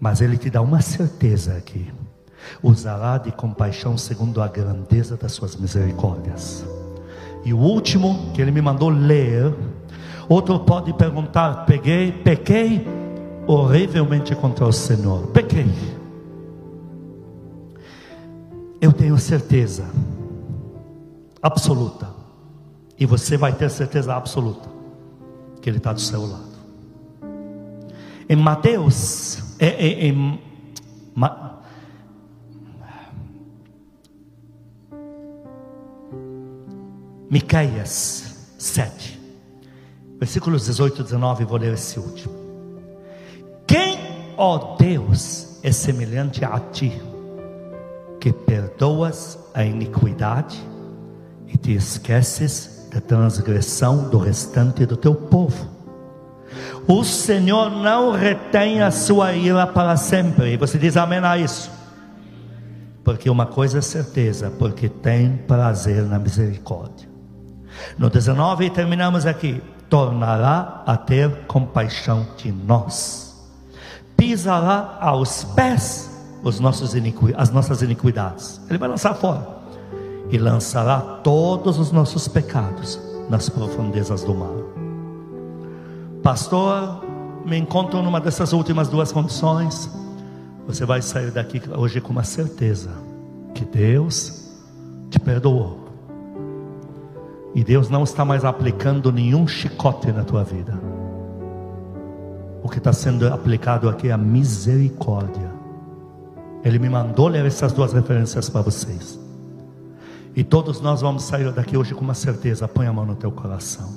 Mas 0.01 0.21
Ele 0.21 0.37
te 0.37 0.51
dá 0.51 0.61
uma 0.61 0.81
certeza 0.81 1.57
aqui. 1.57 1.95
Usará 2.65 3.17
de 3.17 3.31
compaixão 3.31 3.97
segundo 3.97 4.43
a 4.43 4.49
grandeza 4.49 5.17
das 5.17 5.31
suas 5.31 5.55
misericórdias. 5.55 6.67
E 7.45 7.55
o 7.55 7.59
último 7.59 8.33
que 8.35 8.43
Ele 8.43 8.51
me 8.51 8.61
mandou 8.61 8.89
ler. 8.89 9.55
Outro 10.29 10.59
pode 10.59 10.93
perguntar: 10.95 11.65
peguei, 11.65 12.11
pequei 12.11 13.04
horrivelmente 13.47 14.35
contra 14.35 14.67
o 14.67 14.73
Senhor. 14.73 15.27
Pequei. 15.29 15.67
Eu 18.81 18.93
tenho 18.93 19.17
certeza 19.19 19.85
absoluta. 21.43 22.09
E 22.99 23.07
você 23.07 23.37
vai 23.37 23.53
ter 23.53 23.71
certeza 23.71 24.15
absoluta 24.15 24.69
que 25.61 25.69
Ele 25.69 25.79
está 25.79 25.93
do 25.93 26.01
seu 26.01 26.21
lado. 26.25 26.55
Em 28.29 28.37
Mateus, 28.37 29.57
em, 29.59 29.69
em, 29.69 30.09
em 30.09 30.41
Ma, 31.15 31.61
Miqueias 37.31 38.53
7, 38.59 39.21
versículos 40.21 40.67
18 40.67 41.01
e 41.01 41.05
19, 41.05 41.45
vou 41.45 41.59
ler 41.59 41.75
esse 41.75 41.99
último. 41.99 42.44
Ó 44.37 44.77
Deus, 44.77 45.59
é 45.63 45.71
semelhante 45.73 46.45
a 46.45 46.59
ti, 46.59 47.01
que 48.21 48.33
perdoas 48.33 49.39
a 49.55 49.65
iniquidade 49.65 50.61
e 51.47 51.57
te 51.57 51.75
esqueces 51.75 52.89
da 52.93 53.01
transgressão 53.01 54.09
do 54.09 54.19
restante 54.19 54.87
do 54.87 54.97
teu 54.97 55.15
povo? 55.15 55.75
O 56.87 57.03
Senhor 57.03 57.71
não 57.71 58.13
retém 58.13 58.83
a 58.83 58.91
sua 58.91 59.33
ira 59.33 59.67
para 59.67 59.97
sempre. 59.97 60.53
E 60.53 60.57
você 60.57 60.79
diz 60.79 60.97
amém 60.97 61.19
a 61.19 61.39
isso. 61.39 61.71
Porque 63.03 63.29
uma 63.29 63.47
coisa 63.47 63.79
é 63.79 63.83
certeza, 63.83 64.51
porque 64.59 64.89
tem 64.89 65.37
prazer 65.47 66.03
na 66.03 66.19
misericórdia. 66.19 67.09
No 67.99 68.11
19 68.11 68.71
terminamos 68.71 69.27
aqui. 69.27 69.63
Tornará 69.89 70.83
a 70.87 70.97
ter 70.97 71.47
compaixão 71.47 72.27
de 72.37 72.51
nós. 72.51 73.34
Pisará 74.17 74.99
aos 75.01 75.45
pés 75.45 76.11
os 76.43 76.61
nossos 76.61 76.95
as 77.37 77.51
nossas 77.51 77.83
iniquidades. 77.83 78.61
Ele 78.69 78.79
vai 78.79 78.89
lançar 78.89 79.15
fora. 79.15 79.47
E 80.31 80.39
lançará 80.39 81.01
todos 81.01 81.79
os 81.79 81.91
nossos 81.91 82.29
pecados 82.29 83.01
nas 83.29 83.49
profundezas 83.49 84.23
do 84.23 84.35
mar. 84.35 84.55
Pastor, 86.23 87.05
me 87.45 87.57
encontro 87.57 88.03
numa 88.03 88.21
dessas 88.21 88.53
últimas 88.53 88.89
duas 88.89 89.13
condições. 89.13 89.91
Você 90.67 90.85
vai 90.87 91.03
sair 91.03 91.31
daqui 91.31 91.61
hoje 91.77 92.01
com 92.01 92.11
uma 92.11 92.25
certeza 92.25 92.91
que 93.55 93.65
Deus 93.65 94.51
te 95.11 95.21
perdoou. 95.21 95.85
E 97.55 97.63
Deus 97.63 97.89
não 97.89 98.03
está 98.03 98.25
mais 98.25 98.45
aplicando 98.45 99.13
nenhum 99.13 99.47
chicote 99.47 100.11
na 100.11 100.25
tua 100.25 100.43
vida. 100.43 100.75
O 102.65 102.69
que 102.71 102.79
está 102.79 102.95
sendo 102.95 103.29
aplicado 103.29 103.91
aqui 103.91 104.09
é 104.09 104.13
a 104.13 104.17
misericórdia. 104.17 105.51
Ele 106.65 106.79
me 106.79 106.89
mandou 106.89 107.29
ler 107.29 107.45
essas 107.45 107.75
duas 107.75 107.93
referências 107.93 108.49
para 108.49 108.63
vocês. 108.63 109.21
E 110.35 110.43
todos 110.43 110.81
nós 110.81 111.03
vamos 111.03 111.25
sair 111.25 111.53
daqui 111.53 111.77
hoje 111.77 111.95
com 111.95 112.01
uma 112.01 112.15
certeza. 112.15 112.67
Põe 112.67 112.87
a 112.87 112.93
mão 112.93 113.05
no 113.05 113.17
teu 113.17 113.31
coração. 113.31 113.93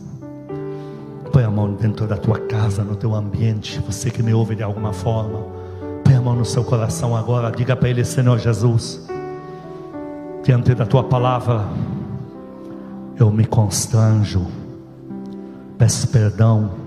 Põe 1.31 1.45
a 1.45 1.49
mão 1.49 1.75
dentro 1.75 2.05
da 2.05 2.17
tua 2.17 2.39
casa, 2.39 2.83
no 2.83 2.97
teu 2.97 3.15
ambiente. 3.15 3.79
Você 3.87 4.11
que 4.11 4.21
me 4.21 4.33
ouve 4.33 4.53
de 4.53 4.63
alguma 4.63 4.91
forma. 4.91 5.45
Põe 6.03 6.15
a 6.15 6.21
mão 6.21 6.35
no 6.35 6.43
seu 6.43 6.65
coração 6.65 7.15
agora. 7.15 7.49
Diga 7.49 7.73
para 7.73 7.87
Ele, 7.87 8.03
Senhor 8.03 8.37
Jesus, 8.37 9.07
diante 10.43 10.75
da 10.75 10.85
tua 10.85 11.05
palavra, 11.05 11.65
eu 13.17 13.31
me 13.31 13.45
constranjo. 13.45 14.45
Peço 15.77 16.09
perdão 16.09 16.86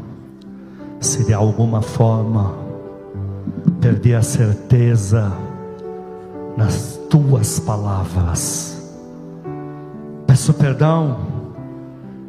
se 1.00 1.24
de 1.24 1.32
alguma 1.32 1.82
forma 1.82 2.54
perdi 3.80 4.14
a 4.14 4.22
certeza 4.22 5.32
nas 6.56 7.00
tuas 7.08 7.58
palavras. 7.58 8.76
Peço 10.26 10.54
perdão 10.54 11.18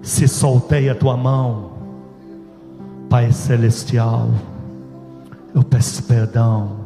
se 0.01 0.27
soltei 0.27 0.89
a 0.89 0.95
tua 0.95 1.15
mão 1.15 1.71
Pai 3.09 3.31
Celestial, 3.31 4.29
eu 5.53 5.63
peço 5.63 6.03
perdão 6.03 6.81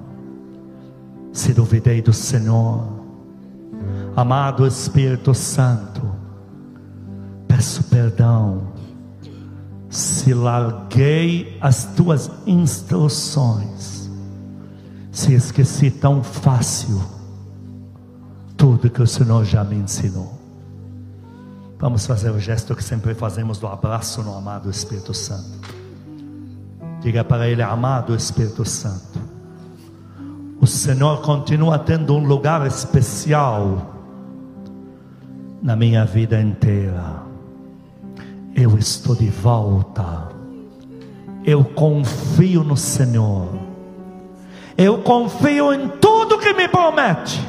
se 1.36 1.54
duvidei 1.54 2.02
do 2.02 2.14
Senhor. 2.14 2.82
Amado 4.16 4.66
Espírito 4.66 5.34
Santo, 5.34 6.02
peço 7.48 7.84
perdão 7.84 8.70
se 10.26 10.34
larguei 10.34 11.56
as 11.62 11.86
tuas 11.94 12.32
instruções, 12.48 14.10
se 15.12 15.36
esqueci 15.36 15.92
tão 15.92 16.24
fácil 16.24 17.00
tudo 18.58 18.90
que 18.90 19.04
o 19.04 19.06
Senhor 19.06 19.46
já 19.46 19.64
me 19.64 19.76
ensinou. 19.76 20.34
Vamos 21.78 22.08
fazer 22.08 22.32
o 22.32 22.40
gesto 22.40 22.76
que 22.76 22.84
sempre 22.84 23.14
fazemos 23.14 23.60
do 23.60 23.68
abraço 23.68 24.24
no 24.24 24.36
amado 24.36 24.68
Espírito 24.68 25.14
Santo. 25.14 25.60
Diga 27.02 27.24
para 27.24 27.48
ele, 27.48 27.62
amado 27.62 28.16
Espírito 28.16 28.66
Santo, 28.66 29.20
o 30.60 30.66
Senhor 30.66 31.22
continua 31.22 31.78
tendo 31.78 32.16
um 32.16 32.26
lugar 32.26 32.66
especial 32.66 33.94
na 35.62 35.76
minha 35.76 36.04
vida 36.04 36.42
inteira. 36.42 37.25
Eu 38.56 38.78
estou 38.78 39.16
de 39.16 39.30
volta. 39.30 40.30
Eu 41.44 41.64
confio 41.64 42.64
no 42.64 42.78
Senhor. 42.78 43.50
Eu 44.78 45.00
confio 45.00 45.74
em 45.74 45.90
tudo 46.02 46.40
que 46.40 46.54
me 46.54 46.68
promete. 46.68 47.40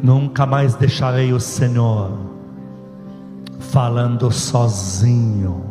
Nunca 0.00 0.46
mais 0.46 0.74
deixarei 0.74 1.32
o 1.32 1.40
Senhor 1.40 2.12
falando 3.58 4.30
sozinho 4.30 5.68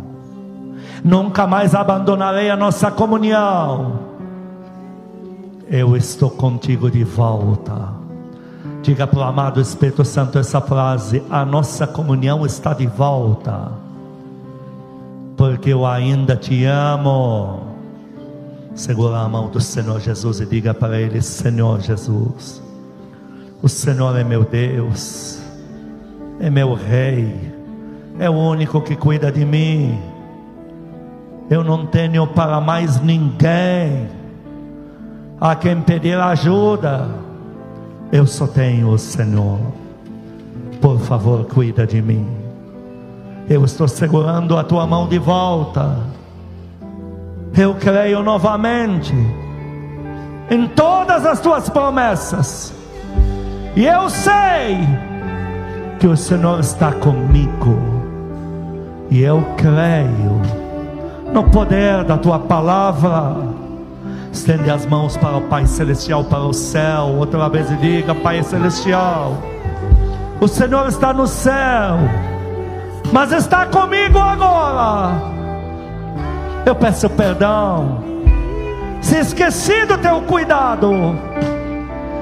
nunca 1.03 1.47
mais 1.47 1.73
abandonarei 1.73 2.49
a 2.49 2.57
nossa 2.57 2.91
comunhão. 2.91 3.99
Eu 5.69 5.95
estou 5.95 6.29
contigo 6.29 6.89
de 6.89 7.03
volta. 7.03 8.06
Diga 8.87 9.05
para 9.05 9.19
o 9.19 9.23
amado 9.23 9.59
Espírito 9.59 10.05
Santo 10.05 10.39
essa 10.39 10.61
frase: 10.61 11.21
a 11.29 11.43
nossa 11.43 11.85
comunhão 11.85 12.45
está 12.45 12.73
de 12.73 12.87
volta, 12.87 13.69
porque 15.35 15.73
eu 15.73 15.85
ainda 15.85 16.37
te 16.37 16.63
amo. 16.63 17.67
Segura 18.73 19.17
a 19.17 19.27
mão 19.27 19.49
do 19.49 19.59
Senhor 19.59 19.99
Jesus 19.99 20.39
e 20.39 20.45
diga 20.45 20.73
para 20.73 21.01
Ele: 21.01 21.21
Senhor 21.21 21.81
Jesus, 21.81 22.63
o 23.61 23.67
Senhor 23.67 24.17
é 24.17 24.23
meu 24.23 24.45
Deus, 24.45 25.41
é 26.39 26.49
meu 26.49 26.73
Rei, 26.73 27.53
é 28.17 28.29
o 28.29 28.35
único 28.35 28.79
que 28.79 28.95
cuida 28.95 29.29
de 29.29 29.43
mim 29.43 29.99
eu 31.49 31.61
não 31.61 31.85
tenho 31.85 32.25
para 32.25 32.61
mais 32.61 33.01
ninguém 33.01 34.07
a 35.41 35.55
quem 35.55 35.81
pedir 35.81 36.17
ajuda. 36.17 37.26
Eu 38.11 38.25
só 38.25 38.47
tenho 38.47 38.89
o 38.89 38.97
Senhor. 38.97 39.59
Por 40.81 40.99
favor, 40.99 41.45
cuida 41.45 41.85
de 41.85 42.01
mim. 42.01 42.25
Eu 43.49 43.65
estou 43.65 43.87
segurando 43.87 44.57
a 44.57 44.63
tua 44.63 44.85
mão 44.85 45.07
de 45.07 45.17
volta. 45.17 45.97
Eu 47.57 47.75
creio 47.75 48.21
novamente 48.21 49.13
em 50.49 50.67
todas 50.67 51.25
as 51.25 51.39
tuas 51.39 51.69
promessas. 51.69 52.73
E 53.75 53.85
eu 53.85 54.09
sei 54.09 54.77
que 55.99 56.07
o 56.07 56.17
Senhor 56.17 56.59
está 56.59 56.91
comigo 56.91 57.97
E 59.09 59.21
eu 59.21 59.41
creio 59.57 60.41
no 61.33 61.43
poder 61.49 62.03
da 62.03 62.17
tua 62.17 62.39
palavra. 62.39 63.56
Estende 64.31 64.69
as 64.69 64.85
mãos 64.85 65.17
para 65.17 65.37
o 65.37 65.41
Pai 65.41 65.65
Celestial, 65.65 66.23
para 66.23 66.43
o 66.43 66.53
céu. 66.53 67.15
Outra 67.17 67.49
vez 67.49 67.67
diga: 67.79 68.13
Pai 68.15 68.43
Celestial, 68.43 69.37
o 70.39 70.47
Senhor 70.47 70.87
está 70.87 71.13
no 71.13 71.25
céu, 71.27 71.97
mas 73.11 73.31
está 73.31 73.65
comigo 73.65 74.19
agora. 74.19 75.13
Eu 76.65 76.75
peço 76.75 77.09
perdão, 77.09 78.03
se 79.01 79.19
esqueci 79.19 79.85
do 79.85 79.97
teu 79.97 80.21
cuidado, 80.21 80.91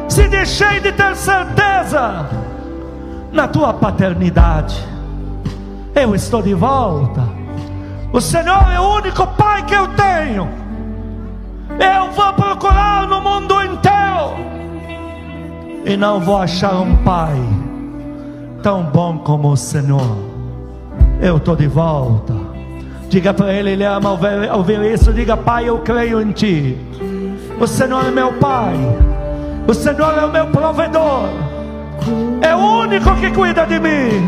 se 0.07 0.27
deixei 0.27 0.79
de 0.79 0.91
ter 0.91 1.15
certeza 1.15 2.29
na 3.31 3.47
tua 3.47 3.73
paternidade. 3.73 4.81
Eu 5.93 6.13
estou 6.13 6.41
de 6.41 6.53
volta. 6.53 7.23
O 8.13 8.21
Senhor 8.21 8.71
é 8.71 8.79
o 8.79 8.97
único 8.97 9.27
Pai 9.27 9.65
que 9.65 9.73
eu 9.73 9.87
tenho. 9.89 10.64
Eu 11.79 12.11
vou 12.11 12.33
procurar 12.33 13.07
no 13.07 13.21
mundo 13.21 13.61
inteiro 13.61 13.85
e 15.85 15.95
não 15.95 16.19
vou 16.19 16.37
achar 16.37 16.75
um 16.75 16.95
Pai 16.97 17.37
tão 18.63 18.83
bom 18.83 19.19
como 19.19 19.51
o 19.51 19.57
Senhor. 19.57 20.17
Eu 21.21 21.37
estou 21.37 21.55
de 21.55 21.67
volta. 21.67 22.33
Diga 23.09 23.33
para 23.33 23.53
ele, 23.53 23.71
ele 23.71 23.83
ama 23.83 24.11
ouvir, 24.11 24.51
ouvir 24.51 24.81
isso. 24.93 25.13
Diga, 25.13 25.37
Pai, 25.37 25.69
eu 25.69 25.79
creio 25.79 26.21
em 26.21 26.31
Ti. 26.31 26.77
O 27.59 27.67
Senhor 27.67 28.05
é 28.07 28.11
meu 28.11 28.33
Pai. 28.33 28.75
O 29.67 29.73
Senhor 29.73 30.17
é 30.17 30.25
o 30.25 30.31
meu 30.31 30.47
provedor. 30.47 31.29
É 32.41 32.55
o 32.55 32.59
único 32.59 33.15
que 33.15 33.31
cuida 33.31 33.65
de 33.65 33.79
mim. 33.79 34.27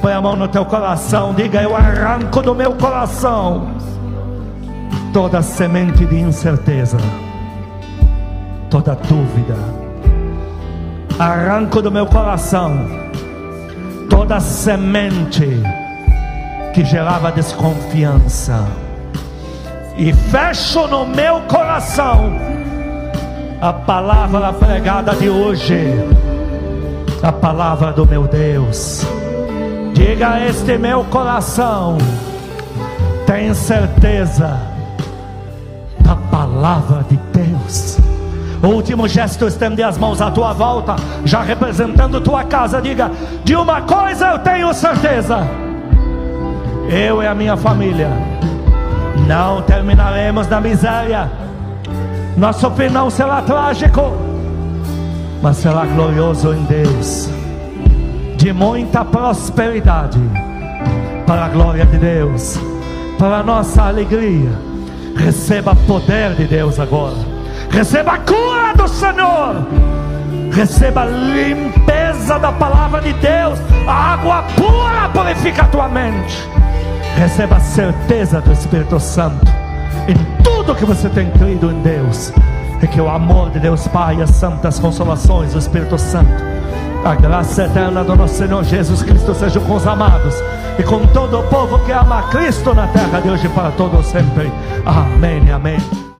Põe 0.00 0.12
a 0.12 0.20
mão 0.20 0.36
no 0.36 0.48
teu 0.48 0.64
coração. 0.64 1.32
Diga, 1.34 1.62
eu 1.62 1.74
arranco 1.74 2.42
do 2.42 2.54
meu 2.54 2.72
coração 2.72 3.68
toda 5.12 5.42
semente 5.42 6.04
de 6.06 6.18
incerteza, 6.18 6.98
toda 8.70 8.94
dúvida. 8.94 9.56
Arranco 11.18 11.82
do 11.82 11.90
meu 11.90 12.06
coração 12.06 13.02
toda 14.12 14.38
semente 14.40 15.62
que 16.74 16.84
gerava 16.84 17.32
desconfiança. 17.32 18.66
E 19.96 20.12
fecho 20.12 20.86
no 20.86 21.06
meu 21.06 21.40
coração 21.42 22.32
a 23.60 23.72
palavra 23.72 24.52
pregada 24.52 25.14
de 25.14 25.30
hoje, 25.30 25.82
a 27.22 27.32
palavra 27.32 27.92
do 27.92 28.06
meu 28.06 28.28
Deus. 28.28 29.06
Diga 29.94 30.32
a 30.34 30.46
este 30.46 30.76
meu 30.76 31.04
coração: 31.04 31.96
tem 33.26 33.54
certeza 33.54 34.71
palavra 36.62 37.04
de 37.10 37.16
Deus. 37.32 37.98
O 38.62 38.68
último 38.68 39.08
gesto, 39.08 39.48
estender 39.48 39.84
as 39.84 39.98
mãos 39.98 40.20
à 40.20 40.30
tua 40.30 40.52
volta, 40.52 40.94
já 41.24 41.42
representando 41.42 42.20
tua 42.20 42.44
casa. 42.44 42.80
Diga: 42.80 43.10
de 43.42 43.56
uma 43.56 43.80
coisa 43.82 44.28
eu 44.28 44.38
tenho 44.38 44.72
certeza, 44.72 45.40
eu 46.88 47.20
e 47.20 47.26
a 47.26 47.34
minha 47.34 47.56
família 47.56 48.10
não 49.26 49.60
terminaremos 49.62 50.46
na 50.46 50.60
miséria. 50.60 51.28
Nosso 52.36 52.70
fim 52.70 52.88
não 52.88 53.10
será 53.10 53.42
trágico, 53.42 54.12
mas 55.42 55.56
será 55.56 55.84
glorioso 55.84 56.54
em 56.54 56.62
Deus, 56.64 57.28
de 58.36 58.52
muita 58.52 59.04
prosperidade, 59.04 60.20
para 61.26 61.46
a 61.46 61.48
glória 61.48 61.84
de 61.84 61.98
Deus, 61.98 62.56
para 63.18 63.38
a 63.38 63.42
nossa 63.42 63.82
alegria 63.82 64.71
Receba 65.16 65.74
poder 65.74 66.34
de 66.34 66.44
Deus 66.44 66.78
agora. 66.78 67.16
Receba 67.70 68.12
a 68.12 68.18
cura 68.18 68.74
do 68.76 68.88
Senhor. 68.88 69.66
Receba 70.52 71.02
a 71.02 71.06
limpeza 71.06 72.38
da 72.38 72.52
palavra 72.52 73.00
de 73.00 73.12
Deus. 73.14 73.58
A 73.86 74.12
água 74.14 74.44
pura 74.56 75.08
purifica 75.12 75.62
a 75.62 75.66
tua 75.66 75.88
mente. 75.88 76.48
Receba 77.16 77.56
a 77.56 77.60
certeza 77.60 78.40
do 78.40 78.52
Espírito 78.52 78.98
Santo. 78.98 79.46
Em 80.08 80.42
tudo 80.42 80.74
que 80.74 80.84
você 80.84 81.08
tem 81.08 81.30
crido 81.30 81.70
em 81.70 81.80
Deus. 81.82 82.32
É 82.82 82.86
que 82.86 83.00
o 83.00 83.08
amor 83.08 83.50
de 83.50 83.60
Deus 83.60 83.86
Pai, 83.88 84.20
as 84.20 84.30
santas 84.30 84.78
consolações 84.78 85.52
do 85.52 85.58
Espírito 85.58 85.96
Santo 85.96 86.52
a 87.04 87.16
graça 87.16 87.64
eterna 87.64 88.04
do 88.04 88.14
nosso 88.14 88.34
Senhor 88.34 88.62
Jesus 88.62 89.02
Cristo 89.02 89.34
seja 89.34 89.58
com 89.58 89.74
os 89.74 89.84
amados 89.86 90.36
e 90.78 90.82
com 90.82 91.06
todo 91.06 91.40
o 91.40 91.42
povo 91.44 91.78
que 91.84 91.92
ama 91.92 92.22
Cristo 92.24 92.74
na 92.74 92.86
terra 92.88 93.20
de 93.20 93.30
hoje 93.30 93.48
para 93.48 93.70
todos 93.72 94.06
sempre. 94.06 94.50
Amém, 94.84 95.50
amém. 95.50 96.01